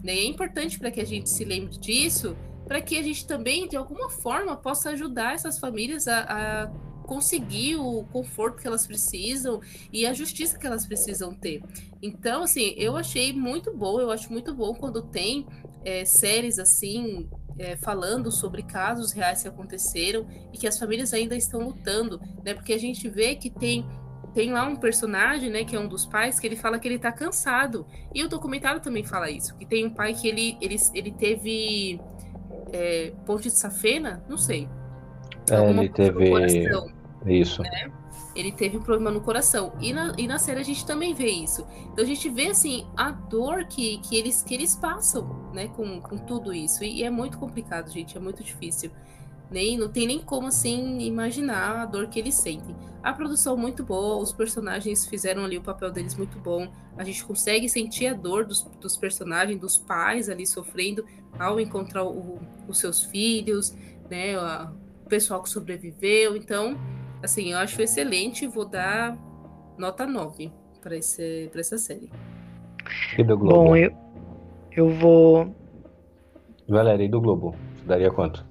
Né? 0.03 0.15
E 0.15 0.19
é 0.21 0.25
importante 0.25 0.79
para 0.79 0.91
que 0.91 1.01
a 1.01 1.05
gente 1.05 1.29
se 1.29 1.45
lembre 1.45 1.79
disso, 1.79 2.37
para 2.67 2.81
que 2.81 2.99
a 2.99 3.03
gente 3.03 3.27
também, 3.27 3.67
de 3.67 3.77
alguma 3.77 4.11
forma, 4.11 4.57
possa 4.57 4.91
ajudar 4.91 5.35
essas 5.35 5.59
famílias 5.59 6.07
a, 6.07 6.21
a 6.21 6.67
conseguir 7.07 7.77
o 7.77 8.05
conforto 8.13 8.61
que 8.61 8.67
elas 8.67 8.87
precisam 8.87 9.63
e 9.91 10.07
a 10.07 10.13
justiça 10.13 10.59
que 10.59 10.67
elas 10.67 10.85
precisam 10.85 11.33
ter. 11.33 11.63
Então, 12.03 12.43
assim, 12.43 12.75
eu 12.77 12.97
achei 12.97 13.33
muito 13.33 13.75
bom, 13.75 13.99
eu 13.99 14.11
acho 14.11 14.31
muito 14.31 14.55
bom 14.55 14.75
quando 14.75 15.01
tem 15.01 15.47
é, 15.83 16.05
séries 16.05 16.59
assim 16.59 17.27
é, 17.59 17.77
falando 17.77 18.31
sobre 18.31 18.63
casos 18.63 19.13
reais 19.13 19.43
que 19.43 19.49
aconteceram 19.49 20.27
e 20.53 20.59
que 20.59 20.67
as 20.67 20.79
famílias 20.79 21.13
ainda 21.13 21.37
estão 21.37 21.61
lutando, 21.61 22.21
né? 22.45 22.55
Porque 22.55 22.73
a 22.73 22.79
gente 22.79 23.09
vê 23.09 23.35
que 23.35 23.51
tem 23.51 23.85
tem 24.35 24.53
lá 24.53 24.67
um 24.67 24.77
personagem, 24.77 25.51
né, 25.51 25.65
que 25.65 25.75
é 25.75 25.81
um 25.81 25.89
dos 25.89 26.05
pais, 26.07 26.39
que 26.39 26.47
ele 26.47 26.55
fala 26.55 26.79
que 26.79 26.87
ele 26.87 26.99
tá 26.99 27.11
cansado. 27.11 27.87
E 28.15 28.23
o 28.23 28.29
documentário 28.29 28.79
também 28.79 29.03
fala 29.03 29.31
isso, 29.31 29.57
que 29.57 29.67
tem 29.67 29.87
um 29.87 29.91
pai 29.91 30.15
que 30.15 30.29
ele, 30.29 30.57
ele, 30.61 30.77
ele 30.95 31.11
teve 31.11 32.01
é, 32.73 33.13
ponte 33.25 33.45
de 33.45 33.57
safena, 33.57 34.23
não 34.29 34.37
sei. 34.37 34.69
É, 35.51 35.71
ele 35.71 35.89
teve 35.89 36.31
isso. 37.27 37.62
Né? 37.62 37.91
ele 38.39 38.53
teve 38.53 38.77
um 38.77 38.83
problema 38.83 39.11
no 39.11 39.21
coração. 39.21 39.73
E 39.81 39.93
na, 39.93 40.12
e 40.16 40.29
na 40.29 40.39
série 40.39 40.61
a 40.61 40.64
gente 40.64 40.87
também 40.87 41.12
vê 41.12 41.29
isso. 41.29 41.66
Então 41.93 42.05
a 42.05 42.07
gente 42.07 42.29
vê, 42.29 42.47
assim, 42.47 42.87
a 42.97 43.11
dor 43.11 43.64
que, 43.64 43.99
que, 43.99 44.16
eles, 44.16 44.45
que 44.45 44.55
eles 44.55 44.77
passam, 44.77 45.51
né, 45.53 45.66
com, 45.69 46.01
com 46.01 46.16
tudo 46.16 46.55
isso. 46.55 46.85
E, 46.85 47.01
e 47.01 47.03
é 47.03 47.11
muito 47.11 47.37
complicado, 47.37 47.91
gente, 47.91 48.16
é 48.16 48.21
muito 48.21 48.45
difícil. 48.45 48.93
Nem, 49.51 49.77
não 49.77 49.89
tem 49.89 50.07
nem 50.07 50.21
como, 50.21 50.47
assim, 50.47 51.01
imaginar 51.01 51.83
a 51.83 51.87
dor 51.87 52.07
que 52.09 52.19
eles 52.21 52.37
sentem. 52.37 52.77
A 53.03 53.12
produção 53.12 53.57
muito 53.57 53.83
boa, 53.83 54.23
os 54.23 54.33
personagens 54.33 55.07
fizeram 55.07 55.45
ali 55.45 55.59
o 55.59 55.62
papel 55.62 55.91
deles 55.91 56.14
muito 56.14 56.39
bom. 56.39 56.71
A 56.97 57.03
gente 57.03 57.25
consegue 57.25 57.69
sentir 57.69 58.07
a 58.07 58.14
dor 58.14 58.45
dos, 58.45 58.62
dos 58.81 58.97
personagens, 58.97 59.59
dos 59.59 59.79
pais 59.79 60.29
ali 60.29 60.47
sofrendo 60.47 61.05
ao 61.39 61.59
encontrar 61.59 62.05
o, 62.05 62.39
os 62.69 62.79
seus 62.79 63.03
filhos, 63.03 63.75
né, 64.09 64.39
o 64.39 65.09
pessoal 65.09 65.43
que 65.43 65.49
sobreviveu. 65.49 66.37
Então, 66.37 66.79
Assim, 67.23 67.53
eu 67.53 67.59
acho 67.59 67.81
excelente 67.83 68.45
e 68.45 68.49
vou 68.49 68.64
dar 68.64 69.16
nota 69.77 70.07
9 70.07 70.53
para 70.81 70.97
essa 70.97 71.79
série. 71.79 72.11
E 73.16 73.25
do 73.25 73.37
Globo? 73.37 73.64
Bom, 73.64 73.77
eu, 73.77 73.93
eu 74.73 74.89
vou. 74.89 75.55
Valéria, 76.69 77.05
e 77.05 77.09
do 77.09 77.21
Globo? 77.21 77.55
Você 77.77 77.85
daria 77.87 78.11
quanto? 78.11 78.47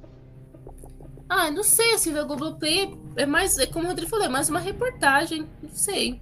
Ah, 1.30 1.52
não 1.52 1.64
sei, 1.64 1.94
assim, 1.94 2.14
da 2.14 2.24
Globoplay 2.24 2.98
é 3.16 3.26
mais, 3.26 3.58
é 3.58 3.66
como 3.66 3.86
o 3.86 3.88
Rodrigo 3.90 4.10
falou, 4.10 4.26
é 4.26 4.30
mais 4.30 4.50
uma 4.50 4.60
reportagem, 4.60 5.48
não 5.62 5.70
sei. 5.70 6.22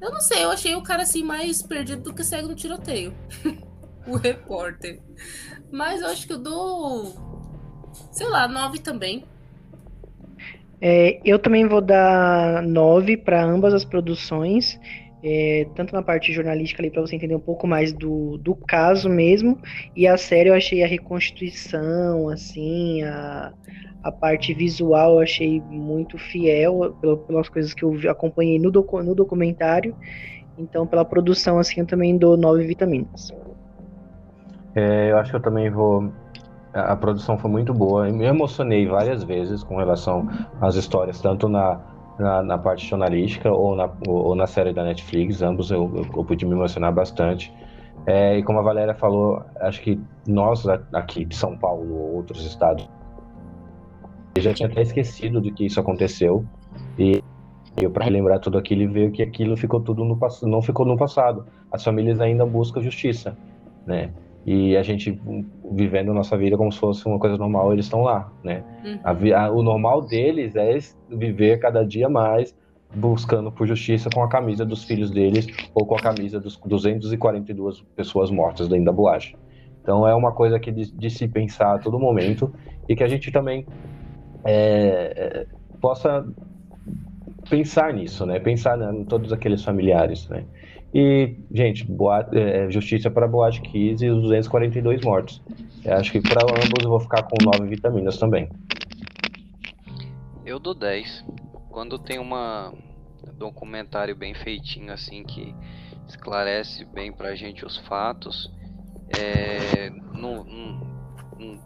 Eu 0.00 0.12
não 0.12 0.20
sei, 0.20 0.44
eu 0.44 0.50
achei 0.50 0.74
o 0.74 0.82
cara 0.82 1.02
assim 1.02 1.24
mais 1.24 1.62
perdido 1.62 2.02
do 2.02 2.14
que 2.14 2.22
cego 2.22 2.48
no 2.48 2.54
tiroteio. 2.54 3.12
o 4.06 4.16
repórter. 4.16 5.00
Mas 5.70 6.00
eu 6.00 6.08
acho 6.08 6.26
que 6.26 6.32
eu 6.32 6.38
dou, 6.38 7.14
sei 8.12 8.28
lá, 8.28 8.46
nove 8.46 8.78
também. 8.78 9.24
É, 10.80 11.20
eu 11.24 11.38
também 11.38 11.66
vou 11.66 11.80
dar 11.80 12.62
9 12.62 13.16
para 13.16 13.42
ambas 13.42 13.74
as 13.74 13.84
produções, 13.84 14.78
é, 15.22 15.66
tanto 15.74 15.92
na 15.92 16.02
parte 16.02 16.32
jornalística 16.32 16.80
ali 16.80 16.90
para 16.90 17.00
você 17.00 17.16
entender 17.16 17.34
um 17.34 17.40
pouco 17.40 17.66
mais 17.66 17.92
do, 17.92 18.38
do 18.38 18.54
caso 18.54 19.08
mesmo, 19.08 19.58
e 19.96 20.06
a 20.06 20.16
série 20.16 20.48
eu 20.48 20.54
achei 20.54 20.84
a 20.84 20.86
reconstituição, 20.86 22.28
assim, 22.28 23.02
a, 23.02 23.52
a 24.04 24.12
parte 24.12 24.54
visual 24.54 25.14
eu 25.14 25.20
achei 25.20 25.60
muito 25.62 26.16
fiel 26.16 26.96
pelas 27.26 27.48
coisas 27.48 27.74
que 27.74 27.84
eu 27.84 27.98
acompanhei 28.08 28.58
no, 28.58 28.70
docu, 28.70 29.02
no 29.02 29.14
documentário, 29.14 29.96
então 30.56 30.86
pela 30.86 31.04
produção 31.04 31.58
assim 31.58 31.80
eu 31.80 31.86
também 31.86 32.16
dou 32.16 32.36
9 32.36 32.64
vitaminas. 32.64 33.32
É, 34.74 35.10
eu 35.10 35.18
acho 35.18 35.30
que 35.30 35.36
eu 35.36 35.42
também 35.42 35.70
vou. 35.70 36.12
A, 36.78 36.96
produção 36.96 37.38
foi 37.38 37.50
muito 37.50 37.72
boa. 37.72 38.08
Eu 38.08 38.14
me 38.14 38.24
emocionei 38.24 38.86
várias 38.86 39.22
vezes 39.24 39.62
com 39.62 39.76
relação 39.76 40.28
às 40.60 40.74
histórias, 40.74 41.20
tanto 41.20 41.48
na, 41.48 41.80
na, 42.18 42.42
na 42.42 42.58
parte 42.58 42.86
jornalística 42.86 43.50
ou 43.52 43.74
na, 43.74 43.90
ou, 44.06 44.34
na 44.34 44.46
série 44.46 44.72
da 44.72 44.84
Netflix. 44.84 45.42
Ambos 45.42 45.70
eu, 45.70 45.90
eu, 45.94 46.06
eu 46.16 46.24
pude 46.24 46.46
me 46.46 46.52
emocionar 46.52 46.92
bastante. 46.92 47.52
É, 48.06 48.38
e 48.38 48.42
como 48.42 48.58
a 48.58 48.62
Valéria 48.62 48.94
falou, 48.94 49.42
acho 49.60 49.82
que 49.82 50.00
nós 50.26 50.66
aqui 50.92 51.24
de 51.24 51.36
São 51.36 51.56
Paulo 51.58 51.92
ou 51.92 52.16
outros 52.16 52.46
estados 52.46 52.88
eu 54.38 54.42
já 54.42 54.54
tinha 54.54 54.68
até 54.68 54.82
esquecido 54.82 55.40
de 55.40 55.50
que 55.50 55.66
isso 55.66 55.80
aconteceu 55.80 56.44
e 56.96 57.20
eu 57.76 57.90
para 57.90 58.04
relembrar 58.04 58.38
tudo 58.38 58.56
aquilo 58.56 58.90
ver 58.92 59.10
que 59.10 59.20
aquilo 59.20 59.56
ficou 59.56 59.80
tudo 59.80 60.04
no 60.04 60.18
não 60.42 60.62
ficou 60.62 60.86
no 60.86 60.96
passado. 60.96 61.44
As 61.72 61.82
famílias 61.82 62.20
ainda 62.20 62.46
buscam 62.46 62.80
justiça, 62.80 63.36
né? 63.84 64.12
E 64.46 64.76
a 64.76 64.82
gente 64.82 65.20
vivendo 65.72 66.10
a 66.10 66.14
nossa 66.14 66.36
vida 66.36 66.56
como 66.56 66.72
se 66.72 66.78
fosse 66.78 67.04
uma 67.06 67.18
coisa 67.18 67.36
normal, 67.36 67.72
eles 67.72 67.84
estão 67.84 68.02
lá, 68.02 68.32
né? 68.42 68.64
Uhum. 68.84 68.98
A, 69.04 69.44
a, 69.44 69.50
o 69.50 69.62
normal 69.62 70.02
deles 70.02 70.56
é 70.56 70.78
viver 71.10 71.58
cada 71.58 71.84
dia 71.84 72.08
mais 72.08 72.56
buscando 72.94 73.52
por 73.52 73.66
justiça 73.66 74.08
com 74.12 74.22
a 74.22 74.28
camisa 74.28 74.64
dos 74.64 74.84
filhos 74.84 75.10
deles 75.10 75.46
ou 75.74 75.84
com 75.84 75.94
a 75.94 76.00
camisa 76.00 76.40
dos 76.40 76.56
242 76.56 77.82
pessoas 77.94 78.30
mortas 78.30 78.68
dentro 78.68 78.86
da 78.86 78.92
boate. 78.92 79.36
Então 79.82 80.06
é 80.06 80.14
uma 80.14 80.32
coisa 80.32 80.58
que 80.58 80.72
de, 80.72 80.90
de 80.90 81.10
se 81.10 81.28
pensar 81.28 81.74
a 81.74 81.78
todo 81.78 81.98
momento 81.98 82.52
e 82.88 82.96
que 82.96 83.04
a 83.04 83.08
gente 83.08 83.30
também 83.30 83.66
é, 84.44 85.44
é 85.44 85.46
possa 85.80 86.26
pensar 87.48 87.92
nisso, 87.92 88.24
né? 88.26 88.38
Pensar 88.38 88.76
né, 88.76 88.90
em 88.92 89.04
todos 89.04 89.32
aqueles 89.32 89.62
familiares, 89.62 90.28
né? 90.28 90.44
E, 90.94 91.36
gente, 91.52 91.84
boate, 91.84 92.36
é, 92.36 92.70
justiça 92.70 93.10
para 93.10 93.28
Boate 93.28 93.60
Kiss 93.60 94.04
e 94.04 94.08
os 94.08 94.22
242 94.22 95.02
mortos. 95.02 95.42
Eu 95.84 95.94
acho 95.94 96.12
que 96.12 96.20
para 96.20 96.42
ambos 96.42 96.82
eu 96.82 96.88
vou 96.88 97.00
ficar 97.00 97.22
com 97.24 97.36
9 97.44 97.68
vitaminas 97.68 98.16
também. 98.16 98.48
Eu 100.46 100.58
dou 100.58 100.74
10 100.74 101.24
quando 101.68 101.98
tem 101.98 102.18
uma 102.18 102.72
documentário 103.34 104.16
bem 104.16 104.34
feitinho 104.34 104.92
assim 104.92 105.22
que 105.22 105.54
esclarece 106.08 106.84
bem 106.86 107.12
pra 107.12 107.34
gente 107.34 107.64
os 107.64 107.76
fatos, 107.76 108.50
é, 109.16 109.90
não, 109.90 110.42
não, 110.42 110.97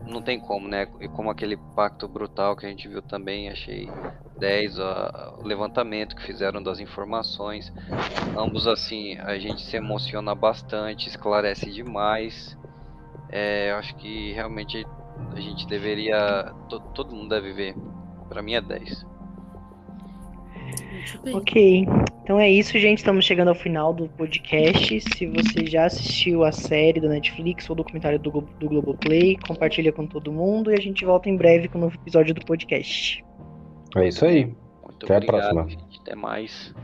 não 0.07 0.21
tem 0.21 0.39
como, 0.39 0.69
né? 0.69 0.87
E 1.01 1.09
como 1.09 1.31
aquele 1.31 1.57
pacto 1.75 2.07
brutal 2.07 2.57
que 2.57 2.67
a 2.67 2.69
gente 2.69 2.89
viu 2.89 3.03
também, 3.03 3.49
achei 3.49 3.89
10, 4.39 4.79
ó, 4.79 5.39
o 5.41 5.47
levantamento 5.47 6.17
que 6.17 6.23
fizeram 6.23 6.63
das 6.63 6.81
informações, 6.81 7.73
ambos 8.37 8.67
assim, 8.67 9.19
a 9.19 9.39
gente 9.39 9.63
se 9.63 9.77
emociona 9.77 10.35
bastante, 10.35 11.09
esclarece 11.09 11.71
demais. 11.71 12.57
É, 13.31 13.73
acho 13.73 13.95
que 13.97 14.33
realmente 14.33 14.85
a 15.35 15.41
gente 15.41 15.67
deveria, 15.67 16.53
to, 16.69 16.81
todo 16.95 17.15
mundo 17.15 17.31
deve 17.31 17.53
ver. 17.53 17.75
Para 18.29 18.43
mim 18.43 18.55
é 18.55 18.61
10. 18.61 19.12
Ok. 21.33 21.87
Então 22.23 22.39
é 22.39 22.51
isso, 22.51 22.79
gente. 22.79 22.99
Estamos 22.99 23.25
chegando 23.25 23.49
ao 23.49 23.55
final 23.55 23.93
do 23.93 24.09
podcast. 24.09 25.01
Se 25.01 25.27
você 25.27 25.67
já 25.67 25.87
assistiu 25.87 26.45
a 26.45 26.53
série 26.53 27.01
da 27.01 27.09
Netflix 27.09 27.69
ou 27.69 27.75
o 27.75 27.77
documentário 27.77 28.19
do, 28.19 28.31
do 28.31 28.69
Globoplay, 28.69 29.37
compartilha 29.47 29.93
com 29.93 30.07
todo 30.07 30.33
mundo 30.33 30.71
e 30.71 30.75
a 30.75 30.81
gente 30.81 31.05
volta 31.05 31.29
em 31.29 31.37
breve 31.37 31.69
com 31.69 31.79
um 31.79 31.83
novo 31.83 31.97
episódio 31.97 32.35
do 32.35 32.45
podcast. 32.45 33.25
É 33.97 34.09
isso 34.09 34.25
aí. 34.25 34.45
Muito 34.45 35.05
Até 35.05 35.17
obrigado, 35.17 35.25
a 35.25 35.51
próxima. 35.51 35.69
Gente. 35.69 36.01
Até 36.01 36.15
mais. 36.15 36.75